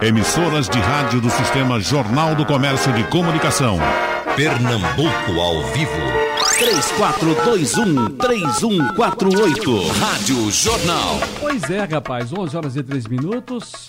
Emissoras 0.00 0.68
de 0.68 0.78
rádio 0.78 1.20
do 1.20 1.28
Sistema 1.28 1.80
Jornal 1.80 2.32
do 2.36 2.46
Comércio 2.46 2.92
de 2.92 3.02
Comunicação. 3.08 3.80
Pernambuco 4.36 5.40
ao 5.40 5.60
vivo. 5.72 5.90
3421-3148. 8.16 9.90
Rádio 9.98 10.52
Jornal. 10.52 11.18
Pois 11.40 11.68
é, 11.68 11.82
rapaz, 11.82 12.32
11 12.32 12.56
horas 12.56 12.76
e 12.76 12.82
3 12.84 13.08
minutos. 13.08 13.88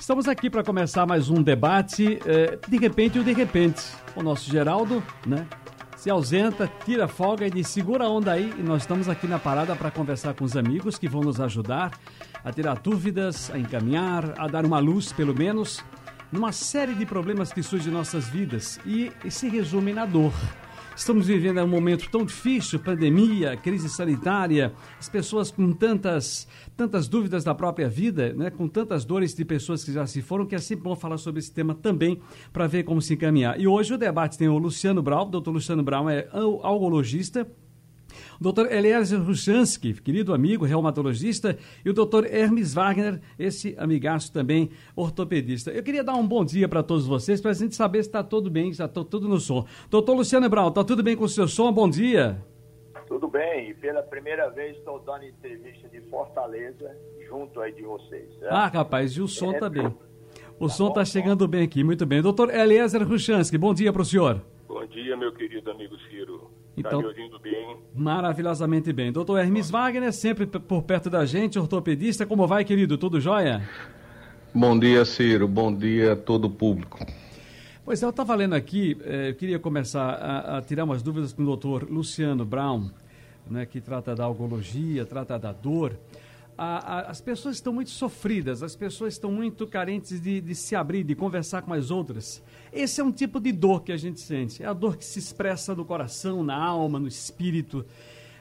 Estamos 0.00 0.26
aqui 0.26 0.48
para 0.48 0.64
começar 0.64 1.04
mais 1.04 1.28
um 1.28 1.42
debate, 1.42 2.18
eh, 2.24 2.58
de 2.66 2.78
repente 2.78 3.18
ou 3.18 3.24
de 3.24 3.34
repente. 3.34 3.82
O 4.14 4.22
nosso 4.22 4.50
Geraldo, 4.50 5.02
né? 5.26 5.46
Se 5.98 6.08
ausenta, 6.08 6.70
tira 6.86 7.06
folga 7.08 7.46
e 7.46 7.50
diz: 7.50 7.68
segura 7.68 8.06
a 8.06 8.08
onda 8.08 8.32
aí. 8.32 8.54
E 8.56 8.62
nós 8.62 8.84
estamos 8.84 9.06
aqui 9.06 9.26
na 9.26 9.38
parada 9.38 9.76
para 9.76 9.90
conversar 9.90 10.32
com 10.32 10.46
os 10.46 10.56
amigos 10.56 10.96
que 10.96 11.06
vão 11.06 11.20
nos 11.20 11.38
ajudar 11.42 11.90
a 12.46 12.52
tirar 12.52 12.78
dúvidas, 12.78 13.50
a 13.50 13.58
encaminhar, 13.58 14.32
a 14.38 14.46
dar 14.46 14.64
uma 14.64 14.78
luz, 14.78 15.12
pelo 15.12 15.34
menos, 15.34 15.84
numa 16.30 16.52
série 16.52 16.94
de 16.94 17.04
problemas 17.04 17.52
que 17.52 17.60
surgem 17.60 17.88
em 17.88 17.92
nossas 17.92 18.28
vidas 18.28 18.78
e, 18.86 19.10
e 19.24 19.32
se 19.32 19.48
resume 19.48 19.92
na 19.92 20.06
dor. 20.06 20.32
Estamos 20.94 21.26
vivendo 21.26 21.60
um 21.60 21.66
momento 21.66 22.08
tão 22.08 22.24
difícil, 22.24 22.78
pandemia, 22.78 23.56
crise 23.56 23.88
sanitária, 23.88 24.72
as 24.96 25.08
pessoas 25.08 25.50
com 25.50 25.72
tantas, 25.72 26.46
tantas 26.76 27.08
dúvidas 27.08 27.42
da 27.42 27.52
própria 27.52 27.88
vida, 27.88 28.32
né, 28.32 28.48
com 28.48 28.68
tantas 28.68 29.04
dores 29.04 29.34
de 29.34 29.44
pessoas 29.44 29.82
que 29.82 29.92
já 29.92 30.06
se 30.06 30.22
foram, 30.22 30.46
que 30.46 30.54
é 30.54 30.58
sempre 30.58 30.84
bom 30.84 30.94
falar 30.94 31.18
sobre 31.18 31.40
esse 31.40 31.52
tema 31.52 31.74
também 31.74 32.20
para 32.52 32.68
ver 32.68 32.84
como 32.84 33.02
se 33.02 33.14
encaminhar. 33.14 33.60
E 33.60 33.66
hoje 33.66 33.92
o 33.92 33.98
debate 33.98 34.38
tem 34.38 34.46
o 34.46 34.56
Luciano 34.56 35.02
Brown, 35.02 35.22
o 35.22 35.30
doutor 35.30 35.50
Luciano 35.50 35.82
Brown 35.82 36.08
é 36.08 36.28
algologista, 36.62 37.44
o 38.40 38.42
doutor 38.42 38.70
Eliezer 38.72 39.22
Ruchansky, 39.22 39.94
querido 39.94 40.34
amigo, 40.34 40.64
reumatologista, 40.64 41.56
e 41.84 41.90
o 41.90 41.92
doutor 41.92 42.26
Hermes 42.26 42.74
Wagner, 42.74 43.20
esse 43.38 43.74
amigaço 43.78 44.32
também, 44.32 44.70
ortopedista. 44.94 45.70
Eu 45.70 45.82
queria 45.82 46.04
dar 46.04 46.14
um 46.14 46.26
bom 46.26 46.44
dia 46.44 46.68
para 46.68 46.82
todos 46.82 47.06
vocês, 47.06 47.40
para 47.40 47.50
a 47.50 47.54
gente 47.54 47.74
saber 47.74 48.02
se 48.02 48.08
está 48.08 48.22
tudo 48.22 48.50
bem, 48.50 48.72
se 48.72 48.82
está 48.82 48.88
tudo 48.88 49.28
no 49.28 49.38
som. 49.38 49.66
Doutor 49.90 50.14
Luciano 50.14 50.48
Brown, 50.48 50.68
está 50.68 50.84
tudo 50.84 51.02
bem 51.02 51.16
com 51.16 51.24
o 51.24 51.28
seu 51.28 51.48
som? 51.48 51.72
Bom 51.72 51.88
dia. 51.88 52.42
Tudo 53.06 53.28
bem, 53.28 53.70
e 53.70 53.74
pela 53.74 54.02
primeira 54.02 54.50
vez 54.50 54.76
estou 54.76 54.98
dando 54.98 55.24
entrevista 55.24 55.88
de 55.88 56.00
Fortaleza 56.10 56.96
junto 57.28 57.60
aí 57.60 57.72
de 57.72 57.82
vocês. 57.82 58.28
Certo? 58.38 58.52
Ah, 58.52 58.66
rapaz, 58.66 59.12
e 59.12 59.20
o 59.20 59.28
som 59.28 59.52
é, 59.52 59.58
também. 59.58 59.86
O 60.58 60.66
tá 60.66 60.74
som 60.74 60.88
está 60.88 61.04
chegando 61.04 61.46
bem 61.46 61.62
aqui, 61.62 61.84
muito 61.84 62.04
bem. 62.04 62.20
Doutor 62.20 62.52
Eliezer 62.52 63.06
Ruchansky, 63.06 63.56
bom 63.56 63.72
dia 63.72 63.92
para 63.92 64.02
o 64.02 64.04
senhor. 64.04 64.42
Bom 64.66 64.84
dia, 64.86 65.16
meu 65.16 65.32
querido 65.32 65.70
amigo. 65.70 65.96
Tá 65.96 66.02
então, 66.76 66.90
tá 66.90 66.98
me 66.98 67.06
ouvindo 67.06 67.38
bem? 67.38 67.76
Maravilhosamente 67.94 68.92
bem. 68.92 69.10
Doutor 69.10 69.38
Hermes 69.38 69.70
Wagner, 69.70 70.12
sempre 70.12 70.46
por 70.46 70.82
perto 70.82 71.08
da 71.08 71.24
gente, 71.24 71.58
ortopedista. 71.58 72.26
Como 72.26 72.46
vai, 72.46 72.64
querido? 72.64 72.98
Tudo 72.98 73.20
jóia? 73.20 73.62
Bom 74.54 74.78
dia, 74.78 75.04
Ciro. 75.04 75.48
Bom 75.48 75.74
dia 75.74 76.12
a 76.12 76.16
todo 76.16 76.46
o 76.46 76.50
público. 76.50 76.98
Pois 77.84 78.02
é, 78.02 78.06
eu 78.06 78.10
estava 78.10 78.34
lendo 78.34 78.54
aqui, 78.54 78.96
eh, 79.04 79.30
eu 79.30 79.34
queria 79.34 79.58
começar 79.60 80.10
a, 80.10 80.58
a, 80.58 80.62
tirar 80.62 80.82
umas 80.82 81.02
dúvidas 81.02 81.32
com 81.32 81.42
o 81.42 81.46
doutor 81.46 81.88
Luciano 81.88 82.44
Brown, 82.44 82.90
né, 83.48 83.64
que 83.64 83.80
trata 83.80 84.12
da 84.12 84.24
algologia, 84.24 85.06
trata 85.06 85.38
da 85.38 85.52
dor 85.52 85.96
a, 86.58 86.98
a, 86.98 87.00
as 87.10 87.20
pessoas 87.20 87.56
estão 87.56 87.72
muito 87.72 87.90
sofridas, 87.90 88.62
as 88.62 88.74
pessoas 88.74 89.14
estão 89.14 89.30
muito 89.30 89.66
carentes 89.66 90.20
de, 90.20 90.40
de, 90.40 90.54
se 90.54 90.74
abrir, 90.74 91.04
de 91.04 91.14
conversar 91.14 91.62
com 91.62 91.72
as 91.72 91.90
outras. 91.90 92.42
Esse 92.72 93.00
é 93.00 93.04
um 93.04 93.12
tipo 93.12 93.38
de 93.38 93.52
dor 93.52 93.82
que 93.82 93.92
a 93.92 93.96
gente 93.96 94.20
sente. 94.20 94.62
É 94.62 94.66
a 94.66 94.72
dor 94.72 94.96
que 94.96 95.04
se 95.04 95.18
expressa 95.18 95.74
no 95.74 95.84
coração, 95.84 96.42
na 96.42 96.56
alma, 96.56 96.98
no 96.98 97.06
espírito. 97.06 97.84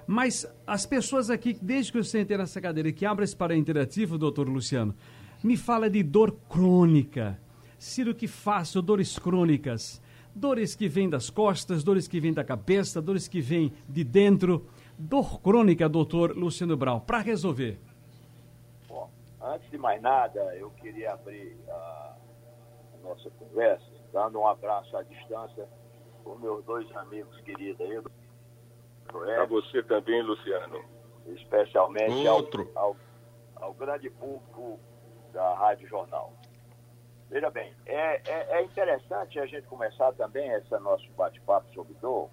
Mas 0.08 0.48
as 0.66 0.86
pessoas 0.86 1.30
aqui, 1.30 1.58
desde 1.62 1.92
que 1.92 1.98
eu 1.98 2.04
sentei 2.04 2.38
nessa 2.38 2.62
cadeira, 2.62 2.92
que 2.92 3.06
abre 3.06 3.26
esse 3.26 3.36
para 3.36 3.56
interativo, 3.56 4.18
doutor 4.18 4.48
Luciano, 4.48 4.96
me 5.44 5.58
fala 5.58 5.90
de 5.90 6.02
dor 6.02 6.32
crônica. 6.48 7.40
Ciro, 7.78 8.16
que 8.16 8.28
faço? 8.28 8.82
Dores 8.82 9.20
crônicas. 9.20 10.02
Dores 10.34 10.76
que 10.76 10.88
vêm 10.88 11.10
das 11.10 11.30
costas, 11.30 11.84
dores 11.84 12.08
que 12.08 12.20
vêm 12.20 12.34
da 12.34 12.44
cabeça, 12.44 13.02
dores 13.02 13.28
que 13.28 13.42
vêm 13.42 13.74
de 13.90 14.04
dentro. 14.04 14.66
Dor 14.98 15.42
crônica, 15.42 15.90
doutor 15.90 16.36
Luciano 16.36 16.78
Brau, 16.78 17.02
para 17.02 17.20
resolver. 17.20 17.80
Antes 19.46 19.70
de 19.70 19.78
mais 19.78 20.02
nada, 20.02 20.40
eu 20.56 20.72
queria 20.72 21.14
abrir 21.14 21.56
a, 21.70 22.16
a 22.96 23.08
nossa 23.08 23.30
conversa, 23.30 23.86
dando 24.12 24.40
um 24.40 24.48
abraço 24.48 24.98
à 24.98 25.04
distância 25.04 25.68
para 26.24 26.36
meus 26.38 26.66
dois 26.66 26.92
amigos 26.98 27.40
queridos 27.42 27.80
aí. 27.80 28.02
Para 29.06 29.46
você 29.46 29.84
também, 29.84 30.24
Luciano. 30.24 30.84
Especialmente 31.28 32.28
ao, 32.28 32.40
ao, 32.74 32.96
ao, 33.58 33.74
grande 33.76 34.10
público 34.10 34.80
da 35.32 35.54
Rádio 35.54 35.88
Jornal. 35.88 36.34
Veja 37.30 37.52
bem, 37.52 37.72
é, 37.86 38.22
é, 38.28 38.58
é 38.58 38.64
interessante 38.64 39.40
a 39.40 39.46
gente 39.46 39.68
começar 39.68 40.12
também 40.14 40.50
esse 40.54 40.76
nosso 40.80 41.08
bate-papo 41.12 41.72
sobre 41.72 41.94
dor, 41.96 42.32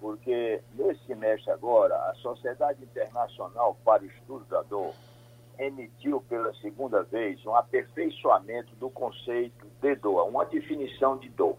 porque 0.00 0.60
nesse 0.74 1.04
semestre 1.06 1.52
agora, 1.52 1.94
a 2.10 2.14
Sociedade 2.16 2.82
Internacional 2.82 3.76
para 3.84 4.02
o 4.02 4.06
Estudo 4.06 4.44
da 4.46 4.62
Dor 4.62 4.92
emitiu 5.58 6.20
pela 6.22 6.54
segunda 6.54 7.02
vez 7.02 7.44
um 7.44 7.54
aperfeiçoamento 7.54 8.74
do 8.76 8.88
conceito 8.88 9.66
de 9.80 9.94
dor, 9.96 10.28
uma 10.28 10.44
definição 10.44 11.16
de 11.18 11.28
dor. 11.30 11.56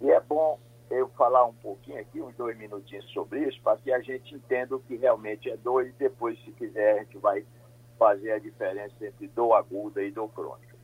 E 0.00 0.10
é 0.10 0.20
bom 0.20 0.58
eu 0.90 1.08
falar 1.10 1.46
um 1.46 1.54
pouquinho 1.54 2.00
aqui, 2.00 2.20
uns 2.20 2.36
dois 2.36 2.56
minutinhos 2.56 3.04
sobre 3.12 3.48
isso, 3.48 3.60
para 3.62 3.78
que 3.78 3.92
a 3.92 4.00
gente 4.00 4.34
entenda 4.34 4.76
o 4.76 4.80
que 4.80 4.96
realmente 4.96 5.50
é 5.50 5.56
dor 5.56 5.86
e 5.86 5.92
depois, 5.92 6.38
se 6.44 6.52
quiser, 6.52 6.98
a 6.98 7.02
gente 7.02 7.18
vai 7.18 7.44
fazer 7.98 8.32
a 8.32 8.38
diferença 8.38 8.94
entre 9.00 9.26
dor 9.28 9.54
aguda 9.54 10.02
e 10.02 10.10
dor 10.10 10.28
crônica. 10.28 10.74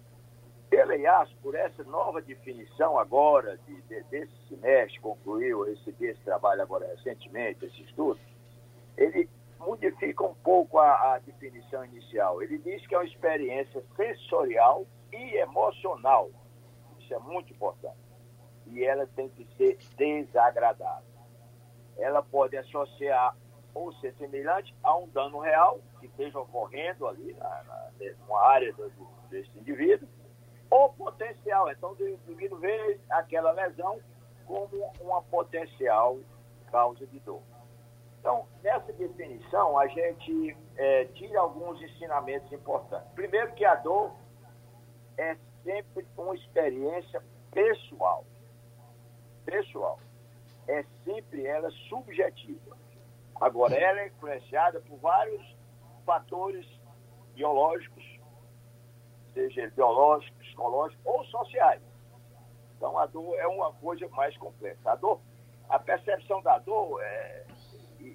Pela 0.71 1.27
por 1.43 1.55
essa 1.55 1.83
nova 1.85 2.23
definição 2.23 2.99
agora, 2.99 3.59
de, 3.67 3.83
de, 3.83 4.03
desse 4.05 4.33
semestre, 4.49 5.01
concluiu, 5.01 5.65
recebi 5.65 6.07
esse 6.07 6.21
trabalho 6.21 6.63
agora 6.63 6.87
recentemente, 6.87 7.65
esse 7.67 7.83
estudo, 7.83 8.19
ele 8.97 9.29
modifica 9.61 10.25
um 10.25 10.35
pouco 10.35 10.79
a, 10.79 11.15
a, 11.15 11.19
definição 11.19 11.85
inicial. 11.85 12.43
Ele 12.43 12.59
diz 12.59 12.87
que 12.87 12.95
é 12.95 12.99
uma 12.99 13.05
experiência 13.05 13.83
sensorial 13.97 14.87
e 15.13 15.37
emocional. 15.37 16.31
Isso 16.99 17.15
é 17.15 17.19
muito 17.19 17.53
importante. 17.53 17.99
E 18.67 18.85
ela 18.85 19.07
tem 19.09 19.29
que 19.29 19.47
ser 19.57 19.79
desagradável. 19.97 21.09
Ela 21.99 22.23
pode 22.23 22.57
associar 22.57 23.37
ou 23.75 23.93
ser 23.95 24.15
semelhante 24.15 24.75
a 24.83 24.97
um 24.97 25.07
dano 25.09 25.39
real 25.39 25.81
que 26.01 26.07
esteja 26.07 26.39
ocorrendo 26.39 27.07
ali 27.07 27.35
na, 27.35 27.63
na, 27.65 28.39
área 28.39 28.73
do, 28.73 28.91
desse 29.29 29.57
indivíduo, 29.59 30.09
ou 30.71 30.93
potencial. 30.93 31.71
Então, 31.71 31.93
o 31.93 32.09
indivíduo 32.09 32.59
vê 32.59 32.99
aquela 33.11 33.53
lesão 33.53 34.01
como 34.47 34.91
uma 35.01 35.23
potencial 35.23 36.19
causa 36.71 37.07
de 37.07 37.21
dor. 37.21 37.43
Então, 38.21 38.47
nessa 38.63 38.93
definição, 38.93 39.79
a 39.79 39.87
gente 39.89 40.57
é, 40.77 41.07
tira 41.07 41.41
alguns 41.41 41.81
ensinamentos 41.81 42.53
importantes. 42.53 43.11
Primeiro, 43.15 43.53
que 43.55 43.65
a 43.65 43.75
dor 43.77 44.13
é 45.17 45.37
sempre 45.65 46.07
uma 46.17 46.35
experiência 46.35 47.23
pessoal. 47.51 48.25
Pessoal. 49.47 49.99
É 50.69 50.85
sempre 51.05 51.47
ela 51.47 51.71
subjetiva. 51.89 52.77
Agora, 53.41 53.75
ela 53.75 54.01
é 54.01 54.09
influenciada 54.09 54.81
por 54.83 54.99
vários 54.99 55.57
fatores 56.05 56.67
biológicos, 57.35 58.05
seja 59.33 59.73
biológicos, 59.75 60.47
psicológicos 60.47 61.07
ou 61.07 61.25
sociais. 61.25 61.81
Então, 62.77 62.99
a 62.99 63.07
dor 63.07 63.35
é 63.39 63.47
uma 63.47 63.73
coisa 63.73 64.07
mais 64.09 64.37
complexa. 64.37 64.91
A 64.91 64.95
dor, 64.95 65.21
a 65.71 65.79
percepção 65.79 66.43
da 66.43 66.59
dor 66.59 67.03
é, 67.03 67.47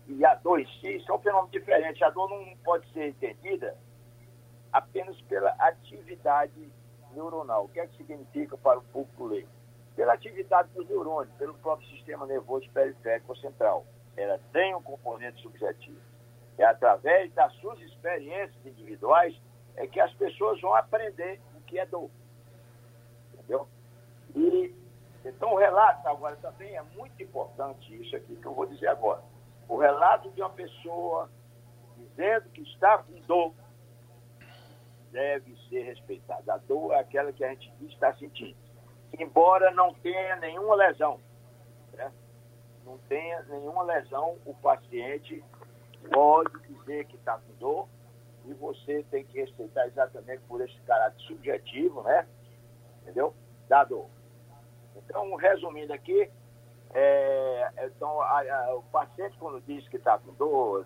e, 0.08 0.26
a 0.26 0.36
dor 0.36 0.60
em 0.60 0.68
si 0.80 1.00
são 1.06 1.20
fenômenos 1.20 1.52
diferentes. 1.52 2.02
A 2.02 2.10
dor 2.10 2.30
não 2.30 2.58
pode 2.64 2.92
ser 2.92 3.10
entendida 3.10 3.78
apenas 4.72 5.20
pela 5.22 5.52
atividade 5.60 6.72
neuronal. 7.14 7.66
O 7.66 7.70
que 7.70 7.80
é 7.80 7.88
que 7.88 7.98
significa 7.98 8.58
para 8.58 8.80
o 8.80 8.84
público 8.84 9.26
leigo? 9.26 9.50
Pela 9.96 10.14
atividade 10.14 10.70
dos 10.74 10.88
neurônios, 10.90 11.34
pelo 11.38 11.54
próprio 11.56 11.88
sistema 11.90 12.26
nervoso 12.26 12.70
periférico 12.72 13.36
central. 13.38 13.86
Ela 14.18 14.40
tem 14.52 14.76
um 14.76 14.82
componente 14.82 15.42
subjetivo. 15.42 16.00
É 16.58 16.66
através 16.66 17.32
das 17.34 17.54
suas 17.56 17.80
experiências 17.82 18.66
individuais 18.66 19.40
é 19.76 19.88
que 19.88 20.00
as 20.00 20.14
pessoas 20.14 20.60
vão 20.62 20.74
aprender 20.74 21.40
o 21.56 21.62
que 21.62 21.78
é 21.78 21.86
dor. 21.86 22.10
Entendeu? 23.34 23.68
E 24.36 24.74
então 25.24 25.54
o 25.54 25.58
relato 25.58 26.08
agora 26.08 26.36
também 26.38 26.76
é 26.76 26.82
muito 26.96 27.22
importante 27.22 28.02
isso 28.02 28.16
aqui 28.16 28.36
que 28.36 28.46
eu 28.46 28.54
vou 28.54 28.66
dizer 28.68 28.88
agora 28.88 29.22
o 29.68 29.78
relato 29.78 30.30
de 30.32 30.42
uma 30.42 30.50
pessoa 30.50 31.30
dizendo 31.98 32.50
que 32.50 32.62
está 32.62 32.98
com 33.00 33.14
dor 33.22 33.54
deve 35.12 35.56
ser 35.70 35.84
respeitado. 35.84 36.52
A 36.52 36.58
dor 36.58 36.94
é 36.94 37.00
aquela 37.00 37.32
que 37.32 37.44
a 37.44 37.50
gente 37.50 37.72
está 37.88 38.14
sentindo. 38.16 38.58
Embora 39.18 39.72
não 39.72 39.94
tenha 39.94 40.36
nenhuma 40.38 40.76
lesão. 40.76 41.20
Né? 41.94 42.12
Não 42.84 42.98
tenha 43.10 43.42
nenhuma 43.44 43.84
lesão, 43.84 44.38
o 44.46 44.54
paciente 44.54 45.44
pode 46.12 46.52
dizer 46.68 47.06
que 47.06 47.16
está 47.16 47.38
com 47.38 47.54
dor 47.58 47.88
e 48.46 48.54
você 48.54 49.04
tem 49.10 49.26
que 49.26 49.40
respeitar 49.40 49.88
exatamente 49.88 50.44
por 50.48 50.62
esse 50.62 50.80
caráter 50.82 51.20
subjetivo, 51.22 52.04
né? 52.04 52.28
entendeu? 53.02 53.34
Da 53.68 53.84
dor. 53.84 54.08
Então, 54.96 55.34
resumindo 55.36 55.94
aqui, 55.94 56.30
é, 56.98 57.72
então, 57.86 58.22
a, 58.22 58.40
a, 58.40 58.76
o 58.76 58.84
paciente, 58.84 59.38
quando 59.38 59.60
diz 59.62 59.86
que 59.90 59.98
está 59.98 60.18
com 60.18 60.34
dor, 60.34 60.86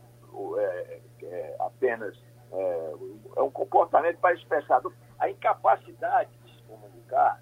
é, 0.57 0.99
é 1.21 1.55
apenas 1.59 2.17
é, 2.51 2.93
é, 3.37 3.41
um 3.41 3.51
comportamento 3.51 4.17
para 4.17 4.33
expressar 4.33 4.79
dor. 4.79 4.93
A 5.19 5.29
incapacidade 5.29 6.31
de 6.43 6.55
se 6.55 6.63
comunicar 6.63 7.39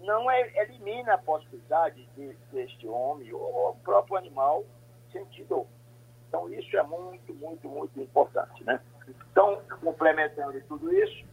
não 0.00 0.28
é, 0.28 0.40
elimina 0.62 1.14
a 1.14 1.18
possibilidade 1.18 2.04
de, 2.16 2.36
este 2.54 2.88
homem 2.88 3.32
ou 3.32 3.70
o 3.70 3.76
próprio 3.84 4.16
animal 4.16 4.64
sentir 5.12 5.44
dor. 5.44 5.66
Então, 6.28 6.52
isso 6.52 6.76
é 6.76 6.82
muito, 6.82 7.32
muito, 7.34 7.68
muito 7.68 8.00
importante. 8.00 8.64
Né? 8.64 8.80
Então, 9.30 9.62
complementando 9.80 10.60
tudo 10.62 10.92
isso, 10.92 11.24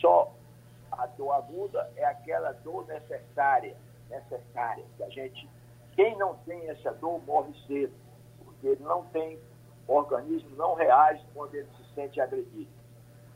só 0.00 0.32
a 0.90 1.06
dor 1.06 1.32
aguda 1.32 1.88
é 1.96 2.04
aquela 2.04 2.52
dor 2.52 2.84
necessária, 2.88 3.76
necessária, 4.10 4.84
que 4.96 5.02
a 5.04 5.08
gente, 5.10 5.48
quem 5.94 6.16
não 6.18 6.34
tem 6.38 6.68
essa 6.68 6.92
dor 6.92 7.20
morre 7.24 7.52
cedo, 7.66 7.94
porque 8.44 8.66
ele 8.66 8.82
não 8.82 9.04
tem, 9.06 9.38
o 9.86 9.94
organismo 9.94 10.50
não 10.56 10.74
reage 10.74 11.24
quando 11.32 11.54
ele 11.54 11.68
se 11.76 11.94
sente 11.94 12.20
agredido. 12.20 12.70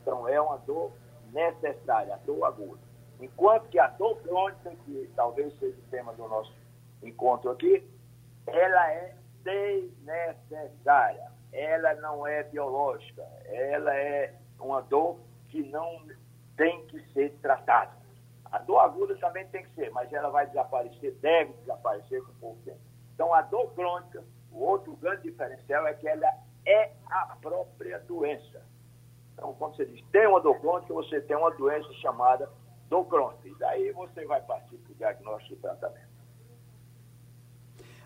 Então, 0.01 0.27
é 0.27 0.39
uma 0.39 0.57
dor 0.57 0.91
necessária, 1.31 2.13
a 2.15 2.17
dor 2.17 2.43
aguda. 2.45 2.81
Enquanto 3.19 3.67
que 3.69 3.79
a 3.79 3.87
dor 3.87 4.17
crônica, 4.21 4.71
que 4.85 5.09
talvez 5.15 5.57
seja 5.59 5.77
o 5.77 5.89
tema 5.89 6.13
do 6.13 6.27
nosso 6.27 6.53
encontro 7.03 7.51
aqui, 7.51 7.85
ela 8.47 8.91
é 8.91 9.15
desnecessária. 9.43 11.29
Ela 11.51 11.95
não 11.95 12.25
é 12.25 12.43
biológica. 12.43 13.23
Ela 13.45 13.93
é 13.95 14.33
uma 14.59 14.81
dor 14.81 15.17
que 15.49 15.63
não 15.63 16.01
tem 16.55 16.85
que 16.87 17.01
ser 17.13 17.31
tratada. 17.41 17.98
A 18.51 18.57
dor 18.59 18.79
aguda 18.79 19.15
também 19.17 19.47
tem 19.47 19.63
que 19.63 19.73
ser, 19.75 19.91
mas 19.91 20.11
ela 20.11 20.29
vai 20.29 20.47
desaparecer, 20.47 21.13
deve 21.15 21.53
desaparecer 21.53 22.23
com 22.23 22.33
pouco 22.33 22.61
tempo. 22.63 22.79
Então, 23.13 23.33
a 23.33 23.41
dor 23.41 23.73
crônica, 23.73 24.23
o 24.51 24.63
outro 24.63 24.95
grande 24.95 25.23
diferencial 25.23 25.85
é 25.85 25.93
que 25.93 26.07
ela 26.07 26.27
é 26.65 26.91
a 27.09 27.37
própria 27.41 27.99
doença. 27.99 28.61
Então, 29.33 29.53
quando 29.53 29.75
você 29.75 29.85
diz 29.85 30.03
tem 30.11 30.27
uma 30.27 30.41
dor 30.41 30.59
crônica, 30.59 30.93
você 30.93 31.21
tem 31.21 31.37
uma 31.37 31.51
doença 31.51 31.91
chamada 31.95 32.49
dor 32.89 33.05
crônica. 33.05 33.47
E 33.47 33.55
daí 33.55 33.91
você 33.91 34.25
vai 34.25 34.41
partir 34.41 34.77
para 34.77 34.91
o 34.91 34.95
diagnóstico 34.95 35.53
e 35.53 35.57
tratamento. 35.57 36.08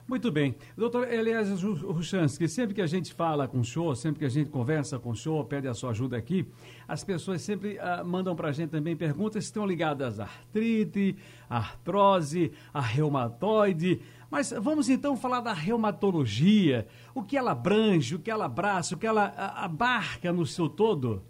Muito 0.06 0.30
bem. 0.30 0.54
Doutor 0.76 1.12
Elias 1.12 1.64
Ruchansky, 1.64 2.50
sempre 2.50 2.76
que 2.76 2.82
a 2.82 2.88
gente 2.88 3.14
fala 3.14 3.48
com 3.48 3.62
o 3.62 3.64
senhor, 3.64 3.96
sempre 3.96 4.20
que 4.20 4.26
a 4.26 4.30
gente 4.30 4.50
conversa 4.50 5.00
com 5.00 5.12
o 5.12 5.16
senhor, 5.16 5.46
pede 5.46 5.66
a 5.68 5.74
sua 5.74 5.92
ajuda 5.92 6.18
aqui, 6.18 6.46
as 6.86 7.06
pessoas 7.06 7.42
sempre 7.42 7.78
uh, 7.78 8.06
mandam 8.06 8.36
para 8.36 8.50
a 8.50 8.52
gente 8.52 8.70
também 8.70 8.98
perguntas 8.98 9.46
que 9.46 9.48
estão 9.48 9.66
ligadas 9.66 10.20
à 10.20 10.24
artrite, 10.24 11.16
à 11.50 11.58
artrose, 11.58 12.52
à 12.74 12.82
reumatoide. 12.82 14.02
Mas 14.30 14.52
vamos 14.52 14.90
então 14.90 15.16
falar 15.16 15.40
da 15.40 15.54
reumatologia, 15.54 16.86
o 17.16 17.24
que 17.24 17.38
ela 17.38 17.52
abrange, 17.52 18.16
o 18.16 18.20
que 18.20 18.30
ela 18.30 18.46
abraça, 18.46 18.96
o 18.96 18.98
que 18.98 19.08
ela 19.08 19.30
uh, 19.30 19.64
abarca 19.64 20.34
no 20.34 20.46
seu 20.46 20.68
todo? 20.68 21.24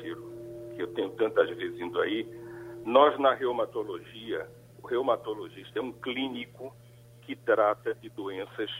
Ciro, 0.00 0.32
que 0.74 0.82
eu 0.82 0.88
tenho 0.94 1.10
tantas 1.10 1.48
vezes 1.56 1.78
indo 1.78 2.00
aí, 2.00 2.26
nós 2.84 3.18
na 3.20 3.34
reumatologia 3.34 4.48
reumatologista 4.94 5.80
é 5.80 5.82
um 5.82 5.92
clínico 5.92 6.72
que 7.22 7.34
trata 7.34 7.94
de 7.96 8.08
doenças 8.10 8.70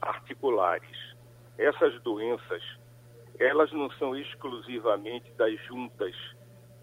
articulares. 0.00 1.16
Essas 1.58 2.00
doenças, 2.02 2.62
elas 3.38 3.72
não 3.72 3.90
são 3.92 4.16
exclusivamente 4.16 5.30
das 5.32 5.60
juntas. 5.64 6.14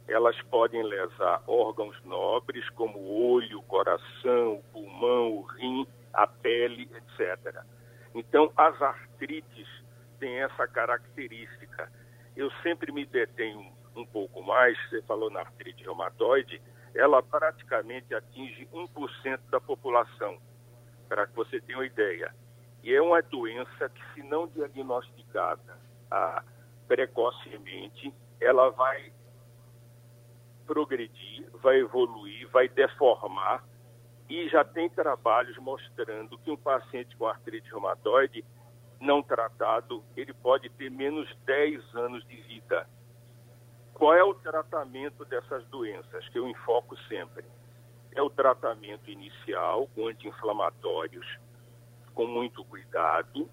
Elas 0.07 0.39
podem 0.43 0.83
lesar 0.83 1.41
órgãos 1.47 1.97
nobres 2.03 2.69
como 2.71 2.99
o 2.99 3.31
olho, 3.33 3.59
o 3.59 3.63
coração, 3.63 4.55
o 4.55 4.63
pulmão, 4.73 5.37
o 5.37 5.41
rim, 5.41 5.87
a 6.13 6.27
pele, 6.27 6.89
etc. 6.95 7.63
Então, 8.13 8.51
as 8.57 8.81
artrites 8.81 9.67
têm 10.19 10.41
essa 10.41 10.67
característica. 10.67 11.91
Eu 12.35 12.51
sempre 12.63 12.91
me 12.91 13.05
detenho 13.05 13.71
um 13.95 14.05
pouco 14.05 14.41
mais, 14.43 14.77
você 14.89 15.01
falou 15.03 15.29
na 15.29 15.39
artrite 15.41 15.83
reumatoide, 15.83 16.61
ela 16.97 17.21
praticamente 17.21 18.13
atinge 18.13 18.67
1% 18.73 19.39
da 19.51 19.61
população, 19.61 20.37
para 21.07 21.27
que 21.27 21.35
você 21.35 21.61
tenha 21.61 21.77
uma 21.77 21.85
ideia. 21.85 22.33
E 22.83 22.93
é 22.93 23.01
uma 23.01 23.21
doença 23.21 23.89
que, 23.89 24.01
se 24.13 24.23
não 24.23 24.47
diagnosticada 24.47 25.77
ah, 26.09 26.43
precocemente, 26.87 28.13
ela 28.41 28.69
vai 28.71 29.11
progredir, 30.65 31.49
vai 31.61 31.79
evoluir, 31.79 32.49
vai 32.49 32.67
deformar 32.67 33.63
e 34.29 34.49
já 34.49 34.63
tem 34.63 34.89
trabalhos 34.89 35.57
mostrando 35.57 36.37
que 36.39 36.51
um 36.51 36.57
paciente 36.57 37.15
com 37.15 37.27
artrite 37.27 37.69
reumatoide 37.69 38.43
não 38.99 39.21
tratado, 39.21 40.03
ele 40.15 40.33
pode 40.33 40.69
ter 40.71 40.89
menos 40.89 41.33
10 41.45 41.95
anos 41.95 42.27
de 42.27 42.35
vida. 42.41 42.87
Qual 43.97 44.13
é 44.13 44.23
o 44.23 44.35
tratamento 44.35 45.25
dessas 45.25 45.65
doenças 45.69 46.29
que 46.29 46.37
eu 46.37 46.47
enfoco 46.47 46.95
sempre? 47.07 47.43
É 48.13 48.21
o 48.21 48.29
tratamento 48.29 49.09
inicial 49.09 49.87
com 49.95 50.07
anti-inflamatórios, 50.07 51.25
com 52.13 52.27
muito 52.27 52.63
cuidado, 52.65 53.49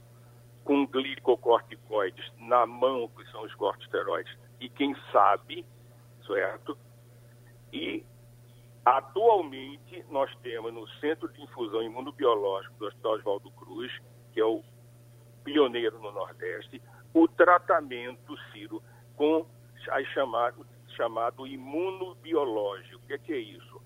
com 0.62 0.86
glicocorticoides 0.86 2.30
na 2.38 2.66
mão, 2.66 3.08
que 3.08 3.24
são 3.30 3.42
os 3.42 3.54
corticosteroides, 3.54 4.36
e 4.60 4.68
quem 4.68 4.94
sabe, 5.10 5.64
certo? 6.26 6.76
E 7.72 8.04
atualmente 8.84 10.04
nós 10.10 10.30
temos 10.42 10.74
no 10.74 10.86
Centro 11.00 11.26
de 11.32 11.40
Infusão 11.40 11.82
Imunobiológico 11.82 12.74
do 12.74 12.86
Hospital 12.86 13.12
Oswaldo 13.12 13.50
Cruz, 13.52 13.90
que 14.34 14.40
é 14.40 14.44
o 14.44 14.62
pioneiro 15.42 15.98
no 16.00 16.12
Nordeste, 16.12 16.82
o 17.14 17.26
tratamento, 17.26 18.36
Ciro, 18.52 18.82
com 19.16 19.46
aí 19.90 20.04
chamado, 20.06 20.66
chamado 20.96 21.46
imunobiológico. 21.46 22.96
O 22.96 23.06
que 23.06 23.14
é, 23.14 23.18
que 23.18 23.32
é 23.32 23.38
isso? 23.38 23.82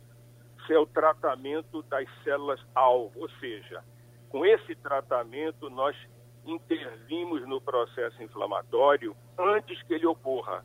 Isso 0.58 0.72
é 0.72 0.78
o 0.78 0.86
tratamento 0.86 1.82
das 1.84 2.06
células-alvo, 2.22 3.20
ou 3.20 3.30
seja, 3.40 3.82
com 4.28 4.44
esse 4.44 4.74
tratamento 4.76 5.70
nós 5.70 5.96
intervimos 6.44 7.46
no 7.46 7.60
processo 7.60 8.22
inflamatório 8.22 9.16
antes 9.38 9.82
que 9.82 9.94
ele 9.94 10.06
ocorra, 10.06 10.64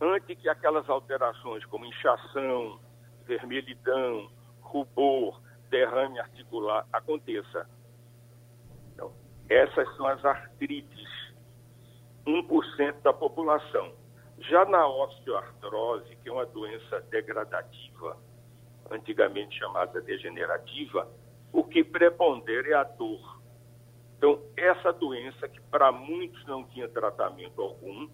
antes 0.00 0.38
que 0.38 0.48
aquelas 0.48 0.88
alterações 0.88 1.64
como 1.66 1.84
inchação, 1.84 2.78
vermelhidão, 3.26 4.30
rubor, 4.60 5.40
derrame 5.70 6.18
articular 6.18 6.86
aconteça. 6.92 7.68
Então, 8.92 9.12
essas 9.48 9.96
são 9.96 10.06
as 10.06 10.24
artrites, 10.24 11.08
1% 12.26 13.02
da 13.02 13.12
população. 13.12 13.92
Já 14.38 14.64
na 14.64 14.86
osteoartrose, 14.86 16.16
que 16.16 16.28
é 16.28 16.32
uma 16.32 16.46
doença 16.46 17.00
degradativa, 17.10 18.16
antigamente 18.90 19.58
chamada 19.58 20.00
degenerativa, 20.00 21.08
o 21.52 21.62
que 21.64 21.84
prepondera 21.84 22.68
é 22.68 22.74
a 22.74 22.84
dor. 22.84 23.40
Então, 24.18 24.42
essa 24.56 24.92
doença, 24.92 25.48
que 25.48 25.60
para 25.60 25.92
muitos 25.92 26.44
não 26.46 26.64
tinha 26.64 26.88
tratamento 26.88 27.60
algum, 27.60 28.08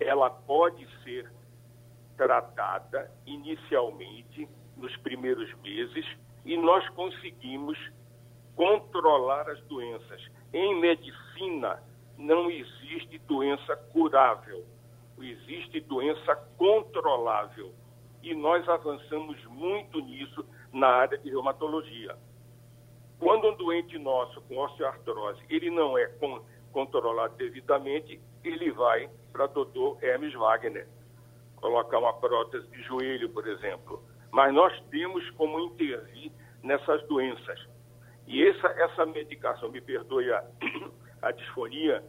ela 0.00 0.28
pode 0.28 0.86
ser 1.02 1.30
tratada 2.16 3.10
inicialmente 3.26 4.48
nos 4.76 4.96
primeiros 4.98 5.52
meses 5.60 6.04
e 6.44 6.56
nós 6.56 6.88
conseguimos 6.90 7.78
controlar 8.56 9.48
as 9.48 9.60
doenças. 9.64 10.20
Em 10.52 10.80
medicina, 10.80 11.82
não 12.16 12.50
existe 12.50 13.18
doença 13.20 13.76
curável 13.92 14.64
existe 15.22 15.80
doença 15.80 16.34
controlável. 16.56 17.72
E 18.22 18.34
nós 18.34 18.66
avançamos 18.68 19.42
muito 19.46 20.00
nisso 20.00 20.44
na 20.72 20.88
área 20.88 21.18
de 21.18 21.30
reumatologia. 21.30 22.16
Quando 23.18 23.48
um 23.48 23.56
doente 23.56 23.98
nosso 23.98 24.40
com 24.42 24.58
osteoartrose, 24.58 25.40
ele 25.48 25.70
não 25.70 25.96
é 25.96 26.06
con 26.06 26.42
controlado 26.72 27.36
devidamente, 27.36 28.20
ele 28.42 28.72
vai 28.72 29.08
para 29.32 29.46
doutor 29.46 29.96
Hermes 30.02 30.34
Wagner, 30.34 30.88
colocar 31.54 31.98
uma 32.00 32.12
prótese 32.14 32.66
de 32.66 32.82
joelho, 32.82 33.30
por 33.30 33.46
exemplo. 33.46 34.02
Mas 34.32 34.52
nós 34.52 34.78
temos 34.90 35.30
como 35.30 35.60
intervir 35.60 36.32
nessas 36.64 37.06
doenças. 37.06 37.64
E 38.26 38.42
essa, 38.44 38.66
essa 38.66 39.06
medicação, 39.06 39.70
me 39.70 39.80
perdoe 39.80 40.32
a, 40.32 40.44
a 41.22 41.30
disfonia, 41.30 42.04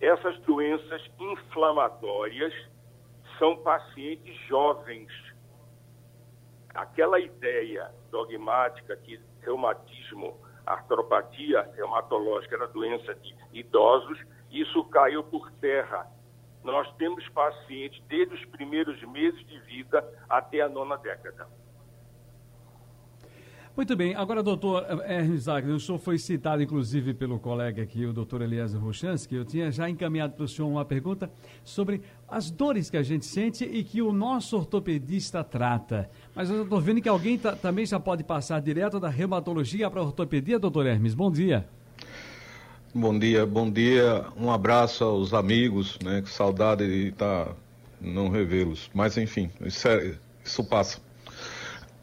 essas 0.00 0.38
doenças 0.40 1.02
inflamatórias 1.18 2.52
são 3.38 3.56
pacientes 3.58 4.36
jovens. 4.46 5.10
Aquela 6.74 7.18
ideia 7.18 7.90
dogmática 8.10 8.96
que 8.96 9.20
reumatismo, 9.40 10.38
artropatia 10.64 11.62
reumatológica 11.74 12.56
era 12.56 12.68
doença 12.68 13.14
de 13.14 13.34
idosos, 13.52 14.18
isso 14.50 14.84
caiu 14.84 15.24
por 15.24 15.50
terra. 15.52 16.06
Nós 16.62 16.90
temos 16.96 17.26
pacientes 17.30 18.02
desde 18.06 18.34
os 18.34 18.44
primeiros 18.46 19.00
meses 19.04 19.44
de 19.46 19.58
vida 19.60 20.06
até 20.28 20.60
a 20.60 20.68
nona 20.68 20.96
década. 20.96 21.48
Muito 23.78 23.94
bem, 23.94 24.12
agora, 24.16 24.42
doutor 24.42 24.84
Hermes 25.06 25.44
Wagner, 25.44 25.76
o 25.76 25.78
senhor 25.78 25.98
foi 26.00 26.18
citado, 26.18 26.60
inclusive, 26.60 27.14
pelo 27.14 27.38
colega 27.38 27.80
aqui, 27.80 28.04
o 28.04 28.12
doutor 28.12 28.42
Eliezer 28.42 28.80
Rochansky. 28.80 29.36
Eu 29.36 29.44
tinha 29.44 29.70
já 29.70 29.88
encaminhado 29.88 30.32
para 30.32 30.44
o 30.46 30.48
senhor 30.48 30.66
uma 30.66 30.84
pergunta 30.84 31.30
sobre 31.62 32.02
as 32.28 32.50
dores 32.50 32.90
que 32.90 32.96
a 32.96 33.04
gente 33.04 33.24
sente 33.24 33.64
e 33.64 33.84
que 33.84 34.02
o 34.02 34.12
nosso 34.12 34.56
ortopedista 34.56 35.44
trata. 35.44 36.10
Mas 36.34 36.50
eu 36.50 36.64
estou 36.64 36.80
vendo 36.80 37.00
que 37.00 37.08
alguém 37.08 37.38
também 37.38 37.86
já 37.86 38.00
pode 38.00 38.24
passar 38.24 38.60
direto 38.60 38.98
da 38.98 39.08
reumatologia 39.08 39.88
para 39.88 40.00
a 40.00 40.04
ortopedia, 40.06 40.58
doutor 40.58 40.84
Hermes. 40.84 41.14
Bom 41.14 41.30
dia. 41.30 41.64
Bom 42.92 43.16
dia, 43.16 43.46
bom 43.46 43.70
dia. 43.70 44.24
Um 44.36 44.50
abraço 44.50 45.04
aos 45.04 45.32
amigos, 45.32 46.00
né? 46.02 46.20
Que 46.20 46.30
saudade 46.30 46.84
de 46.84 47.10
estar 47.10 47.44
tá, 47.44 47.54
não 48.00 48.28
revê-los. 48.28 48.90
Mas 48.92 49.16
enfim, 49.16 49.48
isso, 49.60 49.86
é, 49.86 50.16
isso 50.44 50.64
passa. 50.64 50.98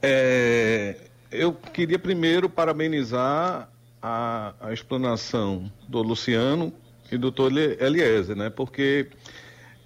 É, 0.02 1.05
eu 1.40 1.54
queria 1.54 2.00
primeiro 2.00 2.50
parabenizar 2.50 3.70
a, 4.02 4.54
a 4.60 4.74
explanação 4.74 5.72
do 5.88 6.02
Luciano 6.02 6.74
e 7.12 7.18
do 7.18 7.32
doutor 7.32 7.52
Eliezer, 7.58 8.36
né? 8.36 8.50
Porque 8.50 9.08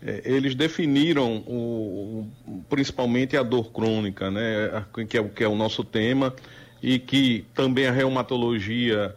é, 0.01 0.22
eles 0.25 0.56
definiram 0.56 1.38
o, 1.48 2.27
principalmente 2.70 3.36
a 3.38 3.44
dor 3.44 3.72
crônica, 3.72 4.29
né? 4.32 4.86
Que 5.08 5.18
é, 5.18 5.24
que 5.24 5.44
é 5.44 5.48
o 5.48 5.56
nosso 5.56 5.84
tema 5.84 6.34
e 6.82 7.00
que 7.00 7.46
também 7.53 7.88
a 7.88 7.91
reumatologia 7.91 9.15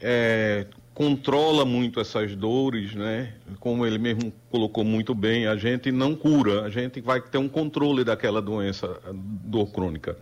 é, 0.00 0.66
controla 0.94 1.64
muito 1.64 2.00
essas 2.00 2.34
dores, 2.34 2.94
né? 2.94 3.32
Como 3.58 3.86
ele 3.86 3.98
mesmo 3.98 4.32
colocou 4.50 4.84
muito 4.84 5.14
bem, 5.14 5.46
a 5.46 5.56
gente 5.56 5.90
não 5.90 6.14
cura, 6.14 6.62
a 6.62 6.70
gente 6.70 7.00
vai 7.00 7.20
ter 7.20 7.38
um 7.38 7.48
controle 7.48 8.04
daquela 8.04 8.42
doença, 8.42 9.00
dor 9.12 9.70
crônica. 9.72 10.16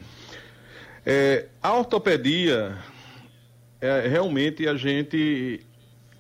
É, 1.10 1.46
a 1.62 1.72
ortopedia, 1.72 2.76
é, 3.80 4.06
realmente 4.06 4.68
a 4.68 4.76
gente 4.76 5.60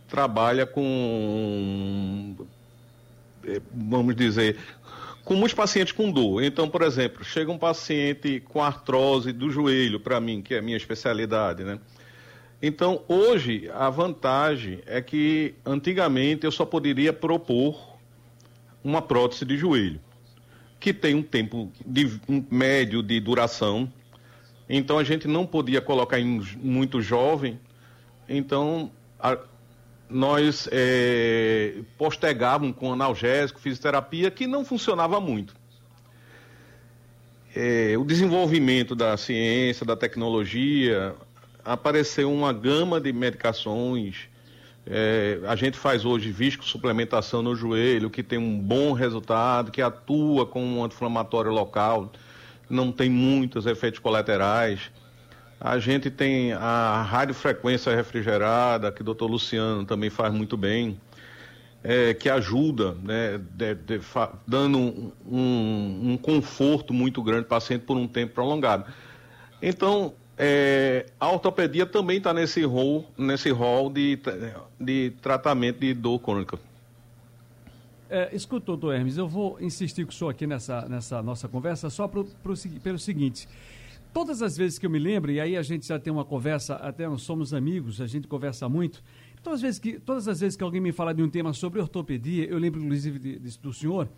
trabalha 0.08 0.64
com, 0.64 2.34
é, 3.44 3.60
vamos 3.70 4.16
dizer, 4.16 4.56
com 5.26 5.34
muitos 5.34 5.52
pacientes 5.52 5.92
com 5.92 6.10
dor. 6.10 6.42
Então, 6.42 6.70
por 6.70 6.80
exemplo, 6.80 7.22
chega 7.22 7.52
um 7.52 7.58
paciente 7.58 8.40
com 8.40 8.64
artrose 8.64 9.30
do 9.30 9.50
joelho, 9.50 10.00
para 10.00 10.18
mim, 10.22 10.40
que 10.40 10.54
é 10.54 10.58
a 10.58 10.62
minha 10.62 10.78
especialidade, 10.78 11.64
né? 11.64 11.78
Então, 12.62 13.02
hoje, 13.06 13.70
a 13.74 13.90
vantagem 13.90 14.80
é 14.86 15.02
que 15.02 15.54
antigamente 15.66 16.46
eu 16.46 16.50
só 16.50 16.64
poderia 16.64 17.12
propor 17.12 17.98
uma 18.82 19.02
prótese 19.02 19.44
de 19.44 19.54
joelho, 19.58 20.00
que 20.80 20.94
tem 20.94 21.14
um 21.14 21.22
tempo 21.22 21.70
de, 21.84 22.18
um 22.26 22.42
médio 22.50 23.02
de 23.02 23.20
duração 23.20 23.92
então 24.68 24.98
a 24.98 25.04
gente 25.04 25.26
não 25.26 25.46
podia 25.46 25.80
colocar 25.80 26.20
em 26.20 26.42
muito 26.60 27.00
jovem. 27.00 27.58
Então 28.28 28.90
a, 29.18 29.38
nós 30.10 30.68
é, 30.70 31.76
postergávamos 31.96 32.76
com 32.76 32.92
analgésico, 32.92 33.60
fisioterapia, 33.60 34.30
que 34.30 34.46
não 34.46 34.64
funcionava 34.64 35.20
muito. 35.20 35.54
É, 37.54 37.96
o 37.98 38.04
desenvolvimento 38.04 38.94
da 38.94 39.16
ciência, 39.16 39.84
da 39.84 39.96
tecnologia, 39.96 41.14
apareceu 41.64 42.32
uma 42.32 42.52
gama 42.52 43.00
de 43.00 43.12
medicações. 43.12 44.28
É, 44.86 45.40
a 45.46 45.56
gente 45.56 45.76
faz 45.76 46.04
hoje 46.04 46.30
visco 46.30 46.64
suplementação 46.64 47.42
no 47.42 47.54
joelho, 47.54 48.08
que 48.08 48.22
tem 48.22 48.38
um 48.38 48.58
bom 48.58 48.92
resultado, 48.92 49.70
que 49.70 49.82
atua 49.82 50.46
como 50.46 50.78
um 50.78 50.84
anti-inflamatório 50.84 51.50
local 51.50 52.10
não 52.68 52.92
tem 52.92 53.08
muitos 53.08 53.66
efeitos 53.66 53.98
colaterais. 54.00 54.90
A 55.60 55.78
gente 55.78 56.10
tem 56.10 56.52
a 56.52 57.02
radiofrequência 57.02 57.94
refrigerada, 57.94 58.92
que 58.92 59.02
o 59.02 59.04
doutor 59.04 59.28
Luciano 59.28 59.84
também 59.84 60.08
faz 60.08 60.32
muito 60.32 60.56
bem, 60.56 61.00
é, 61.82 62.14
que 62.14 62.28
ajuda, 62.28 62.94
né, 63.02 63.40
de, 63.52 63.74
de, 63.74 64.00
dando 64.46 64.78
um, 64.78 66.12
um, 66.12 66.16
conforto 66.16 66.92
muito 66.92 67.22
grande 67.22 67.44
para 67.44 67.56
o 67.56 67.60
paciente 67.60 67.82
por 67.82 67.96
um 67.96 68.06
tempo 68.06 68.34
prolongado. 68.34 68.84
Então, 69.60 70.14
é, 70.36 71.06
a 71.18 71.28
ortopedia 71.30 71.86
também 71.86 72.18
está 72.18 72.32
nesse 72.32 72.62
rol, 72.64 73.10
nesse 73.16 73.50
rol 73.50 73.90
de, 73.90 74.18
de 74.80 75.12
tratamento 75.20 75.80
de 75.80 75.92
dor 75.94 76.20
crônica. 76.20 76.58
É, 78.10 78.34
escuta, 78.34 78.64
doutor 78.64 78.94
Hermes, 78.94 79.18
eu 79.18 79.28
vou 79.28 79.60
insistir 79.60 80.04
com 80.06 80.10
o 80.10 80.14
senhor 80.14 80.30
aqui 80.30 80.46
nessa, 80.46 80.88
nessa 80.88 81.22
nossa 81.22 81.46
conversa 81.46 81.90
só 81.90 82.08
pro, 82.08 82.24
pro, 82.24 82.54
pelo 82.82 82.98
seguinte. 82.98 83.46
Todas 84.14 84.40
as 84.40 84.56
vezes 84.56 84.78
que 84.78 84.86
eu 84.86 84.90
me 84.90 84.98
lembro, 84.98 85.30
e 85.30 85.38
aí 85.38 85.54
a 85.56 85.62
gente 85.62 85.86
já 85.86 85.98
tem 85.98 86.10
uma 86.10 86.24
conversa, 86.24 86.76
até 86.76 87.06
nós 87.06 87.20
somos 87.20 87.52
amigos, 87.52 88.00
a 88.00 88.06
gente 88.06 88.26
conversa 88.26 88.66
muito. 88.66 89.02
Todas 89.42 89.58
as 89.58 89.62
vezes 89.62 89.78
que, 89.78 90.00
todas 90.00 90.26
as 90.26 90.40
vezes 90.40 90.56
que 90.56 90.64
alguém 90.64 90.80
me 90.80 90.90
fala 90.90 91.12
de 91.12 91.22
um 91.22 91.28
tema 91.28 91.52
sobre 91.52 91.80
ortopedia, 91.80 92.46
eu 92.46 92.56
lembro 92.56 92.80
inclusive 92.80 93.18
de, 93.18 93.38
de, 93.38 93.58
do 93.58 93.74
senhor, 93.74 94.08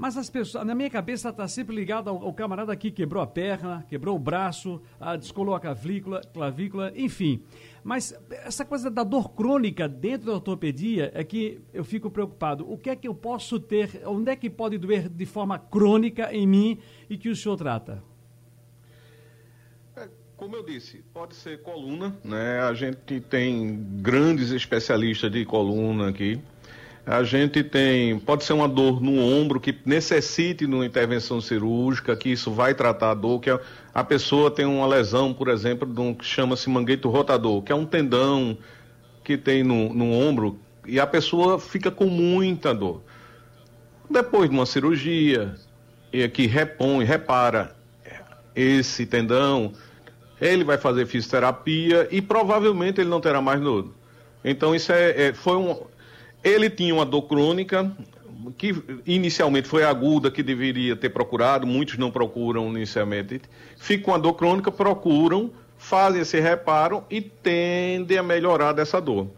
mas 0.00 0.16
as 0.16 0.30
pessoas, 0.30 0.64
na 0.64 0.74
minha 0.74 0.88
cabeça 0.88 1.28
está 1.28 1.46
sempre 1.46 1.76
ligado 1.76 2.08
ao, 2.08 2.24
ao, 2.24 2.32
camarada 2.32 2.74
que 2.74 2.90
quebrou 2.90 3.22
a 3.22 3.26
perna, 3.26 3.84
quebrou 3.86 4.16
o 4.16 4.18
braço, 4.18 4.80
descolou 5.18 5.54
a 5.54 5.60
clavícula, 5.60 6.22
clavícula, 6.32 6.90
enfim. 6.96 7.42
Mas 7.84 8.18
essa 8.30 8.64
coisa 8.64 8.90
da 8.90 9.04
dor 9.04 9.34
crônica 9.34 9.86
dentro 9.86 10.28
da 10.28 10.32
ortopedia 10.32 11.12
é 11.14 11.22
que 11.22 11.60
eu 11.74 11.84
fico 11.84 12.10
preocupado. 12.10 12.66
O 12.66 12.78
que 12.78 12.88
é 12.88 12.96
que 12.96 13.06
eu 13.06 13.14
posso 13.14 13.60
ter, 13.60 14.00
onde 14.06 14.30
é 14.30 14.36
que 14.36 14.48
pode 14.48 14.78
doer 14.78 15.06
de 15.06 15.26
forma 15.26 15.58
crônica 15.58 16.32
em 16.32 16.46
mim 16.46 16.78
e 17.10 17.18
que 17.18 17.28
o 17.28 17.36
senhor 17.36 17.58
trata? 17.58 18.02
É, 19.94 20.08
como 20.34 20.56
eu 20.56 20.64
disse, 20.64 21.04
pode 21.12 21.34
ser 21.34 21.60
coluna, 21.60 22.16
né? 22.24 22.60
A 22.60 22.72
gente 22.72 23.20
tem 23.20 23.78
grandes 24.00 24.50
especialistas 24.50 25.30
de 25.30 25.44
coluna 25.44 26.08
aqui. 26.08 26.40
A 27.06 27.22
gente 27.22 27.64
tem, 27.64 28.18
pode 28.18 28.44
ser 28.44 28.52
uma 28.52 28.68
dor 28.68 29.00
no 29.00 29.18
ombro 29.18 29.58
que 29.58 29.76
necessite 29.84 30.66
de 30.66 30.74
uma 30.74 30.84
intervenção 30.84 31.40
cirúrgica, 31.40 32.14
que 32.14 32.28
isso 32.28 32.50
vai 32.50 32.74
tratar 32.74 33.10
a 33.10 33.14
dor, 33.14 33.40
que 33.40 33.50
a, 33.50 33.58
a 33.94 34.04
pessoa 34.04 34.50
tem 34.50 34.66
uma 34.66 34.86
lesão, 34.86 35.32
por 35.32 35.48
exemplo, 35.48 35.92
de 35.92 36.00
um, 36.00 36.14
que 36.14 36.24
chama-se 36.24 36.68
mangueito 36.68 37.08
rotador, 37.08 37.62
que 37.62 37.72
é 37.72 37.74
um 37.74 37.86
tendão 37.86 38.56
que 39.24 39.36
tem 39.36 39.62
no, 39.62 39.92
no 39.94 40.12
ombro 40.12 40.58
e 40.86 41.00
a 41.00 41.06
pessoa 41.06 41.58
fica 41.58 41.90
com 41.90 42.06
muita 42.06 42.74
dor. 42.74 43.02
Depois 44.08 44.50
de 44.50 44.56
uma 44.56 44.66
cirurgia, 44.66 45.54
e 46.12 46.28
que 46.28 46.46
repõe, 46.46 47.04
repara 47.04 47.74
esse 48.54 49.06
tendão, 49.06 49.72
ele 50.40 50.64
vai 50.64 50.76
fazer 50.76 51.06
fisioterapia 51.06 52.08
e 52.10 52.20
provavelmente 52.20 53.00
ele 53.00 53.10
não 53.10 53.20
terá 53.20 53.40
mais 53.40 53.60
dor. 53.60 53.92
Então 54.44 54.74
isso 54.74 54.90
é, 54.92 55.28
é 55.28 55.32
foi 55.32 55.56
um 55.56 55.76
ele 56.42 56.70
tinha 56.70 56.94
uma 56.94 57.04
dor 57.04 57.22
crônica, 57.22 57.90
que 58.56 58.74
inicialmente 59.06 59.68
foi 59.68 59.84
aguda, 59.84 60.30
que 60.30 60.42
deveria 60.42 60.96
ter 60.96 61.10
procurado, 61.10 61.66
muitos 61.66 61.98
não 61.98 62.10
procuram 62.10 62.68
inicialmente. 62.68 63.40
Fica 63.76 64.04
com 64.04 64.14
a 64.14 64.18
dor 64.18 64.34
crônica, 64.34 64.70
procuram, 64.70 65.50
fazem 65.76 66.22
esse 66.22 66.40
reparo 66.40 67.04
e 67.10 67.20
tendem 67.20 68.18
a 68.18 68.22
melhorar 68.22 68.72
dessa 68.72 69.00
dor. 69.00 69.28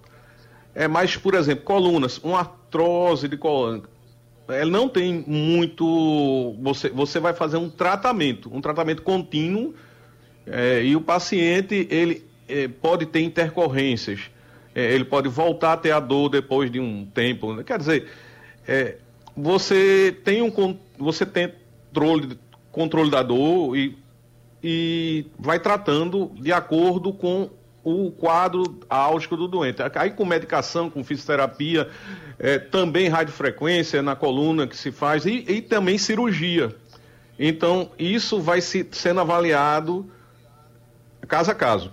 É 0.74 0.88
mais, 0.88 1.16
por 1.16 1.34
exemplo, 1.34 1.64
colunas, 1.64 2.18
uma 2.18 2.40
artrose 2.40 3.28
de 3.28 3.36
coluna. 3.36 3.82
Ela 4.48 4.70
não 4.70 4.88
tem 4.88 5.24
muito. 5.26 6.56
Você, 6.62 6.88
você 6.90 7.20
vai 7.20 7.32
fazer 7.32 7.56
um 7.56 7.70
tratamento, 7.70 8.50
um 8.52 8.60
tratamento 8.60 9.02
contínuo, 9.02 9.74
é, 10.46 10.82
e 10.82 10.96
o 10.96 11.00
paciente 11.00 11.86
ele 11.90 12.24
é, 12.48 12.68
pode 12.68 13.06
ter 13.06 13.20
intercorrências 13.20 14.30
ele 14.74 15.04
pode 15.04 15.28
voltar 15.28 15.74
a 15.74 15.76
ter 15.76 15.90
a 15.90 16.00
dor 16.00 16.28
depois 16.28 16.70
de 16.70 16.80
um 16.80 17.04
tempo. 17.06 17.54
Né? 17.54 17.62
Quer 17.62 17.78
dizer, 17.78 18.08
é, 18.66 18.96
você 19.36 20.16
tem 20.24 20.42
um 20.42 20.78
você 20.98 21.26
tem 21.26 21.52
controle, 21.92 22.38
controle 22.70 23.10
da 23.10 23.22
dor 23.22 23.76
e, 23.76 23.98
e 24.62 25.26
vai 25.38 25.60
tratando 25.60 26.30
de 26.34 26.52
acordo 26.52 27.12
com 27.12 27.50
o 27.84 28.10
quadro 28.12 28.80
álgico 28.88 29.36
do 29.36 29.48
doente. 29.48 29.82
Aí 29.94 30.10
com 30.10 30.24
medicação, 30.24 30.88
com 30.88 31.02
fisioterapia, 31.02 31.90
é, 32.38 32.58
também 32.58 33.08
radiofrequência 33.08 34.00
na 34.02 34.14
coluna 34.14 34.66
que 34.66 34.76
se 34.76 34.92
faz 34.92 35.26
e, 35.26 35.44
e 35.48 35.60
também 35.60 35.98
cirurgia. 35.98 36.74
Então, 37.38 37.90
isso 37.98 38.40
vai 38.40 38.60
se, 38.60 38.86
sendo 38.92 39.20
avaliado 39.20 40.08
caso 41.26 41.50
a 41.50 41.54
caso. 41.54 41.92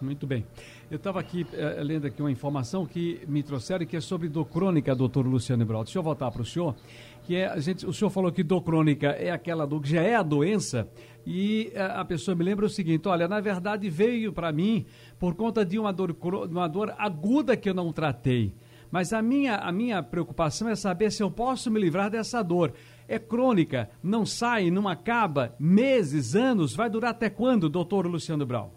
Muito 0.00 0.26
bem. 0.26 0.44
Eu 0.92 0.96
estava 0.96 1.18
aqui 1.18 1.46
é, 1.54 1.82
lendo 1.82 2.06
aqui 2.06 2.20
uma 2.20 2.30
informação 2.30 2.84
que 2.84 3.24
me 3.26 3.42
trouxeram 3.42 3.86
que 3.86 3.96
é 3.96 4.00
sobre 4.00 4.28
dor 4.28 4.44
crônica, 4.44 4.94
doutor 4.94 5.26
Luciano 5.26 5.64
Brau. 5.64 5.84
Deixa 5.84 5.98
eu 5.98 6.02
voltar 6.02 6.30
para 6.30 6.42
o 6.42 6.44
senhor, 6.44 6.74
que 7.22 7.34
é, 7.34 7.46
a 7.46 7.58
gente, 7.60 7.86
o 7.86 7.94
senhor 7.94 8.10
falou 8.10 8.30
que 8.30 8.42
dor 8.42 8.60
crônica 8.60 9.06
é 9.06 9.30
aquela 9.30 9.66
dor 9.66 9.80
que 9.80 9.88
já 9.88 10.02
é 10.02 10.14
a 10.14 10.22
doença, 10.22 10.86
e 11.24 11.72
a, 11.74 11.78
eh, 11.78 12.00
a 12.00 12.04
pessoa 12.04 12.34
me 12.34 12.44
lembra 12.44 12.66
o 12.66 12.68
seguinte, 12.68 13.08
olha, 13.08 13.26
na 13.26 13.40
verdade 13.40 13.88
veio 13.88 14.34
para 14.34 14.52
mim 14.52 14.84
por 15.18 15.34
conta 15.34 15.64
de 15.64 15.78
uma 15.78 15.94
dor, 15.94 16.14
uma 16.50 16.68
dor 16.68 16.94
aguda 16.98 17.56
que 17.56 17.70
eu 17.70 17.74
não 17.74 17.90
tratei. 17.90 18.54
Mas 18.90 19.14
a 19.14 19.22
minha, 19.22 19.56
a 19.56 19.72
minha 19.72 20.02
preocupação 20.02 20.68
é 20.68 20.76
saber 20.76 21.10
se 21.10 21.22
eu 21.22 21.30
posso 21.30 21.70
me 21.70 21.80
livrar 21.80 22.10
dessa 22.10 22.42
dor. 22.42 22.74
É 23.08 23.18
crônica, 23.18 23.88
não 24.02 24.26
sai, 24.26 24.70
não 24.70 24.86
acaba, 24.86 25.54
meses, 25.58 26.36
anos, 26.36 26.76
vai 26.76 26.90
durar 26.90 27.12
até 27.12 27.30
quando, 27.30 27.70
doutor 27.70 28.06
Luciano 28.06 28.44
Brau? 28.44 28.74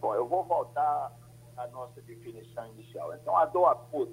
Bom, 0.00 0.14
eu 0.14 0.26
vou 0.26 0.42
voltar 0.42 1.12
à 1.56 1.66
nossa 1.68 2.00
definição 2.02 2.66
inicial. 2.68 3.14
Então, 3.14 3.36
a 3.36 3.46
dor 3.46 3.66
aguda 3.66 4.12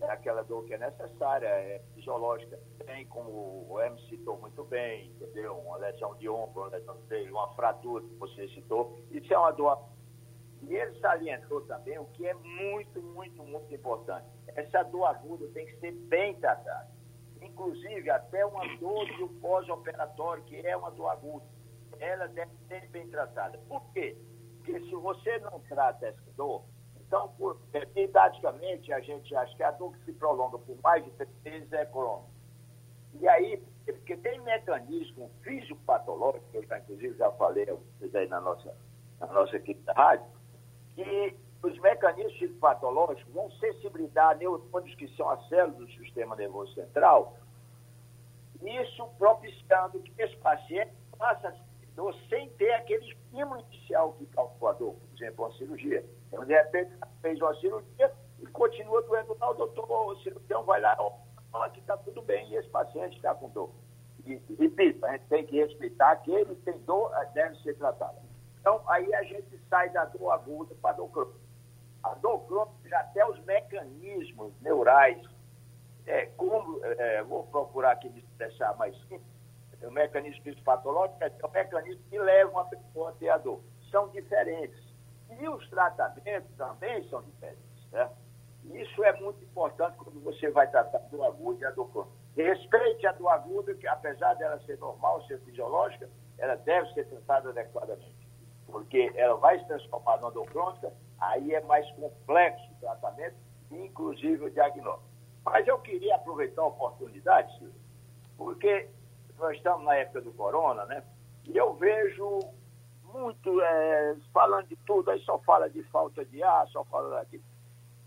é 0.00 0.10
aquela 0.10 0.42
dor 0.42 0.64
que 0.64 0.74
é 0.74 0.78
necessária, 0.78 1.46
é 1.46 1.82
fisiológica, 1.94 2.58
tem, 2.84 3.06
como 3.06 3.66
o 3.68 3.80
M 3.80 4.00
citou 4.08 4.38
muito 4.38 4.64
bem, 4.64 5.10
entendeu? 5.10 5.56
Uma 5.58 5.76
lesão 5.76 6.14
de 6.16 6.28
ombro, 6.28 6.62
uma 6.62 6.70
lesão 6.70 6.96
de 7.08 7.30
uma 7.30 7.54
fratura 7.54 8.04
que 8.04 8.14
você 8.16 8.48
citou. 8.48 8.98
Isso 9.10 9.32
é 9.32 9.38
uma 9.38 9.52
dor 9.52 9.92
e 10.62 10.76
ele 10.76 10.98
salientou 11.00 11.60
também 11.62 11.98
o 11.98 12.04
que 12.06 12.26
é 12.26 12.34
muito, 12.34 13.02
muito, 13.02 13.42
muito 13.42 13.74
importante. 13.74 14.26
Essa 14.54 14.82
dor 14.84 15.06
aguda 15.06 15.48
tem 15.48 15.66
que 15.66 15.76
ser 15.78 15.92
bem 15.92 16.34
tratada. 16.36 16.88
Inclusive, 17.40 18.08
até 18.08 18.46
uma 18.46 18.64
dor 18.76 19.06
do 19.16 19.28
pós-operatório, 19.40 20.44
que 20.44 20.64
é 20.64 20.76
uma 20.76 20.90
dor 20.90 21.08
aguda, 21.08 21.44
ela 21.98 22.28
deve 22.28 22.52
ser 22.68 22.88
bem 22.90 23.08
tratada. 23.08 23.58
Por 23.68 23.82
quê? 23.92 24.16
Porque 24.58 24.78
se 24.80 24.94
você 24.94 25.38
não 25.40 25.58
trata 25.68 26.06
essa 26.06 26.30
dor, 26.36 26.62
então, 27.12 27.28
por, 27.36 27.58
é, 27.74 27.84
didaticamente, 27.84 28.90
a 28.90 28.98
gente 29.00 29.36
acha 29.36 29.54
que 29.54 29.62
a 29.62 29.70
dor 29.72 29.92
que 29.92 30.04
se 30.06 30.12
prolonga 30.14 30.56
por 30.56 30.80
mais 30.82 31.04
de 31.04 31.10
três 31.10 31.30
meses 31.44 31.70
é 31.70 31.84
crônica. 31.84 32.26
E 33.20 33.28
aí, 33.28 33.62
porque 33.84 34.16
tem 34.16 34.40
mecanismo 34.40 35.30
físico-patológico, 35.42 36.42
que 36.50 36.56
eu 36.56 36.66
já, 36.66 36.78
inclusive 36.78 37.14
já 37.18 37.30
falei 37.32 37.68
a 37.68 37.74
vocês 37.74 38.14
aí 38.14 38.26
na 38.28 38.40
nossa, 38.40 38.74
na 39.20 39.26
nossa 39.26 39.54
equipe 39.54 39.82
da 39.82 39.92
rádio, 39.92 40.24
que 40.94 41.36
os 41.62 41.78
mecanismos 41.80 42.50
patológicos 42.58 43.30
vão 43.34 43.50
sensibilizar 43.60 44.38
neurônios 44.38 44.94
que 44.94 45.06
são 45.08 45.28
as 45.28 45.46
células 45.50 45.76
do 45.76 45.92
sistema 45.92 46.34
nervoso 46.34 46.72
central, 46.72 47.36
isso 48.62 49.06
propiciando 49.18 50.00
que 50.00 50.14
esse 50.16 50.36
paciente 50.38 50.92
faça 51.18 51.54
dor 51.94 52.14
sem 52.28 52.48
ter 52.50 52.72
aquele 52.72 53.04
estímulo 53.06 53.60
inicial 53.60 54.12
que 54.14 54.26
causa 54.26 54.52
a 54.68 54.72
dor, 54.72 54.94
por 54.94 55.08
exemplo, 55.16 55.44
uma 55.44 55.54
cirurgia. 55.54 56.04
Então, 56.28 56.44
de 56.44 56.52
repente, 56.52 56.92
fez 57.20 57.40
uma 57.40 57.54
cirurgia 57.56 58.12
e 58.40 58.46
continua 58.48 59.02
doendo, 59.02 59.36
não, 59.40 59.54
doutor, 59.54 59.90
o 59.90 60.16
cirurgião 60.22 60.64
vai 60.64 60.80
lá, 60.80 60.96
fala 61.50 61.70
que 61.70 61.80
está 61.80 61.96
tudo 61.98 62.22
bem 62.22 62.48
e 62.50 62.56
esse 62.56 62.68
paciente 62.68 63.16
está 63.16 63.34
com 63.34 63.48
dor. 63.50 63.70
E, 64.24 64.40
repito, 64.58 65.04
a 65.04 65.12
gente 65.12 65.26
tem 65.26 65.44
que 65.46 65.56
respeitar 65.56 66.16
que 66.16 66.30
ele 66.30 66.54
tem 66.56 66.78
dor, 66.80 67.12
deve 67.34 67.56
ser 67.62 67.76
tratado. 67.76 68.18
Então, 68.60 68.80
aí 68.88 69.12
a 69.14 69.22
gente 69.24 69.60
sai 69.68 69.90
da 69.90 70.04
dor 70.04 70.30
aguda 70.30 70.74
para 70.80 70.90
a 70.90 70.94
dor 70.94 71.10
crônica. 71.10 71.40
A 72.02 72.14
dor 72.14 72.46
crônica 72.46 72.88
já 72.88 73.02
tem 73.04 73.24
os 73.24 73.38
mecanismos 73.44 74.52
neurais, 74.60 75.20
é, 76.06 76.26
como, 76.36 76.84
é, 76.84 77.22
vou 77.24 77.44
procurar 77.46 77.92
aqui 77.92 78.08
me 78.08 78.22
deixar 78.38 78.76
mais 78.76 78.96
simples, 79.02 79.31
o 79.86 79.90
mecanismo 79.90 80.42
fisiopatológico 80.42 81.22
é 81.22 81.32
o 81.42 81.50
mecanismo 81.50 82.02
que 82.08 82.18
leva 82.18 82.50
uma 82.50 82.64
pessoa 82.64 83.10
a 83.10 83.12
ter 83.12 83.28
a 83.28 83.38
dor. 83.38 83.60
São 83.90 84.08
diferentes. 84.08 84.80
E 85.38 85.48
os 85.48 85.68
tratamentos 85.70 86.54
também 86.56 87.08
são 87.08 87.22
diferentes. 87.22 87.90
Né? 87.90 88.10
Isso 88.74 89.02
é 89.04 89.12
muito 89.20 89.42
importante 89.42 89.96
quando 89.96 90.22
você 90.22 90.50
vai 90.50 90.70
tratar 90.70 90.98
a 90.98 91.00
dor 91.00 91.24
aguda 91.24 91.62
e 91.62 91.64
a 91.66 91.70
dor 91.70 91.90
crônica. 91.90 92.12
Respeite 92.36 93.06
a 93.06 93.12
dor 93.12 93.28
aguda, 93.28 93.74
que 93.74 93.86
apesar 93.86 94.34
dela 94.34 94.60
ser 94.64 94.78
normal, 94.78 95.22
ser 95.26 95.40
fisiológica, 95.40 96.08
ela 96.38 96.56
deve 96.56 96.92
ser 96.94 97.06
tratada 97.06 97.50
adequadamente 97.50 98.22
porque 98.72 99.12
ela 99.14 99.36
vai 99.36 99.58
se 99.58 99.66
transformar 99.66 100.16
numa 100.16 100.30
dor 100.30 100.46
crônica, 100.46 100.92
aí 101.20 101.54
é 101.54 101.60
mais 101.60 101.88
complexo 101.92 102.64
o 102.72 102.80
tratamento, 102.80 103.36
inclusive 103.70 104.46
o 104.46 104.50
diagnóstico. 104.50 105.12
Mas 105.44 105.68
eu 105.68 105.78
queria 105.78 106.16
aproveitar 106.16 106.62
a 106.62 106.66
oportunidade, 106.66 107.52
Silvio, 107.58 107.80
porque 108.36 108.88
nós 109.42 109.56
estamos 109.56 109.84
na 109.84 109.96
época 109.96 110.20
do 110.20 110.32
corona, 110.32 110.86
né? 110.86 111.02
E 111.44 111.56
eu 111.56 111.74
vejo 111.74 112.38
muito 113.12 113.60
é, 113.60 114.16
falando 114.32 114.68
de 114.68 114.76
tudo, 114.86 115.10
aí 115.10 115.20
só 115.24 115.38
fala 115.40 115.68
de 115.68 115.82
falta 115.84 116.24
de 116.24 116.42
ar, 116.42 116.66
só 116.68 116.84
fala 116.84 117.18
daqui. 117.18 117.42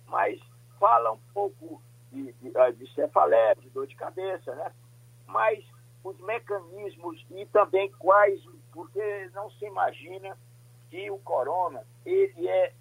Mas 0.08 0.40
fala 0.80 1.12
um 1.12 1.20
pouco 1.34 1.82
de, 2.12 2.32
de, 2.34 2.52
de 2.52 2.94
cefaleia, 2.94 3.56
de 3.56 3.70
dor 3.70 3.86
de 3.86 3.96
cabeça, 3.96 4.56
né? 4.56 4.72
Mas 5.28 5.64
os 6.04 6.18
mecanismos 6.22 7.26
e 7.32 7.46
também 7.48 7.92
quais, 8.00 8.42
porque 8.72 9.30
não 9.34 9.50
se 9.52 9.66
imagina 9.66 10.38
que 10.90 11.12
o 11.12 11.18
corona 11.20 11.86
ele 12.06 12.48
é 12.48 12.74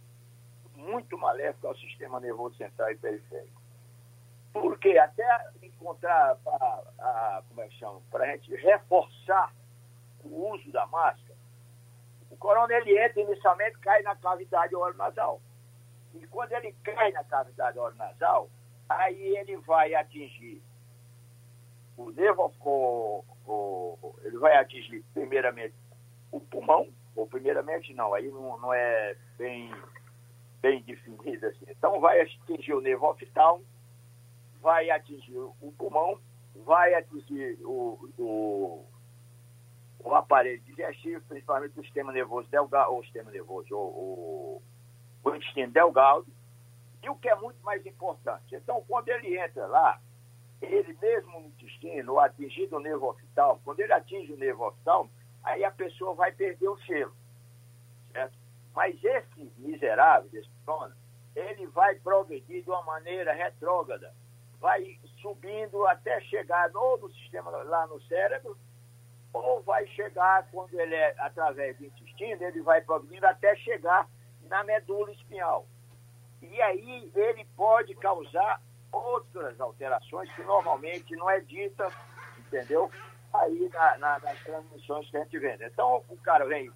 muito 0.76 1.18
maléfico 1.18 1.66
ao 1.66 1.76
sistema 1.76 2.20
nervoso 2.20 2.56
central 2.56 2.90
e 2.92 2.96
periférico. 2.96 3.60
Porque 4.52 4.96
até 4.96 5.24
encontrar, 5.84 6.38
a, 6.46 6.82
a, 6.98 7.42
como 7.48 7.60
é 7.60 7.68
que 7.68 7.74
chama, 7.74 8.00
para 8.10 8.24
a 8.24 8.28
gente 8.28 8.54
reforçar 8.56 9.54
o 10.24 10.52
uso 10.52 10.72
da 10.72 10.86
máscara, 10.86 11.38
o 12.30 12.36
corona 12.36 12.74
ele 12.74 12.98
entra 12.98 13.20
inicialmente, 13.20 13.78
cai 13.78 14.02
na 14.02 14.16
cavidade 14.16 14.74
oro-nasal. 14.74 15.40
E 16.14 16.26
quando 16.28 16.52
ele 16.52 16.72
cai 16.82 17.12
na 17.12 17.22
cavidade 17.24 17.78
oro-nasal, 17.78 18.48
aí 18.88 19.36
ele 19.36 19.56
vai 19.58 19.94
atingir 19.94 20.62
o 21.96 22.10
nervo, 22.10 22.52
o, 22.64 23.24
o, 23.46 24.14
ele 24.24 24.38
vai 24.38 24.56
atingir 24.56 25.04
primeiramente 25.12 25.74
o 26.32 26.40
pulmão, 26.40 26.88
ou 27.14 27.26
primeiramente 27.26 27.94
não, 27.94 28.12
aí 28.14 28.28
não, 28.28 28.58
não 28.58 28.74
é 28.74 29.16
bem, 29.38 29.70
bem 30.60 30.82
definido 30.82 31.46
assim. 31.46 31.66
Então 31.68 32.00
vai 32.00 32.20
atingir 32.20 32.72
o 32.72 32.80
nervo 32.80 33.06
oftalmo, 33.06 33.64
vai 34.64 34.88
atingir 34.88 35.36
o 35.36 35.74
pulmão, 35.76 36.18
vai 36.64 36.94
atingir 36.94 37.58
o, 37.62 38.08
o, 38.16 38.84
o 39.98 40.14
aparelho 40.14 40.62
digestivo, 40.62 41.22
principalmente 41.28 41.78
o 41.78 41.82
sistema 41.82 42.10
nervoso 42.10 42.48
delgado, 42.48 42.90
ou 42.92 43.00
o 43.00 43.04
sistema 43.04 43.30
nervoso, 43.30 43.76
ou, 43.76 43.90
o, 43.92 44.62
o 45.22 45.34
intestino 45.34 45.70
delgado, 45.70 46.26
e 47.02 47.10
o 47.10 47.14
que 47.16 47.28
é 47.28 47.34
muito 47.34 47.62
mais 47.62 47.84
importante. 47.84 48.54
Então, 48.54 48.82
quando 48.88 49.10
ele 49.10 49.38
entra 49.38 49.66
lá, 49.66 50.00
ele 50.62 50.96
mesmo 50.98 51.40
no 51.40 51.48
intestino, 51.48 52.18
atingido 52.18 52.76
o 52.76 52.80
nervo 52.80 53.10
oftalmo, 53.10 53.60
quando 53.66 53.80
ele 53.80 53.92
atinge 53.92 54.32
o 54.32 54.38
nervo 54.38 54.66
oftalmo, 54.66 55.10
aí 55.42 55.62
a 55.62 55.70
pessoa 55.70 56.14
vai 56.14 56.32
perder 56.32 56.68
o 56.68 56.78
cheiro. 56.78 57.14
Certo? 58.12 58.38
Mas 58.74 58.96
esse 59.04 59.52
miserável, 59.58 60.30
esse 60.32 60.48
corona, 60.64 60.96
ele 61.36 61.66
vai 61.66 61.96
progredir 61.96 62.62
de 62.62 62.70
uma 62.70 62.82
maneira 62.82 63.34
retrógrada, 63.34 64.14
vai 64.64 64.98
subindo 65.20 65.86
até 65.86 66.18
chegar 66.22 66.74
ou 66.74 66.96
no 66.96 67.12
sistema 67.12 67.50
lá 67.50 67.86
no 67.86 68.00
cérebro, 68.04 68.56
ou 69.30 69.62
vai 69.62 69.86
chegar, 69.88 70.48
quando 70.50 70.72
ele 70.80 70.94
é 70.94 71.14
através 71.18 71.76
do 71.76 71.84
intestino, 71.84 72.42
ele 72.42 72.62
vai 72.62 72.80
progredindo 72.80 73.26
até 73.26 73.54
chegar 73.56 74.08
na 74.48 74.64
medula 74.64 75.12
espinhal. 75.12 75.66
E 76.40 76.62
aí 76.62 77.12
ele 77.14 77.44
pode 77.54 77.94
causar 77.96 78.62
outras 78.90 79.60
alterações 79.60 80.32
que 80.32 80.42
normalmente 80.44 81.14
não 81.14 81.28
é 81.28 81.40
dita, 81.40 81.86
entendeu? 82.38 82.90
aí 83.34 83.68
na, 83.70 83.98
na, 83.98 84.18
nas 84.20 84.38
transmissões 84.44 85.10
que 85.10 85.16
a 85.18 85.24
gente 85.24 85.38
vê. 85.40 85.58
Então, 85.60 86.02
o 86.08 86.16
cara 86.18 86.46
vem, 86.46 86.72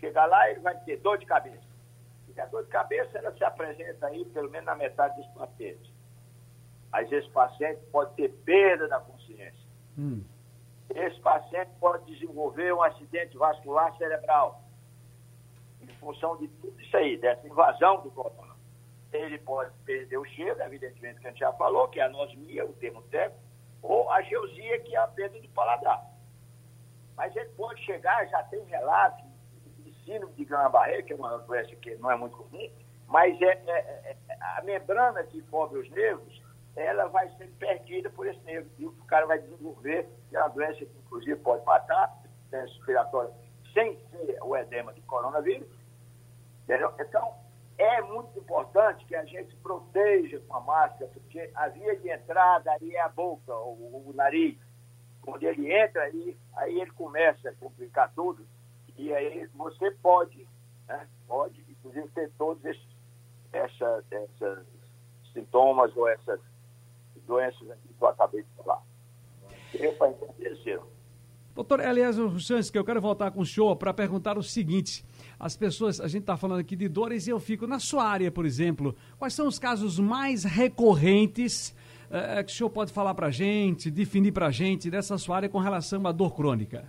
chega 0.00 0.24
lá, 0.24 0.50
ele 0.50 0.58
vai 0.58 0.74
ter 0.80 0.96
dor 0.96 1.18
de 1.18 1.26
cabeça. 1.26 1.70
E 2.34 2.40
a 2.40 2.46
dor 2.46 2.64
de 2.64 2.70
cabeça, 2.70 3.16
ela 3.16 3.30
se 3.36 3.44
apresenta 3.44 4.08
aí, 4.08 4.24
pelo 4.24 4.50
menos 4.50 4.66
na 4.66 4.74
metade 4.74 5.14
dos 5.16 5.26
pacientes. 5.34 5.91
Mas 6.92 7.10
esse 7.10 7.28
paciente 7.30 7.80
pode 7.90 8.14
ter 8.14 8.28
perda 8.44 8.86
da 8.86 9.00
consciência. 9.00 9.66
Hum. 9.98 10.22
Esse 10.94 11.18
paciente 11.20 11.70
pode 11.80 12.04
desenvolver 12.04 12.72
um 12.74 12.82
acidente 12.82 13.36
vascular 13.36 13.96
cerebral. 13.96 14.62
Em 15.80 15.86
função 15.96 16.36
de 16.36 16.48
tudo 16.48 16.78
isso 16.80 16.96
aí, 16.96 17.16
dessa 17.16 17.46
invasão 17.46 18.02
do 18.02 18.10
corona. 18.10 18.52
Ele 19.10 19.38
pode 19.38 19.72
perder 19.84 20.18
o 20.18 20.24
cheiro, 20.24 20.60
evidentemente, 20.62 21.20
que 21.20 21.26
a 21.26 21.30
gente 21.30 21.40
já 21.40 21.52
falou, 21.54 21.88
que 21.88 21.98
é 21.98 22.02
a 22.02 22.06
anosmia, 22.06 22.64
o 22.64 22.72
termo 22.74 23.02
técnico 23.04 23.42
ou 23.82 24.08
a 24.10 24.22
geosia, 24.22 24.78
que 24.80 24.94
é 24.94 24.98
a 24.98 25.08
perda 25.08 25.40
do 25.40 25.48
paladar. 25.48 26.06
Mas 27.16 27.34
ele 27.34 27.48
pode 27.50 27.82
chegar, 27.84 28.26
já 28.28 28.42
tem 28.44 28.62
relatos 28.64 29.24
de 29.78 29.92
síndrome 30.04 30.32
de 30.34 30.44
Guillain-Barré, 30.44 31.02
que 31.02 31.12
é 31.12 31.16
uma 31.16 31.38
doença 31.38 31.74
que 31.76 31.94
não 31.96 32.10
é 32.10 32.16
muito 32.16 32.36
comum, 32.36 32.70
mas 33.08 33.40
é, 33.42 33.62
é, 33.66 34.16
é, 34.28 34.34
a 34.40 34.62
membrana 34.62 35.22
que 35.24 35.42
cobre 35.42 35.78
os 35.78 35.90
nervos, 35.90 36.41
ela 36.76 37.06
vai 37.08 37.28
ser 37.36 37.48
perdida 37.58 38.10
por 38.10 38.26
esse 38.26 38.40
nervo. 38.44 38.68
E 38.78 38.86
o 38.86 38.92
cara 39.06 39.26
vai 39.26 39.38
desenvolver, 39.38 40.08
é 40.32 40.38
uma 40.38 40.48
doença 40.48 40.78
que 40.78 40.98
inclusive 41.04 41.36
pode 41.40 41.64
matar, 41.64 42.22
doença 42.50 42.72
respiratória, 42.72 43.32
sem 43.72 43.98
ser 44.10 44.38
o 44.42 44.56
edema 44.56 44.92
de 44.92 45.00
coronavírus. 45.02 45.68
Entendeu? 46.64 46.92
Então, 46.98 47.34
é 47.78 48.00
muito 48.02 48.38
importante 48.38 49.04
que 49.06 49.14
a 49.14 49.24
gente 49.24 49.54
proteja 49.56 50.40
com 50.40 50.56
a 50.56 50.60
máscara, 50.60 51.10
porque 51.12 51.50
a 51.54 51.68
via 51.68 51.96
de 51.96 52.10
entrada 52.10 52.70
aí 52.72 52.94
é 52.94 53.00
a 53.00 53.08
boca, 53.08 53.54
o, 53.54 54.08
o 54.08 54.12
nariz. 54.14 54.56
Quando 55.20 55.42
ele 55.42 55.72
entra 55.72 56.02
aí, 56.02 56.36
aí 56.56 56.80
ele 56.80 56.90
começa 56.92 57.48
a 57.48 57.54
complicar 57.54 58.12
tudo. 58.14 58.46
E 58.96 59.12
aí 59.12 59.46
você 59.54 59.90
pode, 59.90 60.46
né, 60.86 61.08
pode, 61.26 61.60
inclusive, 61.68 62.08
ter 62.08 62.30
todas 62.38 62.76
essas, 63.52 64.04
essas 64.10 64.66
sintomas 65.32 65.96
ou 65.96 66.08
essas 66.08 66.40
doenças 67.32 67.58
que 67.58 68.04
eu 68.04 68.08
acabei 68.08 68.42
de 68.42 68.48
falar. 68.56 68.82
Eu 69.74 69.92
para 69.94 70.10
entender, 70.10 70.56
Ciro. 70.62 70.86
Doutor 71.54 71.80
Eliezer 71.80 72.26
Ruchansky, 72.26 72.76
eu 72.76 72.84
quero 72.84 73.00
voltar 73.00 73.30
com 73.30 73.40
o 73.40 73.46
senhor 73.46 73.76
para 73.76 73.92
perguntar 73.92 74.38
o 74.38 74.42
seguinte. 74.42 75.04
As 75.38 75.56
pessoas, 75.56 76.00
a 76.00 76.08
gente 76.08 76.22
está 76.22 76.36
falando 76.36 76.60
aqui 76.60 76.76
de 76.76 76.88
dores 76.88 77.26
e 77.26 77.30
eu 77.30 77.38
fico 77.38 77.66
na 77.66 77.78
sua 77.78 78.04
área, 78.04 78.30
por 78.30 78.46
exemplo. 78.46 78.94
Quais 79.18 79.34
são 79.34 79.46
os 79.46 79.58
casos 79.58 79.98
mais 79.98 80.44
recorrentes 80.44 81.74
é, 82.10 82.42
que 82.42 82.52
o 82.52 82.54
senhor 82.54 82.70
pode 82.70 82.92
falar 82.92 83.14
para 83.14 83.26
a 83.26 83.30
gente, 83.30 83.90
definir 83.90 84.32
para 84.32 84.46
a 84.46 84.50
gente 84.50 84.90
dessa 84.90 85.16
sua 85.18 85.36
área 85.36 85.48
com 85.48 85.58
relação 85.58 86.06
à 86.06 86.12
dor 86.12 86.34
crônica? 86.34 86.86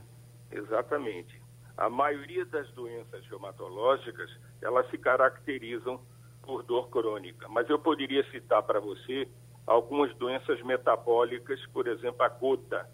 Exatamente. 0.52 1.42
A 1.78 1.90
maioria 1.90 2.46
das 2.46 2.70
doenças 2.72 3.26
reumatológicas, 3.28 4.30
elas 4.62 4.90
se 4.90 4.98
caracterizam 4.98 6.00
por 6.42 6.64
dor 6.64 6.90
crônica. 6.90 7.50
Mas 7.50 7.70
eu 7.70 7.80
poderia 7.80 8.24
citar 8.32 8.64
para 8.64 8.80
você 8.80 9.28
algumas 9.66 10.14
doenças 10.16 10.62
metabólicas, 10.62 11.66
por 11.68 11.88
exemplo, 11.88 12.24
a 12.24 12.30
gota, 12.30 12.90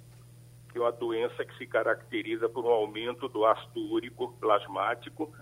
que 0.71 0.77
é 0.77 0.81
uma 0.81 0.91
doença 0.91 1.43
que 1.43 1.57
se 1.57 1.65
caracteriza 1.65 2.47
por 2.47 2.65
um 2.65 2.69
aumento 2.69 3.27
do 3.27 3.45
ácido 3.45 3.91
úrico 3.91 4.33
plasmático, 4.39 5.33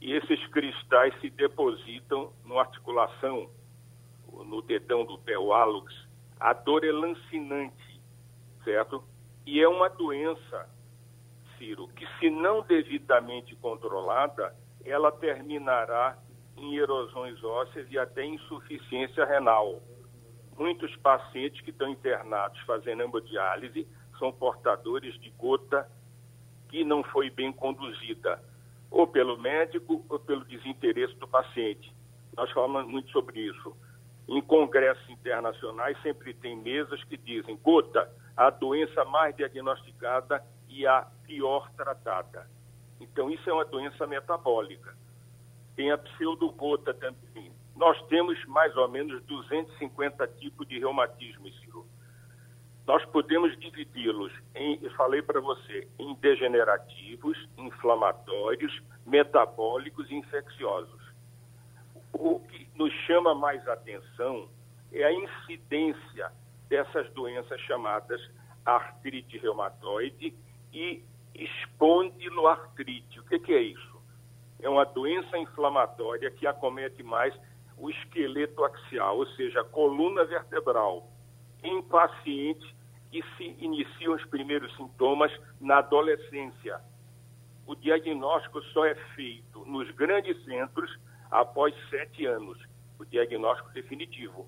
e 0.00 0.12
esses 0.12 0.46
cristais 0.48 1.18
se 1.20 1.30
depositam 1.30 2.32
na 2.44 2.60
articulação, 2.60 3.50
no 4.46 4.62
dedão 4.62 5.04
do 5.04 5.18
pé, 5.18 5.38
o 5.38 5.52
hálux. 5.52 5.92
A 6.38 6.52
dor 6.52 6.84
é 6.84 6.92
lancinante, 6.92 8.00
certo? 8.62 9.02
E 9.44 9.60
é 9.60 9.68
uma 9.68 9.88
doença, 9.88 10.68
Ciro, 11.56 11.88
que 11.88 12.06
se 12.18 12.30
não 12.30 12.62
devidamente 12.62 13.56
controlada, 13.56 14.54
ela 14.84 15.10
terminará 15.10 16.16
em 16.56 16.76
erosões 16.76 17.42
ósseas 17.42 17.90
e 17.90 17.98
até 17.98 18.24
insuficiência 18.24 19.24
renal. 19.24 19.82
Muitos 20.58 20.94
pacientes 20.96 21.60
que 21.60 21.70
estão 21.70 21.88
internados 21.88 22.60
fazendo 22.62 23.02
hemodiálise 23.02 23.86
são 24.18 24.32
portadores 24.32 25.18
de 25.20 25.30
gota 25.30 25.88
que 26.68 26.84
não 26.84 27.04
foi 27.04 27.30
bem 27.30 27.52
conduzida, 27.52 28.42
ou 28.90 29.06
pelo 29.06 29.38
médico 29.38 30.04
ou 30.08 30.18
pelo 30.18 30.44
desinteresse 30.44 31.14
do 31.14 31.28
paciente. 31.28 31.94
Nós 32.36 32.50
falamos 32.50 32.90
muito 32.90 33.10
sobre 33.10 33.40
isso. 33.40 33.74
Em 34.26 34.42
congressos 34.42 35.08
internacionais 35.08 36.00
sempre 36.02 36.34
tem 36.34 36.56
mesas 36.56 37.02
que 37.04 37.16
dizem 37.16 37.56
gota, 37.56 38.10
a 38.36 38.50
doença 38.50 39.04
mais 39.04 39.34
diagnosticada 39.36 40.44
e 40.68 40.86
a 40.86 41.06
pior 41.24 41.70
tratada. 41.76 42.50
Então 43.00 43.30
isso 43.30 43.48
é 43.48 43.52
uma 43.52 43.64
doença 43.64 44.06
metabólica. 44.06 44.94
Tem 45.76 45.92
a 45.92 45.98
pseudogota 45.98 46.92
também. 46.92 47.47
Nós 47.78 47.96
temos 48.08 48.44
mais 48.46 48.76
ou 48.76 48.88
menos 48.88 49.22
250 49.22 50.26
tipos 50.40 50.66
de 50.66 50.80
reumatismo, 50.80 51.48
Ciro. 51.60 51.86
Nós 52.84 53.04
podemos 53.04 53.56
dividi-los, 53.60 54.32
em, 54.52 54.80
eu 54.82 54.90
falei 54.94 55.22
para 55.22 55.40
você, 55.40 55.86
em 55.96 56.12
degenerativos, 56.16 57.38
inflamatórios, 57.56 58.82
metabólicos 59.06 60.10
e 60.10 60.16
infecciosos. 60.16 61.00
O 62.12 62.40
que 62.40 62.68
nos 62.74 62.92
chama 63.06 63.32
mais 63.32 63.66
atenção 63.68 64.48
é 64.92 65.04
a 65.04 65.12
incidência 65.12 66.32
dessas 66.68 67.08
doenças 67.12 67.60
chamadas 67.60 68.20
artrite 68.64 69.38
reumatoide 69.38 70.34
e 70.72 71.04
espondiloartrite. 71.32 73.20
O 73.20 73.24
que, 73.24 73.38
que 73.38 73.52
é 73.52 73.62
isso? 73.62 73.98
é 74.60 74.68
uma 74.68 74.84
doença 74.84 75.38
inflamatória 75.38 76.30
que 76.30 76.46
acomete 76.46 77.02
mais 77.02 77.34
o 77.78 77.90
esqueleto 77.90 78.64
axial, 78.64 79.18
ou 79.18 79.26
seja, 79.28 79.60
a 79.60 79.64
coluna 79.64 80.24
vertebral, 80.24 81.08
em 81.62 81.80
pacientes 81.82 82.68
que 83.10 83.22
se 83.36 83.56
iniciam 83.58 84.14
os 84.14 84.24
primeiros 84.26 84.74
sintomas 84.76 85.32
na 85.60 85.78
adolescência. 85.78 86.80
O 87.66 87.74
diagnóstico 87.74 88.62
só 88.72 88.84
é 88.86 88.94
feito 89.14 89.64
nos 89.64 89.90
grandes 89.92 90.42
centros 90.44 90.98
após 91.30 91.74
sete 91.90 92.26
anos, 92.26 92.58
o 92.98 93.04
diagnóstico 93.04 93.70
definitivo. 93.72 94.46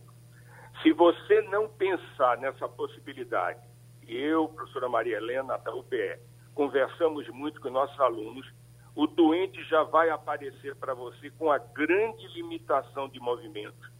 Se 0.82 0.92
você 0.92 1.42
não 1.42 1.68
pensar 1.68 2.38
nessa 2.38 2.68
possibilidade, 2.68 3.60
eu, 4.06 4.48
professora 4.48 4.88
Maria 4.88 5.18
Helena, 5.18 5.58
da 5.58 5.74
UPE, 5.74 6.18
conversamos 6.54 7.28
muito 7.28 7.60
com 7.60 7.70
nossos 7.70 7.98
alunos 8.00 8.50
o 8.94 9.06
doente 9.06 9.62
já 9.64 9.82
vai 9.84 10.10
aparecer 10.10 10.74
para 10.76 10.94
você 10.94 11.30
com 11.30 11.50
a 11.50 11.58
grande 11.58 12.26
limitação 12.28 13.08
de 13.08 13.20
movimento. 13.20 13.90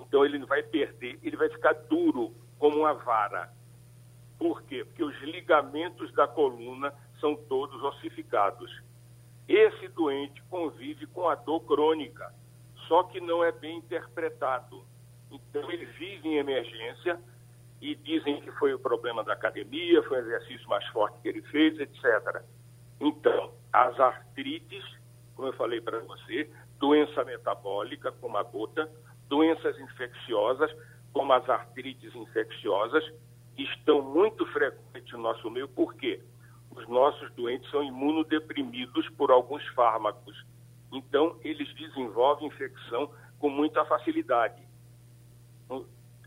Então 0.00 0.24
ele 0.24 0.38
vai 0.46 0.62
perder, 0.62 1.18
ele 1.22 1.36
vai 1.36 1.48
ficar 1.48 1.72
duro 1.72 2.34
como 2.58 2.78
uma 2.78 2.94
vara. 2.94 3.52
Por 4.38 4.62
quê? 4.62 4.84
Porque 4.84 5.02
os 5.02 5.18
ligamentos 5.20 6.12
da 6.14 6.28
coluna 6.28 6.94
são 7.20 7.34
todos 7.34 7.82
ossificados. 7.82 8.70
Esse 9.48 9.88
doente 9.88 10.42
convive 10.48 11.06
com 11.06 11.28
a 11.28 11.34
dor 11.34 11.60
crônica, 11.60 12.32
só 12.86 13.02
que 13.04 13.20
não 13.20 13.42
é 13.42 13.50
bem 13.50 13.78
interpretado. 13.78 14.84
Então 15.30 15.70
ele 15.70 15.86
vive 15.86 16.28
em 16.28 16.36
emergência 16.36 17.20
e 17.80 17.94
dizem 17.96 18.40
que 18.40 18.50
foi 18.52 18.72
o 18.74 18.78
problema 18.78 19.24
da 19.24 19.32
academia, 19.32 20.02
foi 20.04 20.18
o 20.18 20.26
exercício 20.26 20.68
mais 20.68 20.86
forte 20.88 21.20
que 21.20 21.28
ele 21.28 21.42
fez, 21.42 21.78
etc. 21.78 22.42
Então, 23.00 23.52
as 23.72 23.98
artrites, 23.98 24.84
como 25.34 25.48
eu 25.48 25.52
falei 25.52 25.80
para 25.80 26.00
você, 26.00 26.50
doença 26.78 27.24
metabólica, 27.24 28.12
como 28.12 28.36
a 28.36 28.42
gota, 28.42 28.90
doenças 29.28 29.78
infecciosas, 29.78 30.74
como 31.12 31.32
as 31.32 31.48
artrites 31.48 32.14
infecciosas, 32.14 33.04
estão 33.56 34.02
muito 34.02 34.46
frequentes 34.46 35.12
no 35.12 35.20
nosso 35.20 35.50
meio, 35.50 35.68
por 35.68 35.94
quê? 35.94 36.22
Os 36.70 36.86
nossos 36.88 37.30
doentes 37.32 37.68
são 37.70 37.82
imunodeprimidos 37.82 39.08
por 39.10 39.30
alguns 39.30 39.66
fármacos. 39.68 40.44
Então, 40.92 41.38
eles 41.42 41.72
desenvolvem 41.74 42.46
infecção 42.46 43.10
com 43.38 43.50
muita 43.50 43.84
facilidade. 43.84 44.62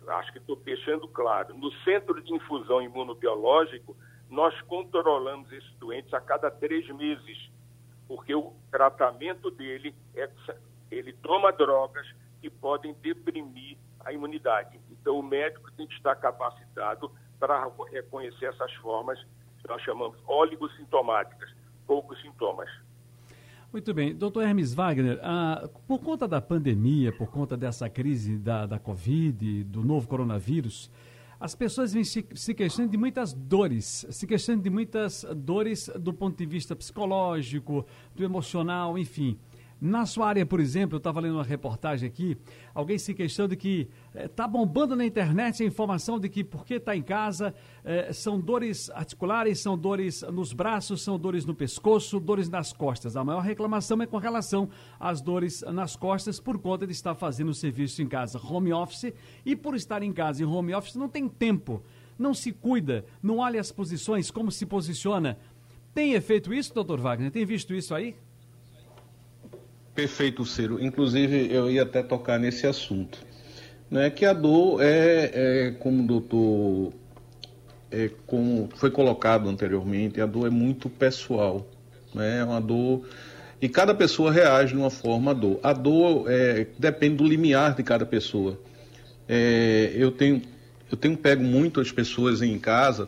Acho 0.07 0.31
que 0.31 0.39
estou 0.39 0.55
deixando 0.55 1.07
claro. 1.07 1.55
No 1.55 1.71
centro 1.83 2.21
de 2.21 2.33
infusão 2.33 2.81
imunobiológico, 2.81 3.95
nós 4.31 4.59
controlamos 4.61 5.51
esses 5.51 5.75
doentes 5.75 6.13
a 6.13 6.21
cada 6.21 6.49
três 6.49 6.87
meses, 6.95 7.51
porque 8.07 8.33
o 8.33 8.53
tratamento 8.71 9.51
dele 9.51 9.93
é 10.15 10.29
ele 10.89 11.13
toma 11.13 11.51
drogas 11.51 12.05
que 12.41 12.49
podem 12.49 12.93
deprimir 13.01 13.77
a 13.99 14.11
imunidade. 14.11 14.79
Então, 14.89 15.19
o 15.19 15.23
médico 15.23 15.71
tem 15.73 15.87
que 15.87 15.93
estar 15.93 16.15
capacitado 16.15 17.11
para 17.39 17.71
reconhecer 17.91 18.45
essas 18.45 18.73
formas 18.75 19.19
que 19.61 19.67
nós 19.67 19.81
chamamos 19.83 20.17
oligossintomáticas, 20.27 21.53
poucos 21.87 22.19
sintomas. 22.21 22.69
Muito 23.71 23.93
bem. 23.93 24.13
Doutor 24.13 24.43
Hermes 24.43 24.73
Wagner, 24.73 25.19
ah, 25.23 25.69
por 25.87 25.99
conta 25.99 26.27
da 26.27 26.41
pandemia, 26.41 27.11
por 27.13 27.31
conta 27.31 27.55
dessa 27.55 27.89
crise 27.89 28.37
da, 28.37 28.65
da 28.65 28.77
Covid, 28.77 29.63
do 29.63 29.81
novo 29.81 30.07
coronavírus, 30.07 30.91
as 31.41 31.55
pessoas 31.55 31.91
vêm 31.91 32.03
se, 32.03 32.23
se 32.35 32.53
questionando 32.53 32.91
de 32.91 32.97
muitas 32.97 33.33
dores, 33.33 34.05
se 34.11 34.27
questionando 34.27 34.61
de 34.61 34.69
muitas 34.69 35.25
dores 35.35 35.89
do 35.99 36.13
ponto 36.13 36.37
de 36.37 36.45
vista 36.45 36.75
psicológico, 36.75 37.83
do 38.15 38.23
emocional, 38.23 38.95
enfim. 38.95 39.39
Na 39.81 40.05
sua 40.05 40.27
área, 40.27 40.45
por 40.45 40.59
exemplo, 40.59 40.93
eu 40.93 40.99
estava 40.99 41.19
lendo 41.19 41.33
uma 41.33 41.43
reportagem 41.43 42.07
aqui, 42.07 42.37
alguém 42.71 42.99
se 42.99 43.15
queixando 43.15 43.57
que 43.57 43.89
está 44.13 44.43
eh, 44.43 44.47
bombando 44.47 44.95
na 44.95 45.03
internet 45.03 45.63
a 45.63 45.65
informação 45.65 46.19
de 46.19 46.29
que 46.29 46.43
porque 46.43 46.75
está 46.75 46.95
em 46.95 47.01
casa 47.01 47.51
eh, 47.83 48.13
são 48.13 48.39
dores 48.39 48.91
articulares, 48.91 49.59
são 49.59 49.75
dores 49.75 50.21
nos 50.31 50.53
braços, 50.53 51.01
são 51.01 51.17
dores 51.17 51.45
no 51.47 51.55
pescoço, 51.55 52.19
dores 52.19 52.47
nas 52.47 52.71
costas. 52.71 53.15
A 53.17 53.23
maior 53.23 53.39
reclamação 53.39 53.99
é 54.03 54.05
com 54.05 54.19
relação 54.19 54.69
às 54.99 55.19
dores 55.19 55.63
nas 55.63 55.95
costas 55.95 56.39
por 56.39 56.59
conta 56.59 56.85
de 56.85 56.93
estar 56.93 57.15
fazendo 57.15 57.49
o 57.49 57.55
serviço 57.55 58.03
em 58.03 58.07
casa 58.07 58.39
home 58.39 58.71
office 58.71 59.11
e 59.43 59.55
por 59.55 59.73
estar 59.73 60.03
em 60.03 60.13
casa 60.13 60.43
em 60.43 60.45
home 60.45 60.75
office 60.75 60.93
não 60.93 61.09
tem 61.09 61.27
tempo, 61.27 61.81
não 62.19 62.35
se 62.35 62.51
cuida, 62.51 63.03
não 63.19 63.39
olha 63.39 63.59
as 63.59 63.71
posições, 63.71 64.29
como 64.29 64.51
se 64.51 64.63
posiciona. 64.63 65.39
Tem 65.91 66.13
efeito 66.13 66.53
isso, 66.53 66.71
doutor 66.71 66.99
Wagner? 66.99 67.31
Tem 67.31 67.47
visto 67.47 67.73
isso 67.73 67.95
aí? 67.95 68.15
Perfeito, 69.93 70.45
Ciro. 70.45 70.81
Inclusive, 70.83 71.53
eu 71.53 71.69
ia 71.69 71.83
até 71.83 72.01
tocar 72.01 72.39
nesse 72.39 72.65
assunto. 72.65 73.19
Né, 73.89 74.09
que 74.09 74.25
a 74.25 74.31
dor 74.31 74.81
é, 74.81 75.31
é 75.33 75.71
como 75.71 76.03
o 76.03 76.07
doutor 76.07 76.93
é, 77.91 78.09
como 78.25 78.69
foi 78.75 78.89
colocado 78.89 79.49
anteriormente, 79.49 80.21
a 80.21 80.25
dor 80.25 80.47
é 80.47 80.49
muito 80.49 80.89
pessoal. 80.89 81.67
Né, 82.13 82.39
é 82.39 82.43
uma 82.43 82.61
dor. 82.61 83.05
E 83.61 83.67
cada 83.67 83.93
pessoa 83.93 84.31
reage 84.31 84.73
de 84.73 84.79
uma 84.79 84.89
forma 84.89 85.31
à 85.31 85.33
dor. 85.33 85.59
A 85.61 85.73
dor 85.73 86.25
é, 86.31 86.67
depende 86.79 87.17
do 87.17 87.25
limiar 87.25 87.75
de 87.75 87.83
cada 87.83 88.05
pessoa. 88.05 88.57
É, 89.27 89.91
eu, 89.93 90.09
tenho, 90.09 90.41
eu 90.89 90.97
tenho 90.97 91.17
pego 91.17 91.43
muito 91.43 91.81
as 91.81 91.91
pessoas 91.91 92.41
em 92.41 92.57
casa 92.57 93.07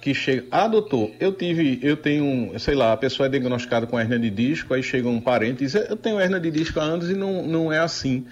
que 0.00 0.14
chega, 0.14 0.46
ah, 0.50 0.66
doutor, 0.66 1.10
eu 1.20 1.32
tive, 1.32 1.78
eu 1.82 1.96
tenho, 1.96 2.58
sei 2.58 2.74
lá, 2.74 2.92
a 2.92 2.96
pessoa 2.96 3.26
é 3.26 3.28
diagnosticada 3.28 3.86
com 3.86 4.00
hernia 4.00 4.18
de 4.18 4.30
disco, 4.30 4.72
aí 4.72 4.82
chega 4.82 5.08
um 5.08 5.20
parente 5.20 5.62
e 5.62 5.66
diz, 5.66 5.74
eu 5.74 5.96
tenho 5.96 6.20
hernia 6.20 6.40
de 6.40 6.50
disco 6.50 6.80
há 6.80 6.84
anos 6.84 7.10
e 7.10 7.14
não, 7.14 7.46
não 7.46 7.72
é 7.72 7.78
assim. 7.78 8.24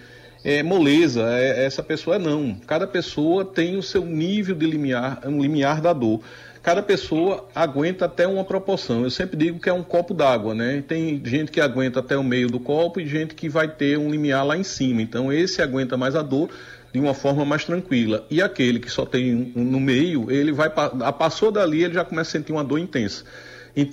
é, 0.44 0.62
moleza, 0.62 1.22
é, 1.38 1.64
essa 1.64 1.82
pessoa 1.82 2.16
é 2.16 2.18
não. 2.18 2.54
Cada 2.66 2.86
pessoa 2.86 3.44
tem 3.44 3.76
o 3.76 3.82
seu 3.82 4.04
nível 4.04 4.54
de 4.54 4.66
limiar, 4.66 5.20
um 5.26 5.40
limiar 5.40 5.80
da 5.80 5.92
dor. 5.92 6.20
Cada 6.62 6.82
pessoa 6.82 7.48
aguenta 7.54 8.04
até 8.04 8.26
uma 8.26 8.44
proporção. 8.44 9.04
Eu 9.04 9.10
sempre 9.10 9.36
digo 9.36 9.58
que 9.58 9.68
é 9.68 9.72
um 9.72 9.82
copo 9.82 10.12
d'água, 10.12 10.54
né? 10.54 10.82
Tem 10.86 11.20
gente 11.24 11.50
que 11.50 11.60
aguenta 11.60 12.00
até 12.00 12.16
o 12.16 12.24
meio 12.24 12.48
do 12.48 12.60
copo 12.60 13.00
e 13.00 13.06
gente 13.06 13.34
que 13.34 13.48
vai 13.48 13.68
ter 13.68 13.98
um 13.98 14.10
limiar 14.10 14.44
lá 14.44 14.56
em 14.56 14.64
cima. 14.64 15.00
Então 15.00 15.32
esse 15.32 15.62
aguenta 15.62 15.96
mais 15.96 16.14
a 16.14 16.22
dor 16.22 16.50
de 16.98 17.04
uma 17.04 17.14
forma 17.14 17.44
mais 17.44 17.64
tranquila. 17.64 18.26
E 18.28 18.42
aquele 18.42 18.80
que 18.80 18.90
só 18.90 19.06
tem 19.06 19.52
um 19.54 19.64
no 19.64 19.78
meio, 19.78 20.30
ele 20.30 20.52
vai 20.52 20.68
passou 20.68 21.52
dali, 21.52 21.84
ele 21.84 21.94
já 21.94 22.04
começa 22.04 22.30
a 22.30 22.32
sentir 22.32 22.52
uma 22.52 22.64
dor 22.64 22.78
intensa. 22.78 23.24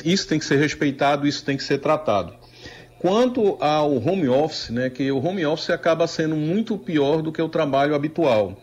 Isso 0.04 0.28
tem 0.28 0.40
que 0.40 0.46
ser 0.46 0.58
respeitado, 0.58 1.28
isso 1.28 1.46
tem 1.46 1.56
que 1.56 1.64
ser 1.64 1.78
tratado. 1.78 2.34
Quanto 2.98 3.58
ao 3.62 3.96
home 3.98 4.28
office, 4.28 4.70
né, 4.72 4.90
que 4.90 5.12
o 5.12 5.24
home 5.24 5.46
office 5.46 5.70
acaba 5.70 6.08
sendo 6.08 6.36
muito 6.36 6.78
pior 6.78 7.22
do 7.22 7.32
que 7.32 7.42
o 7.42 7.48
trabalho 7.48 7.94
habitual. 7.94 8.60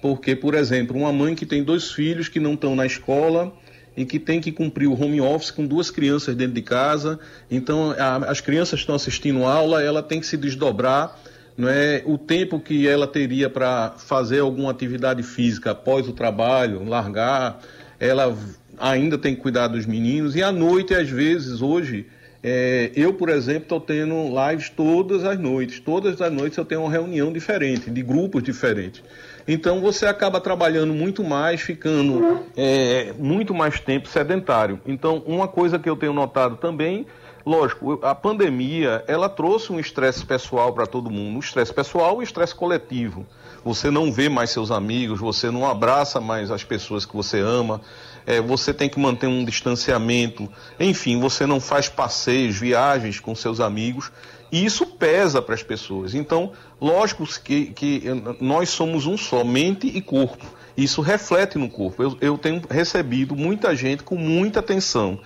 Porque, 0.00 0.36
por 0.36 0.54
exemplo, 0.54 0.96
uma 0.96 1.12
mãe 1.12 1.34
que 1.34 1.44
tem 1.44 1.64
dois 1.64 1.90
filhos 1.90 2.28
que 2.28 2.38
não 2.38 2.54
estão 2.54 2.76
na 2.76 2.86
escola 2.86 3.52
e 3.96 4.04
que 4.04 4.20
tem 4.20 4.40
que 4.40 4.52
cumprir 4.52 4.86
o 4.86 4.94
home 4.94 5.20
office 5.20 5.50
com 5.50 5.66
duas 5.66 5.90
crianças 5.90 6.36
dentro 6.36 6.54
de 6.54 6.62
casa, 6.62 7.18
então 7.50 7.90
a, 7.98 8.16
as 8.30 8.40
crianças 8.40 8.80
estão 8.80 8.94
assistindo 8.94 9.44
aula, 9.44 9.82
ela 9.82 10.02
tem 10.02 10.20
que 10.20 10.26
se 10.26 10.36
desdobrar 10.36 11.18
não 11.60 11.68
é 11.68 12.02
o 12.06 12.16
tempo 12.16 12.58
que 12.58 12.88
ela 12.88 13.06
teria 13.06 13.50
para 13.50 13.94
fazer 13.98 14.40
alguma 14.40 14.70
atividade 14.70 15.22
física 15.22 15.72
após 15.72 16.08
o 16.08 16.12
trabalho, 16.12 16.84
largar, 16.84 17.60
ela 17.98 18.36
ainda 18.78 19.18
tem 19.18 19.34
que 19.34 19.42
cuidar 19.42 19.68
dos 19.68 19.84
meninos 19.86 20.34
e 20.34 20.42
à 20.42 20.50
noite 20.50 20.94
às 20.94 21.08
vezes 21.08 21.60
hoje 21.60 22.06
é, 22.42 22.90
eu, 22.96 23.12
por 23.12 23.28
exemplo, 23.28 23.64
estou 23.64 23.80
tendo 23.80 24.14
lives 24.48 24.70
todas 24.70 25.24
as 25.24 25.38
noites. 25.38 25.78
Todas 25.78 26.20
as 26.20 26.32
noites 26.32 26.56
eu 26.56 26.64
tenho 26.64 26.80
uma 26.82 26.90
reunião 26.90 27.30
diferente, 27.32 27.90
de 27.90 28.02
grupos 28.02 28.42
diferentes. 28.42 29.02
Então 29.46 29.80
você 29.80 30.06
acaba 30.06 30.40
trabalhando 30.40 30.94
muito 30.94 31.22
mais, 31.22 31.60
ficando 31.60 32.40
é, 32.56 33.12
muito 33.18 33.52
mais 33.52 33.78
tempo 33.80 34.08
sedentário. 34.08 34.80
Então, 34.86 35.22
uma 35.26 35.48
coisa 35.48 35.78
que 35.78 35.88
eu 35.88 35.96
tenho 35.96 36.14
notado 36.14 36.56
também, 36.56 37.06
lógico, 37.50 37.98
a 38.02 38.14
pandemia 38.14 39.04
ela 39.06 39.28
trouxe 39.28 39.72
um 39.72 39.80
estresse 39.80 40.24
pessoal 40.24 40.72
para 40.72 40.86
todo 40.86 41.10
mundo, 41.10 41.36
um 41.36 41.40
estresse 41.40 41.72
pessoal 41.72 42.16
e 42.16 42.18
um 42.18 42.22
estresse 42.22 42.54
coletivo. 42.54 43.26
Você 43.64 43.90
não 43.90 44.10
vê 44.10 44.28
mais 44.28 44.50
seus 44.50 44.70
amigos, 44.70 45.20
você 45.20 45.50
não 45.50 45.68
abraça 45.68 46.20
mais 46.20 46.50
as 46.50 46.64
pessoas 46.64 47.04
que 47.04 47.14
você 47.14 47.40
ama 47.40 47.80
é, 48.26 48.40
você 48.40 48.72
tem 48.72 48.88
que 48.88 48.98
manter 48.98 49.26
um 49.26 49.44
distanciamento, 49.44 50.48
enfim, 50.78 51.18
você 51.18 51.46
não 51.46 51.60
faz 51.60 51.88
passeios, 51.88 52.56
viagens 52.56 53.18
com 53.20 53.34
seus 53.34 53.60
amigos, 53.60 54.10
e 54.52 54.64
isso 54.64 54.86
pesa 54.86 55.40
para 55.40 55.54
as 55.54 55.62
pessoas. 55.62 56.14
Então, 56.14 56.52
lógico 56.80 57.24
que, 57.42 57.66
que 57.66 58.02
nós 58.40 58.68
somos 58.70 59.06
um 59.06 59.16
só, 59.16 59.44
mente 59.44 59.86
e 59.86 60.00
corpo. 60.00 60.44
Isso 60.76 61.00
reflete 61.00 61.58
no 61.58 61.68
corpo. 61.68 62.02
Eu, 62.02 62.16
eu 62.20 62.38
tenho 62.38 62.62
recebido 62.70 63.36
muita 63.36 63.74
gente 63.74 64.02
com 64.02 64.16
muita 64.16 64.60
atenção, 64.60 65.18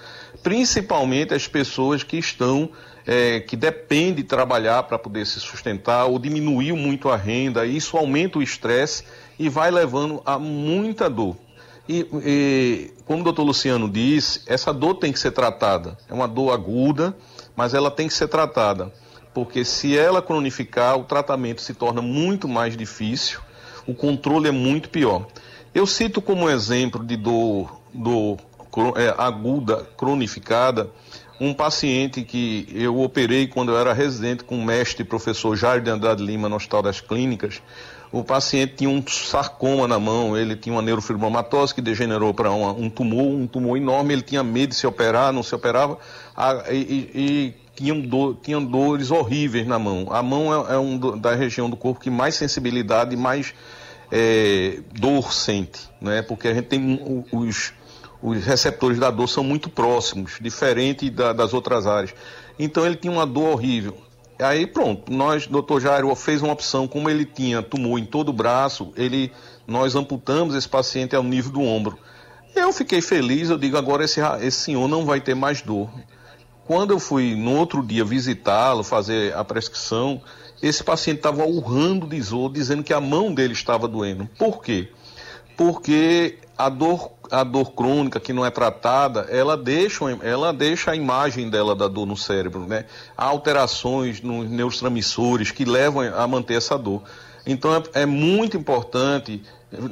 principalmente 0.44 1.32
as 1.32 1.48
pessoas 1.48 2.02
que 2.02 2.18
estão 2.18 2.68
é, 3.06 3.40
que 3.40 3.56
dependem 3.56 4.14
de 4.14 4.22
trabalhar 4.24 4.82
para 4.84 4.98
poder 4.98 5.26
se 5.26 5.40
sustentar 5.40 6.04
ou 6.04 6.18
diminuiu 6.18 6.76
muito 6.76 7.08
a 7.08 7.16
renda, 7.16 7.66
isso 7.66 7.96
aumenta 7.96 8.38
o 8.38 8.42
estresse 8.42 9.04
e 9.38 9.48
vai 9.48 9.70
levando 9.70 10.22
a 10.24 10.38
muita 10.38 11.08
dor. 11.08 11.36
E, 11.88 12.06
e, 12.24 12.90
como 13.04 13.20
o 13.20 13.24
doutor 13.24 13.42
Luciano 13.42 13.88
disse, 13.90 14.42
essa 14.46 14.72
dor 14.72 14.94
tem 14.94 15.12
que 15.12 15.18
ser 15.18 15.32
tratada. 15.32 15.98
É 16.08 16.14
uma 16.14 16.28
dor 16.28 16.52
aguda, 16.52 17.16
mas 17.56 17.74
ela 17.74 17.90
tem 17.90 18.06
que 18.06 18.14
ser 18.14 18.28
tratada. 18.28 18.92
Porque 19.32 19.64
se 19.64 19.96
ela 19.96 20.22
cronificar, 20.22 20.96
o 20.98 21.04
tratamento 21.04 21.60
se 21.60 21.74
torna 21.74 22.00
muito 22.00 22.48
mais 22.48 22.76
difícil, 22.76 23.40
o 23.86 23.94
controle 23.94 24.48
é 24.48 24.52
muito 24.52 24.88
pior. 24.88 25.26
Eu 25.74 25.86
cito 25.86 26.22
como 26.22 26.48
exemplo 26.48 27.04
de 27.04 27.16
dor, 27.16 27.80
dor 27.92 28.38
é, 28.96 29.14
aguda, 29.16 29.86
cronificada, 29.96 30.90
um 31.40 31.52
paciente 31.52 32.22
que 32.22 32.68
eu 32.72 33.00
operei 33.00 33.46
quando 33.46 33.72
eu 33.72 33.78
era 33.78 33.92
residente 33.92 34.44
com 34.44 34.58
o 34.58 34.64
mestre 34.64 35.04
professor 35.04 35.56
Jair 35.56 35.82
de 35.82 35.90
Andrade 35.90 36.22
Lima 36.22 36.48
no 36.48 36.56
Hospital 36.56 36.82
das 36.82 37.00
Clínicas, 37.00 37.60
o 38.12 38.22
paciente 38.22 38.74
tinha 38.76 38.90
um 38.90 39.04
sarcoma 39.06 39.88
na 39.88 39.98
mão, 39.98 40.36
ele 40.36 40.54
tinha 40.54 40.72
uma 40.72 40.82
neurofibromatose 40.82 41.74
que 41.74 41.80
degenerou 41.80 42.32
para 42.32 42.52
um 42.52 42.88
tumor, 42.88 43.26
um 43.26 43.46
tumor 43.46 43.76
enorme, 43.76 44.12
ele 44.12 44.22
tinha 44.22 44.44
medo 44.44 44.70
de 44.70 44.76
se 44.76 44.86
operar, 44.86 45.32
não 45.32 45.42
se 45.42 45.52
operava, 45.52 45.98
a, 46.36 46.72
e, 46.72 47.54
e 47.80 47.92
do, 47.92 48.38
dores 48.70 49.10
horríveis 49.10 49.66
na 49.66 49.80
mão. 49.80 50.06
A 50.10 50.22
mão 50.22 50.66
é, 50.68 50.74
é 50.74 50.78
um 50.78 51.18
da 51.18 51.34
região 51.34 51.68
do 51.68 51.76
corpo 51.76 51.98
que 52.00 52.08
mais 52.08 52.36
sensibilidade 52.36 53.14
e 53.14 53.16
mais 53.16 53.52
é, 54.12 54.78
dor 54.92 55.32
sente, 55.32 55.80
né? 56.00 56.22
porque 56.22 56.46
a 56.46 56.54
gente 56.54 56.66
tem 56.66 57.26
os, 57.32 57.72
os 58.24 58.42
receptores 58.42 58.98
da 58.98 59.10
dor 59.10 59.28
são 59.28 59.44
muito 59.44 59.68
próximos, 59.68 60.38
diferente 60.40 61.10
da, 61.10 61.34
das 61.34 61.52
outras 61.52 61.86
áreas. 61.86 62.14
Então 62.58 62.86
ele 62.86 62.96
tinha 62.96 63.12
uma 63.12 63.26
dor 63.26 63.50
horrível. 63.50 63.98
Aí 64.38 64.66
pronto, 64.66 65.12
nós, 65.12 65.46
doutor 65.46 65.78
Jairo, 65.78 66.12
fez 66.16 66.40
uma 66.40 66.54
opção, 66.54 66.88
como 66.88 67.10
ele 67.10 67.26
tinha 67.26 67.62
tumor 67.62 67.98
em 67.98 68.06
todo 68.06 68.30
o 68.30 68.32
braço, 68.32 68.94
ele, 68.96 69.30
nós 69.66 69.94
amputamos 69.94 70.54
esse 70.54 70.66
paciente 70.66 71.14
ao 71.14 71.22
nível 71.22 71.52
do 71.52 71.60
ombro. 71.60 71.98
Eu 72.56 72.72
fiquei 72.72 73.02
feliz, 73.02 73.50
eu 73.50 73.58
digo, 73.58 73.76
agora 73.76 74.04
esse, 74.04 74.20
esse 74.40 74.58
senhor 74.58 74.88
não 74.88 75.04
vai 75.04 75.20
ter 75.20 75.34
mais 75.34 75.60
dor. 75.60 75.90
Quando 76.66 76.92
eu 76.92 76.98
fui 76.98 77.34
no 77.34 77.54
outro 77.58 77.84
dia 77.84 78.06
visitá-lo, 78.06 78.82
fazer 78.82 79.36
a 79.36 79.44
prescrição, 79.44 80.22
esse 80.62 80.82
paciente 80.82 81.18
estava 81.18 81.44
urrando 81.44 82.06
de 82.06 82.20
dor, 82.22 82.50
dizendo 82.50 82.82
que 82.82 82.94
a 82.94 83.02
mão 83.02 83.34
dele 83.34 83.52
estava 83.52 83.86
doendo. 83.86 84.26
Por 84.38 84.62
quê? 84.62 84.88
Porque 85.58 86.38
a 86.56 86.68
dor, 86.68 87.10
a 87.30 87.42
dor 87.42 87.72
crônica 87.72 88.20
que 88.20 88.32
não 88.32 88.44
é 88.46 88.50
tratada, 88.50 89.26
ela 89.30 89.56
deixa, 89.56 90.04
ela 90.22 90.52
deixa 90.52 90.92
a 90.92 90.96
imagem 90.96 91.50
dela 91.50 91.74
da 91.74 91.88
dor 91.88 92.06
no 92.06 92.16
cérebro, 92.16 92.66
né? 92.66 92.84
Há 93.16 93.26
alterações 93.26 94.20
nos 94.20 94.48
neurotransmissores 94.48 95.50
que 95.50 95.64
levam 95.64 96.02
a 96.02 96.26
manter 96.26 96.54
essa 96.54 96.78
dor. 96.78 97.02
Então 97.46 97.74
é, 97.74 98.02
é 98.02 98.06
muito 98.06 98.56
importante 98.56 99.42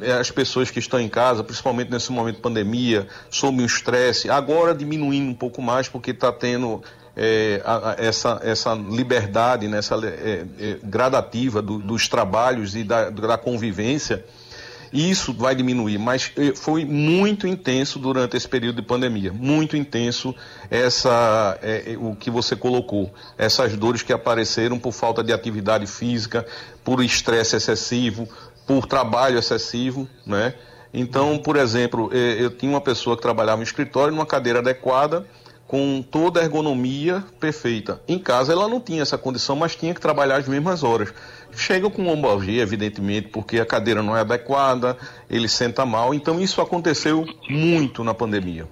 é, 0.01 0.13
as 0.13 0.31
pessoas 0.31 0.71
que 0.71 0.79
estão 0.79 1.01
em 1.01 1.09
casa, 1.09 1.43
principalmente 1.43 1.91
nesse 1.91 2.13
momento 2.13 2.37
de 2.37 2.43
pandemia, 2.43 3.09
sob 3.29 3.63
o 3.63 3.67
estresse, 3.67 4.31
agora 4.31 4.75
diminuindo 4.75 5.31
um 5.31 5.35
pouco 5.35 5.61
mais 5.61 5.89
porque 5.89 6.13
está 6.13 6.31
tendo 6.31 6.83
é, 7.17 7.61
a, 7.65 7.91
a, 7.91 7.97
essa, 7.99 8.41
essa 8.43 8.73
liberdade, 8.75 9.67
né, 9.67 9.79
essa 9.79 9.97
é, 10.07 10.79
gradativa 10.83 11.61
do, 11.61 11.79
dos 11.79 12.09
trabalhos 12.09 12.77
e 12.77 12.85
da, 12.85 13.11
da 13.11 13.37
convivência 13.37 14.25
isso 14.93 15.33
vai 15.33 15.55
diminuir, 15.55 15.99
mas 15.99 16.31
eh, 16.37 16.53
foi 16.55 16.85
muito 16.85 17.47
intenso 17.47 17.99
durante 17.99 18.37
esse 18.37 18.47
período 18.47 18.77
de 18.77 18.83
pandemia, 18.83 19.33
muito 19.33 19.77
intenso 19.77 20.35
essa 20.71 21.59
é, 21.63 21.97
o 21.99 22.15
que 22.15 22.31
você 22.31 22.55
colocou, 22.55 23.13
essas 23.39 23.77
dores 23.77 24.03
que 24.03 24.13
apareceram 24.13 24.79
por 24.79 24.93
falta 24.93 25.25
de 25.25 25.33
atividade 25.33 25.87
física, 25.87 26.47
por 26.85 27.03
estresse 27.03 27.57
excessivo, 27.57 28.29
por 28.67 28.87
trabalho 28.87 29.39
excessivo, 29.39 30.09
né? 30.27 30.55
Então, 30.95 31.39
por 31.39 31.57
exemplo, 31.57 32.13
eu 32.13 32.51
tinha 32.51 32.71
uma 32.71 32.81
pessoa 32.81 33.17
que 33.17 33.23
trabalhava 33.23 33.57
no 33.57 33.63
escritório 33.63 34.15
numa 34.15 34.27
cadeira 34.27 34.59
adequada, 34.59 35.27
com 35.73 36.03
toda 36.03 36.39
a 36.39 36.45
ergonomia 36.45 37.25
perfeita. 37.41 37.99
Em 38.07 38.19
casa 38.19 38.53
ela 38.53 38.69
não 38.69 38.79
tinha 38.79 39.01
essa 39.01 39.17
condição, 39.17 39.57
mas 39.57 39.75
tinha 39.75 39.95
que 39.95 40.01
trabalhar 40.03 40.37
as 40.37 40.47
mesmas 40.47 40.85
horas. 40.85 41.15
Chega 41.51 41.89
com 41.89 42.05
lombalgia, 42.05 42.61
evidentemente, 42.61 43.29
porque 43.29 43.59
a 43.59 43.65
cadeira 43.65 44.03
não 44.03 44.15
é 44.15 44.21
adequada, 44.21 44.99
ele 45.31 45.49
senta 45.49 45.87
mal. 45.87 46.13
Então 46.13 46.39
isso 46.39 46.61
aconteceu 46.61 47.25
muito 47.49 48.05
na 48.05 48.13
pandemia. 48.13 48.69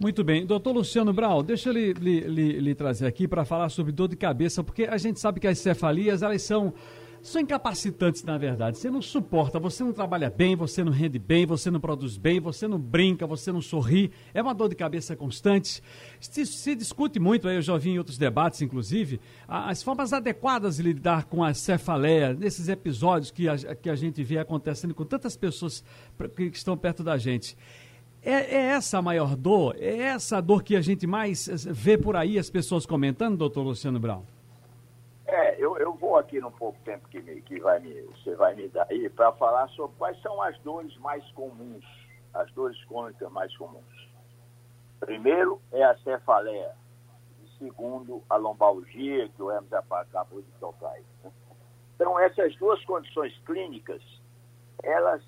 Muito 0.00 0.24
bem. 0.24 0.44
Doutor 0.44 0.72
Luciano 0.72 1.12
Brau, 1.12 1.40
deixa 1.40 1.68
eu 1.68 1.72
lhe, 1.72 2.74
trazer 2.74 3.06
aqui 3.06 3.28
para 3.28 3.44
falar 3.44 3.68
sobre 3.68 3.92
dor 3.92 4.08
de 4.08 4.16
cabeça, 4.16 4.64
porque 4.64 4.82
a 4.82 4.98
gente 4.98 5.20
sabe 5.20 5.38
que 5.38 5.46
as 5.46 5.56
cefalias, 5.56 6.20
elas 6.20 6.42
são 6.42 6.74
são 7.22 7.42
incapacitantes, 7.42 8.22
na 8.24 8.38
verdade. 8.38 8.78
Você 8.78 8.90
não 8.90 9.02
suporta, 9.02 9.58
você 9.58 9.84
não 9.84 9.92
trabalha 9.92 10.30
bem, 10.30 10.56
você 10.56 10.82
não 10.82 10.92
rende 10.92 11.18
bem, 11.18 11.44
você 11.44 11.70
não 11.70 11.80
produz 11.80 12.16
bem, 12.16 12.40
você 12.40 12.66
não 12.66 12.78
brinca, 12.78 13.26
você 13.26 13.52
não 13.52 13.60
sorri. 13.60 14.10
É 14.32 14.40
uma 14.40 14.54
dor 14.54 14.68
de 14.68 14.74
cabeça 14.74 15.14
constante. 15.14 15.82
Se, 16.18 16.46
se 16.46 16.74
discute 16.74 17.20
muito, 17.20 17.48
eu 17.48 17.60
já 17.60 17.76
vi 17.76 17.90
em 17.90 17.98
outros 17.98 18.16
debates, 18.16 18.62
inclusive, 18.62 19.20
as 19.46 19.82
formas 19.82 20.12
adequadas 20.12 20.76
de 20.76 20.82
lidar 20.82 21.24
com 21.24 21.44
a 21.44 21.52
cefaleia, 21.52 22.32
nesses 22.32 22.68
episódios 22.68 23.30
que 23.30 23.48
a, 23.48 23.56
que 23.74 23.90
a 23.90 23.96
gente 23.96 24.22
vê 24.24 24.38
acontecendo 24.38 24.94
com 24.94 25.04
tantas 25.04 25.36
pessoas 25.36 25.84
que 26.34 26.44
estão 26.44 26.76
perto 26.76 27.02
da 27.04 27.18
gente. 27.18 27.56
É, 28.22 28.32
é, 28.32 28.62
essa 28.72 28.98
a 28.98 29.02
maior 29.02 29.34
dor? 29.34 29.76
É 29.78 29.96
essa 29.96 30.38
a 30.38 30.40
dor 30.40 30.62
que 30.62 30.76
a 30.76 30.80
gente 30.80 31.06
mais 31.06 31.48
vê 31.70 31.96
por 31.96 32.16
aí 32.16 32.38
as 32.38 32.50
pessoas 32.50 32.84
comentando, 32.84 33.36
doutor 33.36 33.62
Luciano 33.62 33.98
Brown? 33.98 34.39
É, 35.30 35.54
eu, 35.60 35.78
eu 35.78 35.94
vou 35.94 36.16
aqui 36.16 36.40
no 36.40 36.50
pouco 36.50 36.76
tempo 36.80 37.08
que, 37.08 37.22
me, 37.22 37.40
que 37.42 37.60
vai 37.60 37.78
me, 37.78 38.02
você 38.02 38.34
vai 38.34 38.52
me 38.56 38.66
dar 38.68 38.84
aí 38.90 39.08
para 39.08 39.30
falar 39.34 39.68
sobre 39.68 39.96
quais 39.96 40.20
são 40.22 40.42
as 40.42 40.58
dores 40.58 40.96
mais 40.96 41.24
comuns, 41.32 41.84
as 42.34 42.50
dores 42.50 42.84
crônicas 42.86 43.30
mais 43.30 43.56
comuns. 43.56 44.10
Primeiro 44.98 45.62
é 45.70 45.84
a 45.84 45.96
cefaleia. 45.98 46.74
Segundo, 47.58 48.24
a 48.28 48.34
lombalgia, 48.34 49.28
que 49.28 49.40
o 49.40 49.52
Hermes 49.52 49.72
acabou 49.72 50.42
de 50.42 50.50
tocar 50.58 50.90
aí. 50.90 51.04
Né? 51.22 51.30
Então, 51.94 52.18
essas 52.18 52.56
duas 52.56 52.84
condições 52.84 53.32
clínicas, 53.46 54.02
elas 54.82 55.22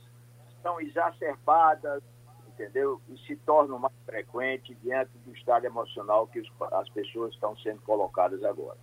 são 0.62 0.80
exacerbadas, 0.80 2.02
entendeu? 2.48 3.00
E 3.08 3.18
se 3.18 3.36
tornam 3.36 3.78
mais 3.78 3.94
frequentes 4.04 4.76
diante 4.82 5.16
do 5.18 5.32
estado 5.32 5.64
emocional 5.64 6.26
que 6.26 6.42
as 6.72 6.88
pessoas 6.88 7.34
estão 7.34 7.56
sendo 7.58 7.80
colocadas 7.82 8.42
agora. 8.42 8.78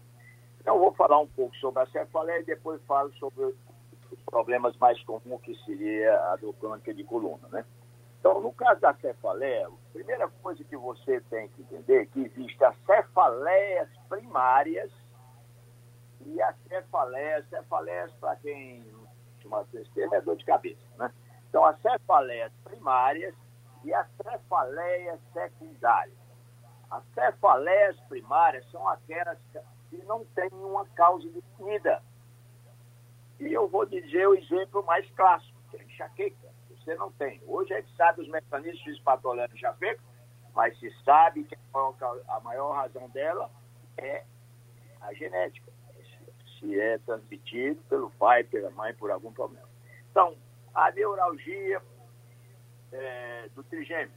Então, 0.69 0.77
vou 0.77 0.93
falar 0.93 1.17
um 1.17 1.25
pouco 1.25 1.55
sobre 1.55 1.81
a 1.81 1.87
cefaleia 1.87 2.41
e 2.41 2.45
depois 2.45 2.79
falo 2.83 3.11
sobre 3.15 3.43
os 3.43 4.21
problemas 4.23 4.77
mais 4.77 5.01
comuns, 5.01 5.41
que 5.41 5.55
seria 5.65 6.13
a 6.31 6.35
dor 6.35 6.53
crônica 6.53 6.93
de 6.93 7.03
coluna, 7.03 7.47
né? 7.47 7.65
Então, 8.19 8.39
no 8.39 8.53
caso 8.53 8.79
da 8.79 8.93
cefaleia, 8.93 9.67
a 9.67 9.91
primeira 9.91 10.27
coisa 10.43 10.63
que 10.63 10.77
você 10.77 11.21
tem 11.21 11.47
que 11.47 11.63
entender 11.63 12.03
é 12.03 12.05
que 12.05 12.19
existem 12.19 12.67
as 12.67 12.75
cefaleias 12.85 13.89
primárias 14.07 14.91
e 16.27 16.39
as 16.39 16.55
cefaleias, 16.67 17.49
cefaleias, 17.49 18.11
para 18.19 18.35
quem 18.35 18.85
chama 19.41 19.65
esse 19.73 19.89
termo, 19.93 20.13
é 20.13 20.21
dor 20.21 20.35
de 20.35 20.45
cabeça, 20.45 20.85
né? 20.99 21.11
Então, 21.49 21.65
as 21.65 21.81
cefaleias 21.81 22.51
primárias 22.63 23.33
e 23.83 23.91
as 23.91 24.07
cefaleias 24.21 25.19
secundárias. 25.33 26.19
As 26.91 27.03
cefaleias 27.15 27.99
primárias 28.01 28.69
são 28.69 28.87
aquelas 28.87 29.39
que 29.89 29.97
não 30.03 30.25
têm 30.25 30.49
uma 30.51 30.85
causa 30.89 31.27
definida. 31.29 32.01
E 33.39 33.53
eu 33.53 33.67
vou 33.67 33.85
dizer 33.85 34.27
o 34.27 34.35
exemplo 34.35 34.83
mais 34.85 35.09
clássico, 35.11 35.57
que 35.71 35.77
é 35.77 35.83
enxaqueca. 35.83 36.49
Você 36.69 36.95
não 36.95 37.11
tem. 37.13 37.41
Hoje 37.45 37.73
a 37.73 37.81
gente 37.81 37.95
sabe 37.95 38.21
os 38.21 38.29
mecanismos 38.29 38.99
patológicos 38.99 39.59
de 39.59 39.65
enxaqueca, 39.65 40.03
mas 40.53 40.77
se 40.79 40.91
sabe 41.03 41.43
que 41.43 41.55
a 41.73 42.39
maior, 42.41 42.73
razão 42.73 43.09
dela 43.09 43.49
é 43.97 44.23
a 45.01 45.13
genética. 45.13 45.71
Se 46.59 46.77
é 46.77 46.97
transmitido 46.99 47.81
pelo 47.83 48.11
pai, 48.11 48.43
pela 48.43 48.69
mãe, 48.71 48.93
por 48.93 49.09
algum 49.09 49.31
problema. 49.31 49.67
Então, 50.11 50.35
a 50.73 50.91
neuralgia 50.91 51.81
é, 52.91 53.49
do 53.55 53.63
trigêmeo 53.63 54.11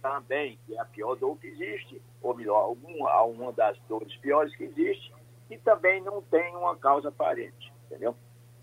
também, 0.00 0.58
é 0.70 0.78
a 0.78 0.84
pior 0.84 1.16
dor 1.16 1.36
que 1.38 1.48
existe, 1.48 2.00
ou 2.22 2.34
melhor, 2.34 2.72
uma, 2.72 3.22
uma 3.22 3.52
das 3.52 3.76
dores 3.88 4.14
piores 4.18 4.54
que 4.54 4.64
existe, 4.64 5.12
e 5.50 5.58
também 5.58 6.02
não 6.02 6.22
tem 6.22 6.54
uma 6.56 6.76
causa 6.76 7.08
aparente, 7.08 7.72
entendeu? 7.86 8.14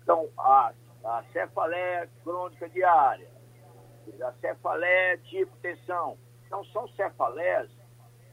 Então, 0.02 0.28
a, 0.38 0.72
a 1.04 1.24
cefaleia 1.32 2.08
crônica 2.22 2.68
diária, 2.68 3.28
a 4.22 4.32
cefaleia 4.34 5.18
tipo 5.18 5.56
tensão, 5.58 6.16
então 6.46 6.64
são 6.66 6.88
cefaleias 6.88 7.70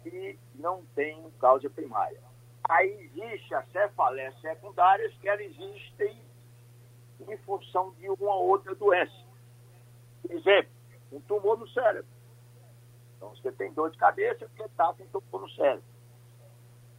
que 0.04 0.40
não 0.56 0.86
têm 0.96 1.30
causa 1.40 1.70
primária. 1.70 2.22
Aí 2.70 3.10
existe 3.14 3.54
as 3.56 3.68
cefaleias 3.72 4.40
secundárias 4.40 5.14
que 5.18 5.28
elas 5.28 5.46
existem 5.46 6.22
em 7.28 7.38
função 7.38 7.92
de 7.94 8.10
uma 8.10 8.36
outra 8.36 8.74
doença. 8.76 9.14
Por 10.22 10.32
exemplo, 10.32 10.72
um 11.12 11.20
tumor 11.22 11.58
no 11.58 11.68
cérebro. 11.70 12.08
Então 13.18 13.30
você 13.30 13.52
tem 13.52 13.74
dor 13.74 13.92
de 13.92 13.98
cabeça 13.98 14.46
porque 14.46 14.64
está 14.64 14.94
com 14.94 15.06
tumor 15.08 15.42
no 15.42 15.50
cérebro. 15.52 15.93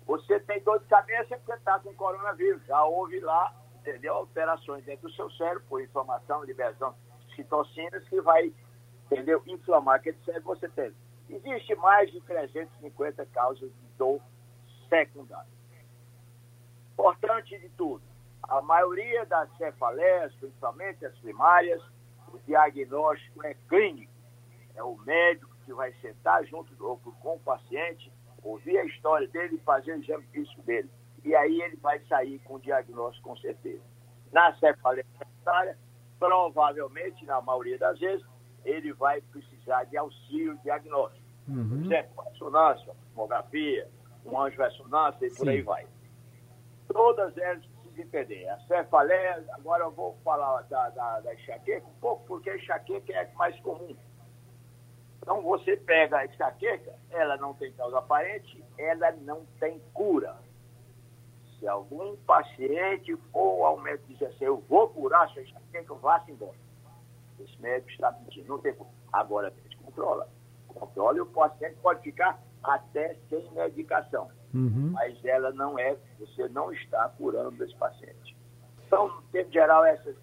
Você 0.07 0.39
tem 0.41 0.61
dor 0.63 0.79
de 0.81 0.87
cabeça 0.87 1.37
porque 1.39 1.53
está 1.53 1.79
com 1.81 1.95
coronavírus. 1.95 2.65
Já 2.67 2.85
houve 2.85 3.21
lá, 3.21 3.55
entendeu? 3.77 4.15
Alterações 4.15 4.85
dentro 4.85 5.09
do 5.09 5.15
seu 5.15 5.31
cérebro 5.33 5.65
por 5.69 5.83
inflamação, 5.83 6.45
liberação 6.45 6.95
de 7.27 7.37
citocinas 7.37 8.07
que 8.09 8.21
vai, 8.21 8.53
entendeu? 9.07 9.43
Inflamar 9.47 9.97
aquele 9.97 10.19
cérebro 10.25 10.55
você 10.55 10.69
tem. 10.69 10.93
Existe 11.29 11.75
mais 11.77 12.11
de 12.13 12.21
350 12.21 13.25
causas 13.27 13.71
de 13.71 13.89
dor 13.97 14.21
secundária. 14.89 15.53
Importante 16.93 17.59
de 17.59 17.69
tudo, 17.71 18.03
a 18.43 18.61
maioria 18.61 19.25
das 19.25 19.51
cefaleias, 19.57 20.35
principalmente 20.35 21.05
as 21.05 21.17
primárias, 21.19 21.83
o 22.33 22.39
diagnóstico 22.47 23.45
é 23.45 23.55
clínico. 23.69 24.13
É 24.75 24.83
o 24.83 24.97
médico 24.99 25.51
que 25.65 25.73
vai 25.73 25.93
sentar 25.95 26.45
junto 26.45 26.75
com 26.77 27.37
o 27.37 27.41
paciente, 27.41 28.13
ouvir 28.45 28.79
a 28.79 28.85
história 28.85 29.27
dele 29.29 29.57
e 29.57 29.65
fazer 29.65 29.93
o 29.93 30.03
exame 30.03 30.25
físico 30.33 30.63
dele. 30.63 30.89
E 31.25 31.35
aí 31.35 31.61
ele 31.63 31.77
vai 31.77 31.99
sair 32.07 32.39
com 32.41 32.55
o 32.55 32.61
diagnóstico 32.61 33.31
com 33.31 33.37
certeza. 33.39 33.83
Na 34.33 34.55
cefaleia 34.57 35.07
secundária, 35.19 35.79
provavelmente, 36.19 37.25
na 37.25 37.41
maioria 37.41 37.79
das 37.79 37.99
vezes, 37.99 38.25
ele 38.65 38.93
vai 38.93 39.21
precisar 39.21 39.85
de 39.85 39.97
auxílio 39.97 40.59
diagnóstico. 40.63 41.25
Uhum. 41.49 41.69
Por 41.69 41.87
exemplo, 41.87 42.25
ressonância, 42.25 42.95
tomografia, 43.15 43.89
um 44.25 44.41
anjo 44.41 44.57
ressonância 44.57 45.27
e 45.27 45.31
Sim. 45.31 45.37
por 45.37 45.49
aí 45.49 45.63
vai. 45.63 45.87
Todas 46.89 47.37
elas 47.39 47.65
entender. 48.01 48.49
A 48.49 48.59
cefaleia, 48.61 49.45
agora 49.53 49.85
eu 49.85 49.91
vou 49.91 50.17
falar 50.25 50.63
da, 50.63 50.91
da, 50.91 51.21
da 51.21 51.35
enxaqueca 51.35 51.87
um 51.87 52.01
pouco, 52.01 52.25
porque 52.27 52.51
a 52.51 52.57
enxaqueca 52.57 53.13
é 53.13 53.25
a 53.25 53.35
mais 53.35 53.59
comum. 53.61 53.97
Então 55.25 55.41
você 55.41 55.75
pega 55.75 56.19
a 56.19 56.27
enxaqueca, 56.27 56.95
ela 57.09 57.39
não 57.39 57.55
tem 57.55 57.73
causa 57.73 57.97
aparente, 57.99 58.63
ela 58.77 59.11
não 59.23 59.47
tem 59.59 59.81
cura. 59.95 60.37
Se 61.59 61.67
algum 61.67 62.15
paciente 62.27 63.17
for 63.33 63.65
ao 63.65 63.81
médico 63.81 64.11
e 64.11 64.13
dizer 64.13 64.27
assim, 64.27 64.45
eu 64.45 64.59
vou 64.69 64.87
curar 64.91 65.27
sua 65.31 65.41
enxaqueca, 65.41 65.95
vá-se 65.95 66.31
embora. 66.31 66.59
Esse 67.41 67.59
médico 67.59 67.91
está 67.91 68.13
mentindo, 68.13 68.49
não 68.49 68.59
tem 68.59 68.75
cura. 68.75 68.91
Agora 69.15 69.49
a 69.49 69.51
gente 69.63 69.79
controla. 69.79 70.29
Controla 70.69 71.17
e 71.17 71.21
o 71.23 71.27
paciente 71.27 71.77
pode 71.81 72.03
ficar 72.03 72.39
até 72.63 73.17
sem 73.31 73.51
medicação. 73.53 74.31
Uhum. 74.53 74.91
Mas 74.93 75.25
ela 75.25 75.53
não 75.53 75.79
é, 75.79 75.97
você 76.19 76.51
não 76.51 76.71
está 76.71 77.09
curando 77.17 77.65
esse 77.65 77.75
paciente. 77.77 78.37
Então, 78.87 79.09
no 79.09 79.23
tempo 79.23 79.51
geral, 79.51 79.87
essas 79.87 80.15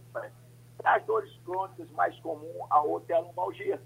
as 0.83 1.03
dores 1.05 1.35
crônicas 1.43 1.89
mais 1.91 2.17
comuns, 2.19 2.67
a 2.69 2.81
outra 2.81 3.15
é 3.15 3.17
a 3.17 3.21
lombalgia. 3.21 3.81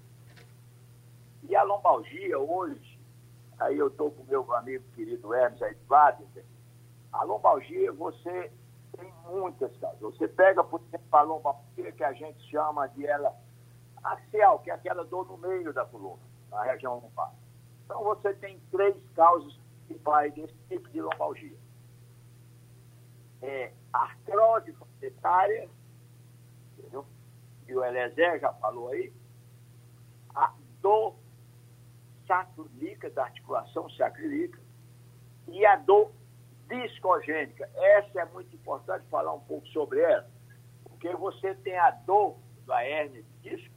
E 1.48 1.56
a 1.56 1.64
lombalgia 1.64 2.40
hoje, 2.40 3.00
aí 3.60 3.78
eu 3.78 3.88
estou 3.88 4.12
com 4.12 4.24
o 4.24 4.26
meu 4.26 4.52
amigo 4.56 4.84
querido 4.96 5.34
Hermes 5.34 5.62
aí 5.62 5.76
do 5.76 5.92
lado, 5.92 6.28
a 7.12 7.24
lombalgia 7.24 7.92
você 7.94 8.52
tem 8.98 9.14
muitas 9.30 9.76
causas. 9.78 10.00
Você 10.00 10.28
pega, 10.28 10.64
por 10.64 10.82
exemplo, 10.82 11.08
a 11.12 11.22
lombalgia 11.22 11.92
que 11.92 12.04
a 12.04 12.14
gente 12.14 12.42
chama 12.50 12.88
de 12.88 13.06
ela 13.06 13.36
axial, 14.04 14.60
que 14.60 14.72
é 14.72 14.74
aquela 14.74 15.04
dor 15.06 15.28
no 15.28 15.38
meio 15.38 15.72
da 15.72 15.86
coluna, 15.86 16.22
na 16.50 16.64
região 16.64 17.00
lombar. 17.00 17.34
Então 17.86 18.04
você 18.04 18.34
tem 18.34 18.60
três 18.72 18.96
causas 19.16 19.56
principais 19.86 20.34
desse 20.34 20.56
tipo 20.68 20.90
de 20.90 21.02
lombalgia. 21.02 21.58
É 23.42 23.72
artrose 23.94 24.74
planetária, 24.74 25.70
entendeu? 26.78 27.06
E 27.68 27.76
o 27.76 27.84
Eliezer 27.84 28.40
já 28.40 28.52
falou 28.54 28.90
aí, 28.90 29.14
a 30.34 30.52
dor 30.82 31.16
sacroiliaca, 32.26 33.10
da 33.10 33.24
articulação 33.24 33.90
sacroiliaca, 33.92 34.60
e 35.48 35.66
a 35.66 35.76
dor 35.76 36.12
discogênica. 36.68 37.70
Essa 37.76 38.22
é 38.22 38.26
muito 38.26 38.56
importante 38.56 39.06
falar 39.10 39.34
um 39.34 39.42
pouco 39.42 39.68
sobre 39.68 40.00
ela, 40.02 40.28
porque 40.84 41.14
você 41.16 41.54
tem 41.56 41.78
a 41.78 41.92
dor 41.92 42.38
da 42.66 42.84
hérnia 42.84 43.24
de 43.24 43.50
disco, 43.50 43.74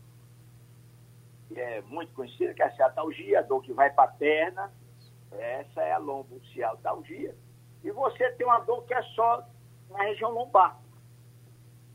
que 1.48 1.60
é 1.60 1.82
muito 1.82 2.12
conhecida, 2.14 2.54
que 2.54 2.62
é 2.62 2.66
a 2.66 2.74
ciatalgia, 2.74 3.40
a 3.40 3.42
dor 3.42 3.62
que 3.62 3.72
vai 3.72 3.90
para 3.90 4.10
a 4.10 4.12
perna, 4.12 4.72
essa 5.32 5.82
é 5.82 5.92
a 5.92 5.98
lombo-ciatalgia. 5.98 7.34
E 7.84 7.90
você 7.90 8.30
tem 8.32 8.46
uma 8.46 8.60
dor 8.60 8.84
que 8.84 8.94
é 8.94 9.02
só 9.14 9.46
na 9.90 10.02
região 10.02 10.30
lombar, 10.30 10.78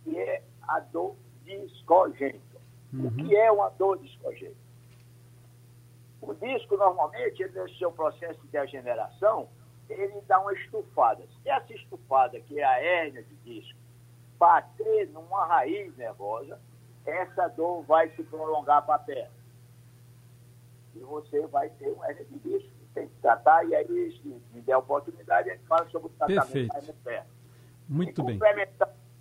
que 0.04 0.18
é 0.18 0.44
a 0.62 0.80
dor 0.80 1.16
discogênica. 1.44 2.62
Uhum. 2.94 3.08
O 3.08 3.12
que 3.16 3.36
é 3.36 3.52
uma 3.52 3.70
dor 3.70 3.98
discogênica? 3.98 4.63
O 6.26 6.34
disco, 6.36 6.78
normalmente, 6.78 7.44
ele, 7.44 7.60
nesse 7.60 7.78
seu 7.78 7.92
processo 7.92 8.40
de 8.42 8.48
degeneração, 8.48 9.50
ele 9.90 10.22
dá 10.22 10.40
uma 10.40 10.54
estufada. 10.54 11.24
Se 11.28 11.50
essa 11.50 11.74
estufada, 11.74 12.40
que 12.40 12.60
é 12.60 12.64
a 12.64 12.82
hérnia 12.82 13.24
de 13.24 13.36
disco, 13.36 13.78
bater 14.40 15.10
numa 15.10 15.46
raiz 15.46 15.96
nervosa, 15.98 16.60
essa 17.06 17.48
dor 17.50 17.84
vai 17.84 18.10
se 18.16 18.24
prolongar 18.24 18.86
para 18.86 18.96
a 18.96 19.00
perna 19.00 19.44
e 20.96 21.00
você 21.00 21.46
vai 21.48 21.70
ter 21.72 21.92
um 21.92 22.04
hernia 22.04 22.26
de 22.26 22.40
disco. 22.40 22.70
Tem 22.94 23.08
que 23.08 23.16
tratar, 23.22 23.66
e 23.66 23.74
aí, 23.74 24.12
se 24.22 24.28
me 24.54 24.62
der 24.62 24.74
a 24.74 24.78
oportunidade, 24.78 25.50
a 25.50 25.54
gente 25.54 25.66
fala 25.66 25.90
sobre 25.90 26.08
o 26.08 26.12
tratamento 26.12 26.68
da 26.68 26.78
hernia 26.78 26.94
Muito 27.90 28.22
e, 28.22 28.24
bem. 28.24 28.38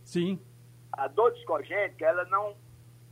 Sim. 0.04 0.40
A 0.92 1.08
dor 1.08 1.32
discogênica, 1.32 2.04
ela 2.04 2.24
não 2.26 2.54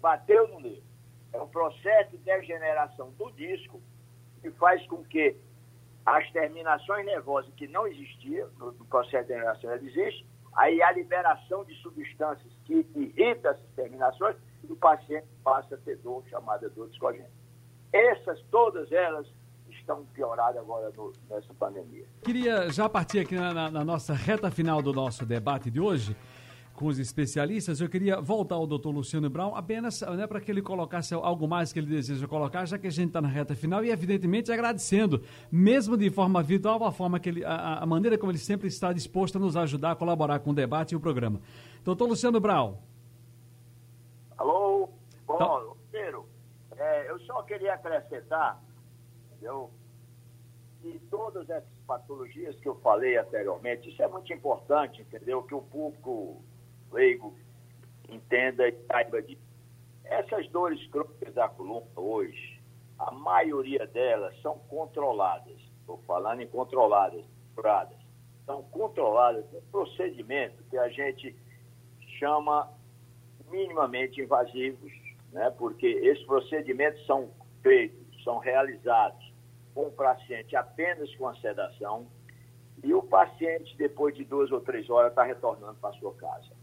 bateu 0.01 0.47
no 0.49 0.61
nervo. 0.61 0.90
É 1.33 1.41
um 1.41 1.49
processo 1.49 2.11
de 2.11 2.19
degeneração 2.19 3.11
do 3.13 3.31
disco 3.33 3.81
que 4.43 4.51
faz 4.53 4.85
com 4.87 5.05
que 5.05 5.37
as 6.05 6.31
terminações 6.33 7.05
nervosas 7.07 7.53
que 7.55 7.69
não 7.69 7.87
existiam 7.87 8.49
no, 8.59 8.73
processo 8.87 9.25
de 9.25 9.29
degeneração, 9.29 9.71
ela 9.71 9.83
existe, 9.83 10.27
aí 10.55 10.83
a 10.83 10.93
liberação 10.93 11.65
de 11.65 11.75
substâncias 11.83 12.53
que 12.65 12.87
irritam 12.95 13.53
essas 13.53 13.71
terminações 13.77 14.37
e 14.65 14.73
o 14.73 14.77
paciente 14.77 15.27
passa 15.45 15.75
a 15.75 15.79
ter 15.79 15.97
dor 15.99 16.25
chamada 16.29 16.69
dor 16.71 16.89
discogênica. 16.89 17.31
Essas, 17.93 18.41
todas 18.51 18.91
elas, 18.91 19.27
estão 19.91 20.05
pioradas 20.07 20.61
agora 20.61 20.91
no, 20.97 21.13
nessa 21.29 21.53
pandemia. 21.55 22.05
Queria 22.23 22.71
já 22.71 22.89
partir 22.89 23.21
aqui 23.21 23.35
na, 23.35 23.71
na, 23.71 23.85
nossa 23.85 24.15
reta 24.15 24.51
final 24.51 24.83
do 24.83 24.93
nosso 24.93 25.25
debate 25.25 25.71
de 25.71 25.81
hoje 25.81 26.17
com 26.81 26.87
os 26.87 26.99
especialistas, 26.99 27.79
eu 27.79 27.91
queria 27.91 28.23
voltar 28.23 28.55
ao 28.55 28.67
doutor 28.67 28.91
Luciano 28.91 29.29
Brown 29.29 29.55
apenas 29.55 30.01
né, 30.01 30.27
para 30.27 30.41
que 30.41 30.51
ele 30.51 30.63
colocasse 30.63 31.13
algo 31.13 31.47
mais 31.47 31.75
que 31.75 31.79
ele 31.79 31.87
deseja 31.87 32.27
colocar, 32.27 32.65
já 32.65 32.79
que 32.79 32.87
a 32.87 32.91
gente 32.91 33.09
está 33.09 33.21
na 33.21 33.29
reta 33.29 33.55
final 33.55 33.85
e, 33.85 33.91
evidentemente, 33.91 34.51
agradecendo, 34.51 35.23
mesmo 35.53 35.95
de 35.95 36.09
forma 36.09 36.43
virtual, 36.43 36.83
a, 36.85 36.91
forma 36.91 37.21
que 37.21 37.29
ele, 37.29 37.45
a, 37.45 37.81
a 37.81 37.87
maneira 37.87 38.17
como 38.17 38.33
ele 38.33 38.39
sempre 38.39 38.67
está 38.67 38.95
disposto 38.95 39.37
a 39.37 39.39
nos 39.39 39.59
ajudar 39.59 39.91
a 39.91 39.95
colaborar 39.95 40.39
com 40.39 40.53
o 40.53 40.55
debate 40.55 40.93
e 40.93 40.97
o 40.97 41.01
programa. 41.01 41.39
Doutor 41.85 42.07
Luciano 42.09 42.41
Brown. 42.41 42.79
Alô? 44.39 44.89
Bom, 45.27 45.37
tá. 45.37 45.61
É, 46.79 47.11
eu 47.11 47.21
só 47.21 47.43
queria 47.43 47.75
acrescentar, 47.75 48.59
entendeu? 49.27 49.71
E 50.83 50.99
todas 51.11 51.51
essas 51.51 51.69
patologias 51.87 52.59
que 52.59 52.67
eu 52.67 52.77
falei 52.77 53.19
anteriormente, 53.19 53.91
isso 53.91 54.03
é 54.03 54.09
muito 54.09 54.33
importante, 54.33 55.03
entendeu? 55.03 55.43
Que 55.43 55.55
o 55.55 55.61
público 55.61 56.43
leigo 56.91 57.35
entenda 58.09 58.69
e 58.69 58.75
saiba 58.87 59.23
disso. 59.23 59.43
Essas 60.05 60.49
dores 60.49 60.85
crônicas 60.89 61.33
da 61.35 61.49
coluna 61.49 61.87
hoje, 61.97 62.61
a 62.99 63.11
maioria 63.13 63.87
delas 63.87 64.39
são 64.43 64.59
controladas. 64.69 65.59
Estou 65.81 65.99
falando 66.07 66.41
em 66.43 66.49
controladas, 66.49 67.25
curadas. 67.55 67.99
São 68.45 68.63
controladas 68.65 69.47
com 69.47 69.61
procedimento 69.71 70.63
que 70.65 70.77
a 70.77 70.89
gente 70.89 71.37
chama 72.19 72.69
minimamente 73.49 74.21
invasivos, 74.21 74.93
né? 75.33 75.51
porque 75.57 75.87
esses 75.87 76.25
procedimentos 76.25 77.05
são 77.07 77.31
feitos, 77.63 78.23
são 78.25 78.39
realizados 78.39 79.33
com 79.75 79.87
o 79.87 79.93
paciente 79.93 80.57
apenas 80.57 81.15
com 81.17 81.29
a 81.29 81.35
sedação 81.37 82.07
e 82.83 82.93
o 82.95 83.03
paciente, 83.03 83.77
depois 83.77 84.15
de 84.15 84.25
duas 84.25 84.51
ou 84.51 84.61
três 84.61 84.89
horas, 84.89 85.11
está 85.11 85.23
retornando 85.23 85.75
para 85.75 85.93
sua 85.95 86.15
casa. 86.15 86.60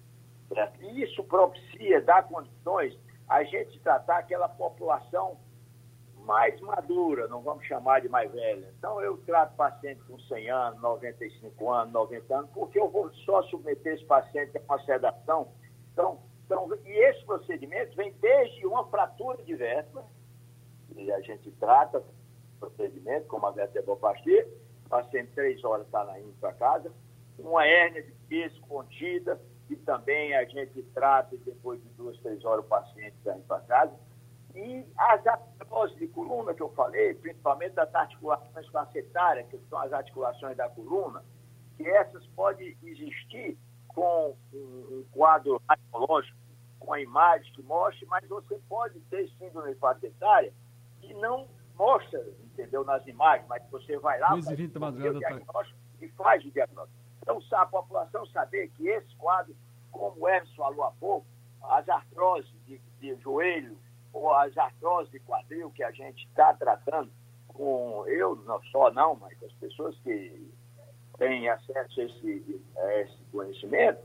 E 0.80 1.04
isso 1.04 1.24
propicia, 1.24 2.02
dá 2.02 2.24
condições 2.24 2.98
a 3.28 3.44
gente 3.44 3.80
tratar 3.80 4.20
aquela 4.20 4.48
população 4.48 5.38
mais 6.28 6.60
madura, 6.60 7.28
não 7.28 7.42
vamos 7.42 7.66
chamar 7.66 8.02
de 8.02 8.10
mais 8.10 8.32
velha. 8.32 8.74
Então, 8.78 9.02
eu 9.02 9.18
trato 9.26 9.56
paciente 9.56 10.02
com 10.04 10.20
100 10.20 10.50
anos, 10.50 10.82
95 10.82 11.72
anos, 11.72 11.94
90 11.94 12.38
anos, 12.38 12.50
porque 12.52 12.80
eu 12.80 12.90
vou 12.90 13.10
só 13.26 13.42
submeter 13.44 13.94
esse 13.94 14.06
paciente 14.06 14.58
a 14.58 14.62
uma 14.62 14.84
sedação. 14.84 15.48
Então, 15.94 16.20
então 16.46 16.70
e 16.86 16.92
esse 16.92 17.26
procedimento 17.26 17.96
vem 17.96 18.12
desde 18.20 18.66
uma 18.66 18.86
fratura 18.88 19.42
diversa, 19.44 20.04
e 20.96 21.12
a 21.12 21.22
gente 21.22 21.50
trata 21.52 22.04
procedimento, 22.60 23.28
como 23.28 23.46
a 23.46 23.52
vertebroplastia, 23.52 24.48
o 24.86 24.90
paciente 24.90 25.32
três 25.34 25.64
horas 25.64 25.86
está 25.86 26.20
indo 26.20 26.34
para 26.40 26.54
casa, 26.54 26.92
uma 27.40 27.66
hérnia 27.66 28.04
de 28.04 28.14
disco 28.28 28.68
contida, 28.68 29.40
que 29.68 29.76
também 29.76 30.36
a 30.36 30.46
gente 30.46 30.82
trata 30.94 31.36
e 31.36 31.38
depois 31.40 31.82
de 31.82 31.90
duas, 31.90 32.18
três 32.20 32.44
horas 32.46 32.66
o 32.66 32.68
paciente 32.68 33.16
indo 33.26 33.44
para 33.48 33.60
casa. 33.62 33.94
E 34.56 34.86
as 34.98 35.28
artroses 35.28 35.98
de 35.98 36.08
coluna 36.08 36.54
que 36.54 36.62
eu 36.62 36.70
falei, 36.70 37.14
principalmente 37.16 37.74
das 37.74 37.94
articulações 37.94 38.68
facetárias, 38.70 39.48
que 39.50 39.60
são 39.70 39.78
as 39.80 39.94
articulações 39.94 40.58
da 40.58 40.70
coluna, 40.70 41.24
que 41.76 41.88
essas 41.88 42.26
podem 42.28 42.76
existir 42.84 43.58
com 43.90 44.36
um, 44.54 45.06
quadro 45.12 45.62
radiológico, 45.70 46.38
com 46.80 46.94
a 46.94 47.02
imagem 47.02 47.52
que 47.54 47.62
mostre, 47.62 48.06
mas 48.08 48.28
você 48.28 48.60
pode 48.70 49.00
ter 49.02 49.30
síndrome 49.38 49.76
facetária 49.76 50.54
e 51.04 51.14
não 51.16 51.48
mostra, 51.78 52.24
entendeu, 52.44 52.84
nas 52.84 53.06
imagens, 53.06 53.48
mas 53.48 53.62
você 53.70 53.98
vai 54.00 54.20
lá, 54.20 54.30
faz 54.80 55.16
o 55.16 55.20
diagnóstico 55.20 55.80
e 56.02 56.08
faz 56.10 56.46
o 56.46 56.52
diagnóstico. 56.52 57.07
Então, 57.28 57.42
a 57.60 57.66
população 57.66 58.26
saber 58.28 58.70
que 58.70 58.88
esse 58.88 59.14
quadro, 59.18 59.54
como 59.92 60.16
o 60.18 60.30
Emerson 60.30 60.56
falou 60.56 60.86
há 60.86 60.92
pouco, 60.92 61.28
as 61.62 61.88
artroses 61.90 62.50
de, 62.66 62.80
de 63.02 63.16
joelho 63.18 63.78
ou 64.14 64.34
as 64.34 64.58
artroses 64.58 65.12
de 65.12 65.20
quadril 65.20 65.70
que 65.72 65.84
a 65.84 65.92
gente 65.92 66.26
está 66.26 66.54
tratando 66.54 67.12
com, 67.50 68.06
eu 68.08 68.38
não 68.46 68.64
só 68.72 68.90
não, 68.92 69.16
mas 69.16 69.44
as 69.44 69.52
pessoas 69.54 69.98
que 70.00 70.50
têm 71.18 71.50
acesso 71.50 72.00
a 72.00 72.04
esse, 72.06 72.62
a 72.78 73.02
esse 73.02 73.18
conhecimento, 73.30 74.00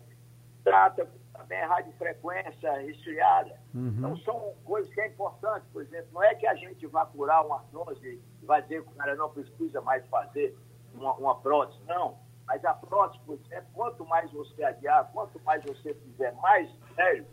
trata 0.64 1.08
também 1.32 1.64
radiofrequência 1.64 2.72
resfriada. 2.80 3.56
Uhum. 3.72 3.94
Então, 3.98 4.16
são 4.18 4.54
coisas 4.64 4.92
que 4.92 5.00
é 5.00 5.06
importante, 5.06 5.64
por 5.72 5.82
exemplo. 5.82 6.08
Não 6.12 6.24
é 6.24 6.34
que 6.34 6.46
a 6.46 6.56
gente 6.56 6.84
vá 6.88 7.06
curar 7.06 7.46
uma 7.46 7.56
artrose 7.56 8.20
e 8.42 8.46
vai 8.46 8.62
dizer 8.62 8.82
que 8.82 8.88
o 8.88 8.96
cara 8.96 9.14
não 9.14 9.30
precisa 9.30 9.80
mais 9.80 10.04
fazer 10.08 10.56
uma, 10.92 11.12
uma 11.14 11.36
prótese, 11.36 11.80
não. 11.86 12.18
Mas 12.46 12.64
a 12.64 12.74
por 12.74 13.10
exemplo, 13.34 13.70
quanto 13.72 14.04
mais 14.06 14.30
você 14.32 14.64
adiar, 14.64 15.10
quanto 15.12 15.40
mais 15.42 15.64
você 15.64 15.94
fizer 15.94 16.32
mais 16.36 16.70
sério, 16.94 17.26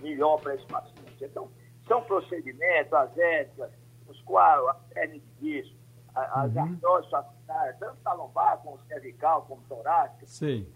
melhor 0.00 0.40
para 0.40 0.54
esse 0.54 0.66
paciente. 0.66 1.24
Então, 1.24 1.50
são 1.86 2.02
procedimentos, 2.02 2.92
as 2.92 3.16
éticas, 3.16 3.70
os 4.06 4.20
quais, 4.22 4.66
a 4.68 4.74
perna 4.74 5.14
de 5.14 5.30
disco, 5.40 5.76
as 6.14 6.54
uhum. 6.54 6.62
artroses 6.62 7.10
faciais, 7.10 7.78
tanto 7.78 7.98
a 8.04 8.12
lombar 8.14 8.58
como 8.58 8.78
cervical, 8.86 9.42
como 9.42 9.62
torácica. 9.68 10.26
Sim 10.26 10.66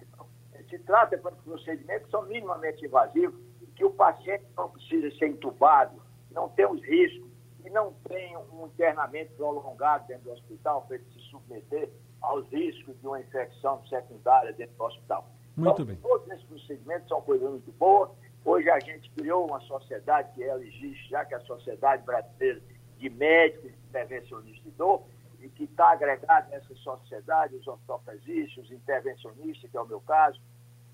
se 0.71 0.79
trata 0.81 1.17
de 1.17 1.23
procedimentos 1.23 2.05
que 2.05 2.11
são 2.11 2.23
minimamente 2.23 2.87
invasivos, 2.87 3.39
que 3.75 3.85
o 3.85 3.91
paciente 3.91 4.45
não 4.57 4.71
precisa 4.71 5.11
ser 5.17 5.29
entubado, 5.29 6.01
não 6.31 6.49
tem 6.51 6.67
os 6.67 6.83
riscos 6.83 7.29
e 7.65 7.71
não 7.71 7.93
tem 8.09 8.37
um 8.37 8.67
internamento 8.67 9.33
prolongado 9.35 10.07
dentro 10.07 10.25
do 10.25 10.33
hospital 10.33 10.83
para 10.83 10.97
ele 10.97 11.05
se 11.13 11.19
submeter 11.31 11.91
aos 12.21 12.49
riscos 12.51 12.99
de 13.01 13.07
uma 13.07 13.21
infecção 13.21 13.85
secundária 13.87 14.53
dentro 14.53 14.77
do 14.77 14.85
hospital. 14.85 15.29
Muito 15.57 15.73
então, 15.73 15.87
bem. 15.87 15.97
Todos 15.97 16.29
esses 16.31 16.45
procedimentos 16.45 17.09
são 17.09 17.21
coisas 17.23 17.51
muito 17.51 17.73
boas. 17.73 18.11
Hoje 18.45 18.71
a 18.71 18.81
gente 18.81 19.11
criou 19.11 19.47
uma 19.47 19.61
sociedade 19.61 20.33
que 20.35 20.43
ela 20.43 20.65
existe, 20.65 21.11
já 21.11 21.25
que 21.25 21.35
é 21.35 21.37
a 21.37 21.41
Sociedade 21.41 22.05
Brasileira 22.05 22.61
de 22.99 23.11
Médicos 23.11 23.73
Intervencionistas 23.89 24.65
de 24.65 24.71
Dor, 24.73 25.03
e 25.41 25.49
que 25.49 25.65
está 25.65 25.93
agregada 25.93 26.49
nessa 26.49 26.75
sociedade 26.77 27.57
os 27.57 27.67
ortopedistas, 27.67 28.65
os 28.65 28.71
intervencionistas, 28.71 29.71
que 29.71 29.77
é 29.77 29.81
o 29.81 29.87
meu 29.87 30.01
caso, 30.01 30.41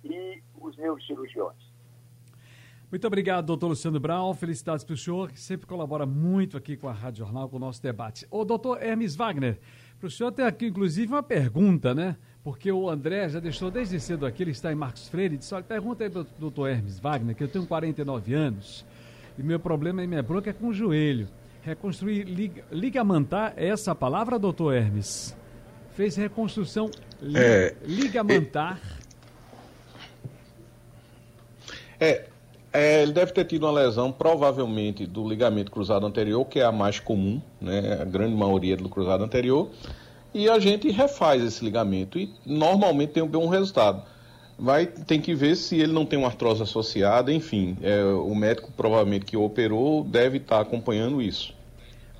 e 0.04 0.42
os 0.60 0.76
neurocirurgiões. 0.76 1.76
Muito 2.88 3.04
obrigado, 3.04 3.46
doutor 3.46 3.68
Luciano 3.68 3.98
Brown. 3.98 4.32
Felicidades 4.34 4.84
para 4.84 4.94
o 4.94 4.96
senhor, 4.96 5.32
que 5.32 5.40
sempre 5.40 5.66
colabora 5.66 6.06
muito 6.06 6.56
aqui 6.56 6.76
com 6.76 6.88
a 6.88 6.92
Rádio 6.92 7.24
Jornal, 7.24 7.48
com 7.48 7.56
o 7.56 7.58
nosso 7.58 7.82
debate. 7.82 8.26
O 8.30 8.44
doutor 8.44 8.80
Hermes 8.80 9.16
Wagner, 9.16 9.58
para 9.98 10.06
o 10.06 10.10
senhor 10.10 10.32
tem 10.32 10.44
aqui, 10.44 10.66
inclusive, 10.66 11.12
uma 11.12 11.22
pergunta, 11.22 11.94
né? 11.94 12.16
Porque 12.44 12.70
o 12.70 12.88
André 12.88 13.28
já 13.28 13.40
deixou 13.40 13.70
desde 13.70 13.98
cedo 13.98 14.24
aqui, 14.24 14.42
ele 14.42 14.52
está 14.52 14.70
em 14.70 14.74
Marcos 14.74 15.08
Freire, 15.08 15.34
e 15.34 15.38
disse, 15.38 15.54
olha, 15.54 15.64
pergunta 15.64 16.04
aí 16.04 16.10
para 16.10 16.20
o 16.20 16.26
doutor 16.38 16.68
Hermes 16.68 17.00
Wagner, 17.00 17.34
que 17.34 17.42
eu 17.42 17.48
tenho 17.48 17.66
49 17.66 18.34
anos, 18.34 18.86
e 19.38 19.42
meu 19.42 19.58
problema 19.58 20.02
e 20.02 20.06
minha 20.06 20.22
bronca 20.22 20.50
é 20.50 20.52
com 20.52 20.68
o 20.68 20.72
joelho. 20.72 21.28
Reconstruir, 21.62 22.24
lig, 22.24 22.62
ligamentar, 22.70 23.54
é 23.56 23.68
essa 23.68 23.94
palavra, 23.94 24.38
doutor 24.38 24.74
Hermes? 24.74 25.36
Fez 25.94 26.16
reconstrução 26.16 26.90
li, 27.20 27.38
é, 27.38 27.74
ligamentar... 27.84 28.80
É 29.02 29.06
é, 31.98 32.28
é, 32.76 33.02
ele 33.02 33.12
deve 33.12 33.32
ter 33.32 33.44
tido 33.44 33.64
uma 33.64 33.72
lesão, 33.72 34.12
provavelmente, 34.12 35.06
do 35.06 35.26
ligamento 35.28 35.70
cruzado 35.70 36.06
anterior, 36.06 36.44
que 36.44 36.60
é 36.60 36.64
a 36.64 36.72
mais 36.72 37.00
comum, 37.00 37.40
né? 37.60 37.98
A 38.00 38.04
grande 38.04 38.34
maioria 38.34 38.76
do 38.76 38.88
cruzado 38.88 39.24
anterior. 39.24 39.70
E 40.34 40.48
a 40.50 40.58
gente 40.58 40.90
refaz 40.90 41.42
esse 41.42 41.64
ligamento 41.64 42.18
e 42.18 42.30
normalmente 42.44 43.12
tem 43.12 43.22
um 43.22 43.28
bom 43.28 43.48
resultado. 43.48 44.02
Vai, 44.58 44.86
tem 44.86 45.20
que 45.20 45.34
ver 45.34 45.56
se 45.56 45.76
ele 45.76 45.92
não 45.92 46.04
tem 46.04 46.18
uma 46.18 46.28
artrose 46.28 46.62
associada, 46.62 47.32
enfim. 47.32 47.76
É, 47.82 48.04
o 48.04 48.34
médico 48.34 48.70
provavelmente 48.76 49.24
que 49.24 49.36
operou 49.36 50.04
deve 50.04 50.38
estar 50.38 50.60
acompanhando 50.60 51.22
isso. 51.22 51.54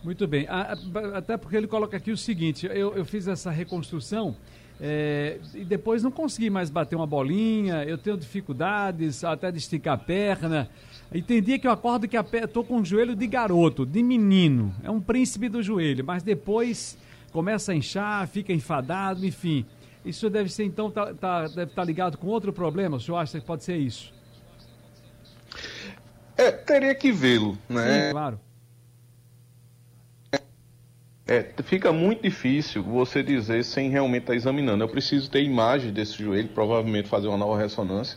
Muito 0.02 0.26
bem. 0.26 0.46
Até 0.48 1.36
porque 1.36 1.56
ele 1.56 1.66
coloca 1.66 1.96
aqui 1.96 2.10
o 2.10 2.16
seguinte: 2.16 2.66
eu, 2.66 2.94
eu 2.94 3.04
fiz 3.04 3.26
essa 3.26 3.50
reconstrução 3.50 4.36
é, 4.80 5.38
e 5.54 5.64
depois 5.64 6.02
não 6.02 6.10
consegui 6.10 6.50
mais 6.50 6.68
bater 6.68 6.96
uma 6.96 7.06
bolinha, 7.06 7.84
eu 7.84 7.96
tenho 7.96 8.16
dificuldades 8.16 9.24
até 9.24 9.50
de 9.50 9.58
esticar 9.58 9.94
a 9.94 9.98
perna. 9.98 10.68
E 11.12 11.22
tem 11.22 11.40
dia 11.40 11.58
que 11.58 11.66
eu 11.66 11.70
acordo 11.70 12.06
que 12.08 12.16
estou 12.16 12.64
com 12.64 12.80
o 12.80 12.84
joelho 12.84 13.14
de 13.14 13.26
garoto, 13.26 13.86
de 13.86 14.02
menino. 14.02 14.74
É 14.82 14.90
um 14.90 15.00
príncipe 15.00 15.48
do 15.48 15.62
joelho, 15.62 16.04
mas 16.04 16.22
depois 16.22 16.98
começa 17.32 17.72
a 17.72 17.74
inchar, 17.74 18.26
fica 18.28 18.52
enfadado, 18.52 19.24
enfim. 19.24 19.64
Isso 20.04 20.28
deve 20.28 20.50
ser, 20.50 20.64
então, 20.64 20.90
tá, 20.90 21.14
tá, 21.14 21.42
deve 21.42 21.62
estar 21.62 21.74
tá 21.74 21.84
ligado 21.84 22.18
com 22.18 22.26
outro 22.28 22.52
problema? 22.52 22.96
O 22.96 23.00
senhor 23.00 23.18
acha 23.18 23.40
que 23.40 23.46
pode 23.46 23.64
ser 23.64 23.76
isso? 23.76 24.12
É, 26.36 26.50
teria 26.50 26.94
que 26.94 27.10
vê-lo, 27.10 27.56
né? 27.68 28.06
Sim, 28.06 28.12
claro. 28.12 28.40
É, 31.28 31.44
fica 31.64 31.92
muito 31.92 32.22
difícil 32.22 32.84
você 32.84 33.20
dizer 33.20 33.64
sem 33.64 33.90
realmente 33.90 34.22
estar 34.22 34.32
tá 34.32 34.36
examinando. 34.36 34.84
Eu 34.84 34.88
preciso 34.88 35.28
ter 35.28 35.42
imagem 35.42 35.92
desse 35.92 36.22
joelho, 36.22 36.48
provavelmente 36.48 37.08
fazer 37.08 37.26
uma 37.26 37.36
nova 37.36 37.58
ressonância. 37.58 38.16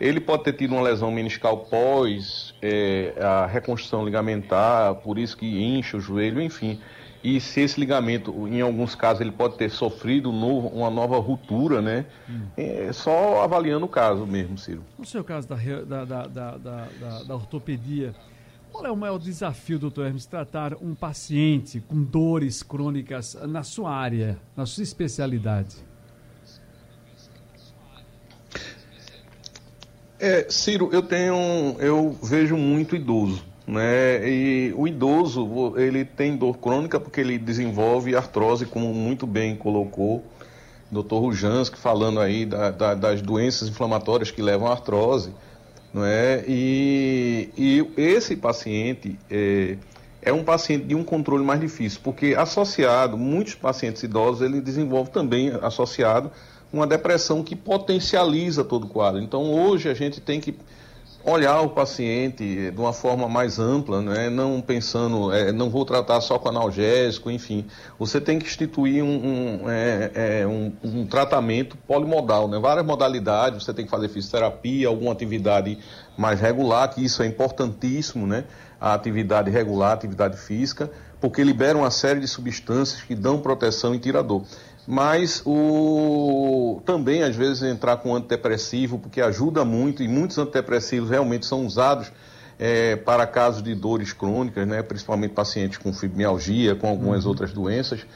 Ele 0.00 0.20
pode 0.20 0.42
ter 0.42 0.54
tido 0.54 0.74
uma 0.74 0.82
lesão 0.82 1.12
meniscal 1.12 1.58
pós 1.58 2.52
é, 2.60 3.14
a 3.20 3.46
reconstrução 3.46 4.04
ligamentar, 4.04 4.96
por 4.96 5.16
isso 5.16 5.36
que 5.36 5.46
incha 5.46 5.96
o 5.96 6.00
joelho, 6.00 6.42
enfim. 6.42 6.80
e 7.22 7.40
se 7.40 7.60
esse 7.60 7.78
ligamento, 7.78 8.48
em 8.48 8.60
alguns 8.60 8.96
casos, 8.96 9.20
ele 9.20 9.30
pode 9.30 9.56
ter 9.56 9.70
sofrido 9.70 10.30
um 10.30 10.32
novo, 10.32 10.66
uma 10.66 10.90
nova 10.90 11.20
ruptura, 11.20 11.80
né? 11.80 12.04
Hum. 12.28 12.40
É 12.56 12.92
só 12.92 13.44
avaliando 13.44 13.86
o 13.86 13.88
caso 13.88 14.26
mesmo, 14.26 14.58
Ciro. 14.58 14.82
No 14.98 15.04
seu 15.04 15.22
caso 15.22 15.46
da, 15.46 16.04
da, 16.04 16.26
da, 16.26 16.56
da 17.22 17.34
ortopedia, 17.36 18.12
qual 18.72 18.86
é 18.86 18.90
o 18.90 18.96
maior 18.96 19.18
desafio, 19.18 19.78
doutor 19.78 20.06
Hermes, 20.06 20.24
tratar 20.24 20.74
um 20.80 20.94
paciente 20.94 21.78
com 21.86 22.02
dores 22.02 22.62
crônicas 22.62 23.36
na 23.46 23.62
sua 23.62 23.94
área, 23.94 24.38
na 24.56 24.64
sua 24.64 24.82
especialidade? 24.82 25.76
É, 30.18 30.46
Ciro, 30.48 30.88
eu 30.92 31.02
tenho, 31.02 31.76
eu 31.80 32.16
vejo 32.22 32.56
muito 32.56 32.96
idoso, 32.96 33.44
né? 33.66 34.26
E 34.26 34.72
o 34.74 34.88
idoso, 34.88 35.74
ele 35.76 36.04
tem 36.04 36.36
dor 36.36 36.56
crônica 36.58 36.98
porque 36.98 37.20
ele 37.20 37.38
desenvolve 37.38 38.16
artrose, 38.16 38.64
como 38.64 38.94
muito 38.94 39.26
bem 39.26 39.54
colocou 39.54 40.24
o 40.90 41.02
Dr. 41.02 41.16
Rujanski, 41.16 41.76
falando 41.76 42.20
aí 42.20 42.46
da, 42.46 42.70
da, 42.70 42.94
das 42.94 43.20
doenças 43.20 43.68
inflamatórias 43.68 44.30
que 44.30 44.40
levam 44.40 44.68
à 44.68 44.72
artrose, 44.72 45.34
não 45.92 46.04
é? 46.04 46.44
E, 46.46 47.50
e 47.56 47.90
esse 47.96 48.36
paciente 48.36 49.18
é, 49.30 49.76
é 50.22 50.32
um 50.32 50.44
paciente 50.44 50.86
de 50.86 50.94
um 50.94 51.04
controle 51.04 51.44
mais 51.44 51.60
difícil, 51.60 52.00
porque 52.02 52.34
associado, 52.34 53.18
muitos 53.18 53.54
pacientes 53.54 54.02
idosos, 54.02 54.42
ele 54.42 54.60
desenvolve 54.60 55.10
também 55.10 55.50
associado 55.60 56.30
uma 56.72 56.86
depressão 56.86 57.42
que 57.42 57.54
potencializa 57.54 58.64
todo 58.64 58.84
o 58.84 58.88
quadro. 58.88 59.20
Então, 59.20 59.52
hoje 59.52 59.90
a 59.90 59.94
gente 59.94 60.20
tem 60.20 60.40
que 60.40 60.56
olhar 61.24 61.60
o 61.60 61.70
paciente 61.70 62.70
de 62.70 62.80
uma 62.80 62.92
forma 62.92 63.28
mais 63.28 63.58
ampla, 63.58 64.02
né? 64.02 64.28
não 64.28 64.60
pensando, 64.60 65.32
é, 65.32 65.52
não 65.52 65.70
vou 65.70 65.84
tratar 65.84 66.20
só 66.20 66.38
com 66.38 66.48
analgésico, 66.48 67.30
enfim. 67.30 67.66
Você 67.98 68.20
tem 68.20 68.38
que 68.38 68.46
instituir 68.46 69.02
um, 69.02 69.06
um, 69.64 69.70
é, 69.70 70.10
é, 70.14 70.46
um, 70.46 70.72
um 70.82 71.06
tratamento 71.06 71.76
polimodal, 71.86 72.48
né? 72.48 72.58
várias 72.58 72.84
modalidades, 72.84 73.64
você 73.64 73.72
tem 73.72 73.84
que 73.84 73.90
fazer 73.90 74.08
fisioterapia, 74.08 74.88
alguma 74.88 75.12
atividade 75.12 75.78
mais 76.16 76.40
regular, 76.40 76.88
que 76.88 77.04
isso 77.04 77.22
é 77.22 77.26
importantíssimo, 77.26 78.26
né? 78.26 78.44
a 78.80 78.94
atividade 78.94 79.50
regular, 79.50 79.90
a 79.90 79.94
atividade 79.94 80.36
física, 80.36 80.90
porque 81.20 81.44
libera 81.44 81.78
uma 81.78 81.90
série 81.90 82.18
de 82.18 82.26
substâncias 82.26 83.00
que 83.02 83.14
dão 83.14 83.38
proteção 83.38 83.94
e 83.94 83.98
tira 84.00 84.24
dor 84.24 84.42
mas 84.86 85.42
o 85.46 86.80
também 86.84 87.22
às 87.22 87.36
vezes 87.36 87.62
entrar 87.62 87.98
com 87.98 88.14
antidepressivo, 88.14 88.98
porque 88.98 89.20
ajuda 89.20 89.64
muito, 89.64 90.02
e 90.02 90.08
muitos 90.08 90.38
antidepressivos 90.38 91.10
realmente 91.10 91.46
são 91.46 91.64
usados 91.64 92.10
é, 92.58 92.96
para 92.96 93.26
casos 93.26 93.62
de 93.62 93.74
dores 93.74 94.12
crônicas, 94.12 94.66
né, 94.66 94.82
principalmente 94.82 95.32
pacientes 95.32 95.78
com 95.78 95.92
fibromialgia, 95.92 96.74
com 96.74 96.88
algumas 96.88 97.24
uhum. 97.24 97.30
outras 97.30 97.52
doenças. 97.52 98.06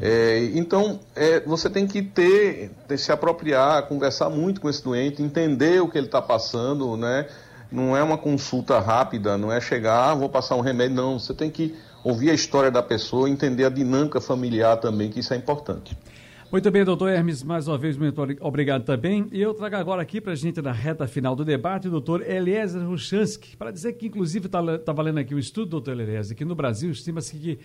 É, 0.00 0.50
então, 0.54 1.00
é, 1.14 1.40
você 1.40 1.68
tem 1.68 1.86
que 1.86 2.02
ter, 2.02 2.70
ter, 2.86 2.98
se 2.98 3.10
apropriar, 3.10 3.82
conversar 3.88 4.30
muito 4.30 4.60
com 4.60 4.68
esse 4.68 4.82
doente, 4.82 5.22
entender 5.22 5.80
o 5.82 5.88
que 5.88 5.98
ele 5.98 6.06
está 6.06 6.22
passando, 6.22 6.96
né? 6.96 7.26
Não 7.70 7.96
é 7.96 8.02
uma 8.02 8.16
consulta 8.16 8.78
rápida, 8.78 9.36
não 9.36 9.50
é 9.52 9.60
chegar, 9.60 10.10
ah, 10.10 10.14
vou 10.14 10.28
passar 10.28 10.54
um 10.54 10.60
remédio, 10.60 10.94
não. 10.94 11.18
Você 11.18 11.34
tem 11.34 11.50
que 11.50 11.74
ouvir 12.04 12.30
a 12.30 12.34
história 12.34 12.70
da 12.70 12.84
pessoa, 12.84 13.28
entender 13.28 13.64
a 13.64 13.68
dinâmica 13.68 14.20
familiar 14.20 14.76
também, 14.76 15.10
que 15.10 15.18
isso 15.18 15.34
é 15.34 15.36
importante. 15.36 15.98
Muito 16.50 16.70
bem, 16.70 16.84
doutor 16.84 17.08
Hermes, 17.08 17.42
mais 17.42 17.66
uma 17.66 17.76
vez, 17.76 17.96
muito 17.96 18.22
obrigado 18.40 18.84
também. 18.84 19.26
E 19.32 19.42
eu 19.42 19.52
trago 19.52 19.74
agora 19.74 20.00
aqui 20.00 20.20
para 20.20 20.32
a 20.32 20.36
gente, 20.36 20.62
na 20.62 20.70
reta 20.70 21.06
final 21.08 21.34
do 21.34 21.44
debate, 21.44 21.88
o 21.88 21.90
doutor 21.90 22.22
Eliezer 22.22 22.86
Ruchansky, 22.86 23.56
para 23.56 23.72
dizer 23.72 23.94
que, 23.94 24.06
inclusive, 24.06 24.46
está 24.46 24.78
tá 24.78 24.92
valendo 24.92 25.18
aqui 25.18 25.34
um 25.34 25.38
estudo, 25.40 25.70
doutor 25.70 25.98
Eliezer, 25.98 26.36
que 26.36 26.44
no 26.44 26.54
Brasil 26.54 26.88
estima-se 26.92 27.36
que 27.36 27.58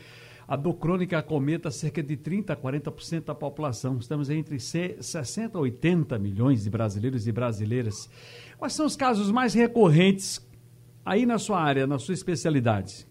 a 0.48 0.56
dor 0.56 0.74
crônica 0.74 1.16
acometa 1.16 1.70
cerca 1.70 2.02
de 2.02 2.18
30% 2.18 2.50
a 2.50 2.56
40% 2.56 3.26
da 3.26 3.36
população. 3.36 3.98
Estamos 4.00 4.32
entre 4.32 4.60
60 4.60 5.56
a 5.56 5.62
80 5.62 6.18
milhões 6.18 6.64
de 6.64 6.70
brasileiros 6.72 7.28
e 7.28 7.32
brasileiras. 7.32 8.10
Quais 8.58 8.74
são 8.74 8.88
os 8.88 8.96
casos 8.96 9.32
mais 9.32 9.54
recorrentes 9.54 10.42
aí 11.06 11.24
na 11.28 11.38
sua 11.38 11.62
área, 11.62 11.86
na 11.86 12.00
sua 12.00 12.16
especialidade? 12.16 13.08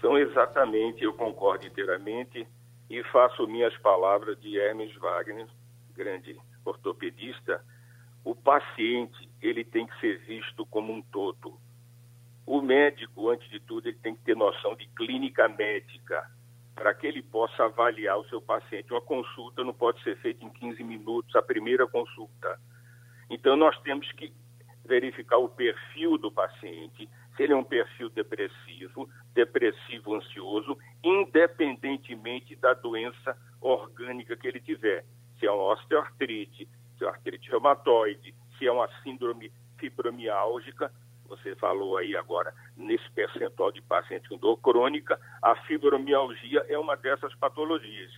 São 0.00 0.16
exatamente, 0.16 1.02
eu 1.02 1.12
concordo 1.12 1.66
inteiramente, 1.66 2.46
e 2.92 3.02
faço 3.04 3.48
minhas 3.48 3.74
palavras 3.78 4.38
de 4.38 4.58
Hermes 4.58 4.94
Wagner, 4.96 5.48
grande 5.94 6.38
ortopedista, 6.62 7.64
o 8.22 8.34
paciente 8.34 9.30
ele 9.40 9.64
tem 9.64 9.86
que 9.86 9.98
ser 9.98 10.18
visto 10.18 10.66
como 10.66 10.92
um 10.92 11.00
todo. 11.00 11.58
O 12.44 12.60
médico, 12.60 13.30
antes 13.30 13.48
de 13.48 13.60
tudo, 13.60 13.88
ele 13.88 13.96
tem 13.96 14.14
que 14.14 14.20
ter 14.20 14.36
noção 14.36 14.76
de 14.76 14.86
clínica 14.88 15.48
médica 15.48 16.30
para 16.74 16.92
que 16.92 17.06
ele 17.06 17.22
possa 17.22 17.64
avaliar 17.64 18.18
o 18.18 18.28
seu 18.28 18.42
paciente. 18.42 18.92
Uma 18.92 19.00
consulta 19.00 19.64
não 19.64 19.72
pode 19.72 20.02
ser 20.02 20.18
feita 20.18 20.44
em 20.44 20.50
15 20.50 20.84
minutos, 20.84 21.34
a 21.34 21.40
primeira 21.40 21.86
consulta. 21.86 22.60
Então, 23.30 23.56
nós 23.56 23.80
temos 23.80 24.10
que 24.12 24.30
verificar 24.84 25.38
o 25.38 25.48
perfil 25.48 26.18
do 26.18 26.30
paciente, 26.30 27.08
ele 27.42 27.52
é 27.52 27.56
um 27.56 27.64
perfil 27.64 28.08
depressivo, 28.10 29.08
depressivo 29.34 30.14
ansioso, 30.14 30.78
independentemente 31.02 32.54
da 32.56 32.74
doença 32.74 33.36
orgânica 33.60 34.36
que 34.36 34.46
ele 34.46 34.60
tiver. 34.60 35.04
Se 35.38 35.46
é 35.46 35.50
uma 35.50 35.72
osteoartrite, 35.72 36.68
se 36.96 37.04
é 37.04 37.06
uma 37.06 37.14
artrite 37.14 37.50
reumatoide, 37.50 38.34
se 38.58 38.66
é 38.66 38.72
uma 38.72 38.88
síndrome 39.02 39.52
fibromiálgica, 39.78 40.92
você 41.26 41.56
falou 41.56 41.96
aí 41.96 42.14
agora 42.14 42.54
nesse 42.76 43.10
percentual 43.12 43.72
de 43.72 43.80
pacientes 43.82 44.28
com 44.28 44.36
dor 44.36 44.58
crônica, 44.58 45.18
a 45.42 45.56
fibromialgia 45.62 46.64
é 46.68 46.78
uma 46.78 46.96
dessas 46.96 47.34
patologias. 47.36 48.12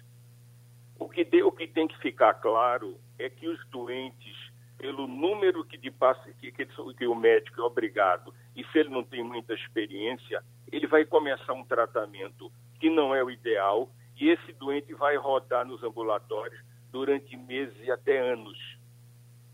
O 0.98 1.08
que, 1.08 1.24
de, 1.24 1.42
o 1.42 1.52
que 1.52 1.66
tem 1.66 1.88
que 1.88 1.98
ficar 1.98 2.34
claro 2.34 2.98
é 3.18 3.30
que 3.30 3.48
os 3.48 3.64
doentes 3.68 4.43
pelo 4.78 5.06
número 5.06 5.64
que 5.64 5.78
de 5.78 5.92
que, 6.38 6.52
que, 6.52 6.66
que 6.66 7.06
o 7.06 7.14
médico 7.14 7.60
é 7.60 7.64
obrigado, 7.64 8.34
e 8.54 8.64
se 8.66 8.78
ele 8.78 8.90
não 8.90 9.02
tem 9.02 9.22
muita 9.22 9.54
experiência, 9.54 10.42
ele 10.70 10.86
vai 10.86 11.04
começar 11.04 11.52
um 11.52 11.64
tratamento 11.64 12.50
que 12.78 12.90
não 12.90 13.14
é 13.14 13.22
o 13.22 13.30
ideal, 13.30 13.88
e 14.16 14.28
esse 14.28 14.52
doente 14.52 14.92
vai 14.94 15.16
rodar 15.16 15.66
nos 15.66 15.82
ambulatórios 15.82 16.60
durante 16.90 17.36
meses 17.36 17.76
e 17.82 17.90
até 17.90 18.18
anos. 18.18 18.58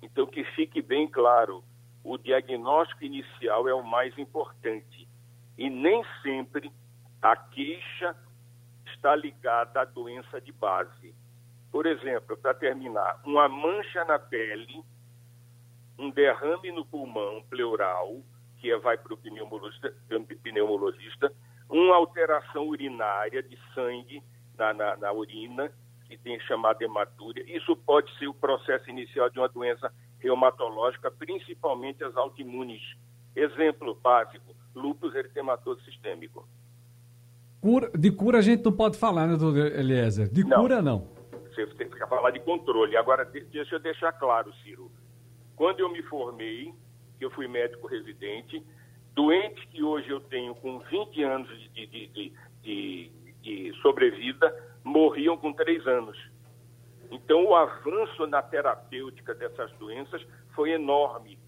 Então, 0.03 0.27
que 0.27 0.45
fique 0.45 0.83
bem 0.83 1.09
claro, 1.09 1.63
o 2.03 2.19
diagnóstico 2.19 3.05
inicial 3.05 3.69
é 3.69 3.75
o 3.75 3.83
mais 3.83 4.17
importante. 4.19 5.09
E 5.57 5.69
nem 5.69 6.03
sempre 6.23 6.71
a 7.21 7.37
queixa 7.37 8.17
está 8.87 9.15
ligada 9.15 9.83
à 9.83 9.85
doença 9.85 10.41
de 10.41 10.53
base. 10.53 11.15
Por 11.71 11.87
exemplo, 11.87 12.37
para 12.37 12.55
terminar, 12.55 13.21
uma 13.25 13.49
mancha 13.49 14.05
na 14.05 14.19
pele 14.19 14.83
um 16.01 16.11
derrame 16.11 16.73
no 16.73 16.85
pulmão 16.85 17.43
pleural, 17.51 18.17
que 18.59 18.71
é, 18.71 18.79
vai 18.79 18.97
para 18.97 19.13
o 19.13 19.17
pneumologista, 19.17 19.95
pneumologista, 20.43 21.33
uma 21.69 21.95
alteração 21.95 22.67
urinária 22.67 23.43
de 23.43 23.59
sangue 23.75 24.23
na, 24.59 24.73
na, 24.73 24.97
na 24.97 25.13
urina, 25.13 25.71
que 26.07 26.17
tem 26.17 26.41
chamada 26.41 26.83
hematúria. 26.83 27.45
Isso 27.47 27.77
pode 27.77 28.11
ser 28.19 28.27
o 28.27 28.35
processo 28.35 28.89
inicial 28.89 29.29
de 29.31 29.39
uma 29.39 29.49
doença 29.49 29.93
reumatológica, 30.19 31.11
principalmente 31.11 32.03
as 32.03 32.17
autoimunes. 32.17 32.83
Exemplo 33.37 33.95
básico, 33.95 34.57
lúpus 34.75 35.15
eritematoso 35.15 35.83
sistêmico. 35.85 36.49
Cura, 37.61 37.91
de 37.97 38.11
cura 38.11 38.39
a 38.39 38.43
gente 38.43 38.65
não 38.65 38.73
pode 38.73 38.99
falar, 38.99 39.27
né, 39.27 39.37
doutor 39.37 39.67
Eliezer? 39.67 40.29
De 40.29 40.43
não. 40.43 40.63
cura, 40.63 40.83
não. 40.83 41.09
Você 41.51 41.67
tem 41.67 41.89
que 41.89 41.99
falar 42.07 42.31
de 42.31 42.41
controle. 42.41 42.97
Agora, 42.97 43.25
deixa 43.25 43.75
eu 43.75 43.81
deixar 43.81 44.13
claro, 44.13 44.53
Ciro. 44.65 44.91
Quando 45.61 45.81
eu 45.81 45.91
me 45.91 46.03
formei, 46.05 46.73
que 47.19 47.25
eu 47.27 47.31
fui 47.33 47.47
médico 47.47 47.87
residente, 47.87 48.65
doentes 49.13 49.63
que 49.67 49.83
hoje 49.83 50.09
eu 50.09 50.19
tenho 50.19 50.55
com 50.55 50.79
20 50.79 51.23
anos 51.23 51.51
de, 51.75 51.87
de, 51.87 52.07
de, 52.07 52.33
de, 52.63 53.13
de 53.43 53.73
sobrevida 53.83 54.57
morriam 54.83 55.37
com 55.37 55.53
3 55.53 55.87
anos. 55.87 56.17
Então, 57.11 57.45
o 57.45 57.55
avanço 57.55 58.27
na 58.27 58.41
terapêutica 58.41 59.35
dessas 59.35 59.71
doenças 59.73 60.27
foi 60.55 60.71
enorme. 60.71 61.39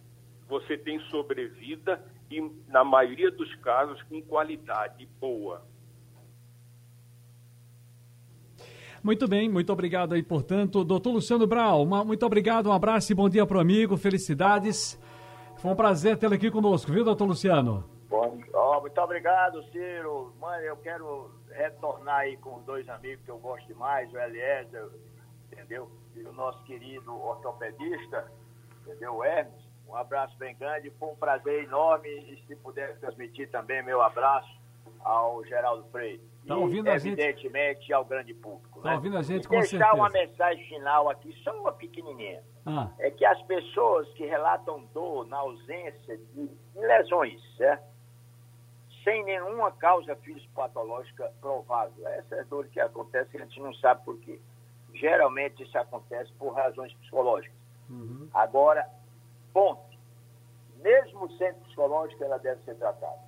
Você 0.46 0.76
tem 0.76 1.00
sobrevida 1.08 2.04
e, 2.30 2.38
na 2.68 2.84
maioria 2.84 3.30
dos 3.30 3.54
casos, 3.62 4.02
com 4.02 4.20
qualidade 4.20 5.08
boa. 5.18 5.64
Muito 9.02 9.26
bem, 9.26 9.48
muito 9.48 9.72
obrigado 9.72 10.14
aí, 10.14 10.22
portanto. 10.22 10.84
Doutor 10.84 11.10
Luciano 11.10 11.44
Brau, 11.44 11.82
uma, 11.82 12.04
muito 12.04 12.24
obrigado, 12.24 12.68
um 12.68 12.72
abraço 12.72 13.10
e 13.10 13.14
bom 13.16 13.28
dia 13.28 13.44
para 13.44 13.58
o 13.58 13.60
amigo, 13.60 13.96
felicidades. 13.96 14.96
Foi 15.56 15.72
um 15.72 15.74
prazer 15.74 16.16
tê-lo 16.16 16.34
aqui 16.34 16.52
conosco, 16.52 16.92
viu, 16.92 17.04
doutor 17.04 17.24
Luciano? 17.24 17.84
Bom, 18.08 18.38
oh, 18.54 18.80
muito 18.80 19.00
obrigado, 19.00 19.60
Ciro. 19.72 20.32
Mãe, 20.40 20.62
eu 20.62 20.76
quero 20.76 21.32
retornar 21.50 22.20
aí 22.20 22.36
com 22.36 22.62
dois 22.62 22.88
amigos 22.88 23.24
que 23.24 23.30
eu 23.32 23.38
gosto 23.38 23.66
demais, 23.66 24.12
o 24.12 24.18
Eliezer, 24.18 24.88
entendeu? 25.50 25.90
E 26.14 26.22
o 26.22 26.32
nosso 26.32 26.62
querido 26.62 27.12
ortopedista, 27.12 28.30
entendeu? 28.82 29.16
O 29.16 29.24
Hermes. 29.24 29.62
Um 29.88 29.96
abraço 29.96 30.38
bem 30.38 30.56
grande, 30.56 30.92
foi 30.98 31.08
um 31.08 31.16
prazer 31.16 31.64
enorme 31.64 32.08
e 32.08 32.40
se 32.46 32.54
puder 32.54 32.96
transmitir 33.00 33.50
também 33.50 33.82
meu 33.82 34.00
abraço 34.00 34.48
ao 35.00 35.44
Geraldo 35.44 35.84
Freire. 35.90 36.22
Tá 36.46 36.56
ouvindo 36.56 36.88
a 36.88 36.98
gente? 36.98 37.20
Evidentemente 37.20 37.92
ao 37.92 38.04
grande 38.04 38.34
público. 38.34 38.80
Tá 38.80 38.90
né? 38.90 38.94
ouvindo 38.96 39.16
a 39.16 39.22
gente 39.22 39.44
e 39.44 39.48
com 39.48 39.60
deixar 39.60 39.78
certeza. 39.78 39.94
uma 39.94 40.10
mensagem 40.10 40.68
final 40.68 41.08
aqui, 41.08 41.32
só 41.44 41.52
uma 41.52 41.72
pequenininha. 41.72 42.42
Ah. 42.66 42.90
É 42.98 43.10
que 43.10 43.24
as 43.24 43.40
pessoas 43.42 44.08
que 44.14 44.26
relatam 44.26 44.84
dor 44.92 45.26
na 45.26 45.38
ausência 45.38 46.16
de 46.16 46.50
lesões, 46.74 47.40
certo? 47.56 47.84
Sem 49.04 49.24
nenhuma 49.24 49.70
causa 49.72 50.14
fisiopatológica 50.16 51.32
provável. 51.40 52.06
Essa 52.08 52.36
é 52.36 52.44
dor 52.44 52.66
que 52.66 52.80
acontece, 52.80 53.36
a 53.36 53.40
gente 53.40 53.60
não 53.60 53.74
sabe 53.74 54.04
por 54.04 54.18
quê. 54.20 54.40
Geralmente 54.94 55.62
isso 55.62 55.76
acontece 55.78 56.32
por 56.34 56.54
razões 56.54 56.92
psicológicas. 56.94 57.56
Uhum. 57.88 58.28
Agora, 58.32 58.88
ponto. 59.52 59.92
Mesmo 60.76 61.30
sendo 61.32 61.60
psicológica, 61.60 62.24
ela 62.24 62.38
deve 62.38 62.60
ser 62.62 62.74
tratada. 62.74 63.18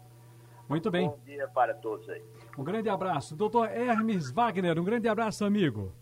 Muito 0.69 0.91
bem. 0.91 1.09
Bom 1.09 1.19
dia 1.25 1.47
para 1.49 1.75
todos 1.75 2.09
aí. 2.09 2.23
Um 2.57 2.65
grande 2.65 2.89
abraço. 2.89 3.35
Doutor 3.35 3.69
Hermes 3.69 4.31
Wagner, 4.31 4.79
um 4.79 4.85
grande 4.85 5.09
abraço, 5.09 5.45
amigo. 5.45 5.93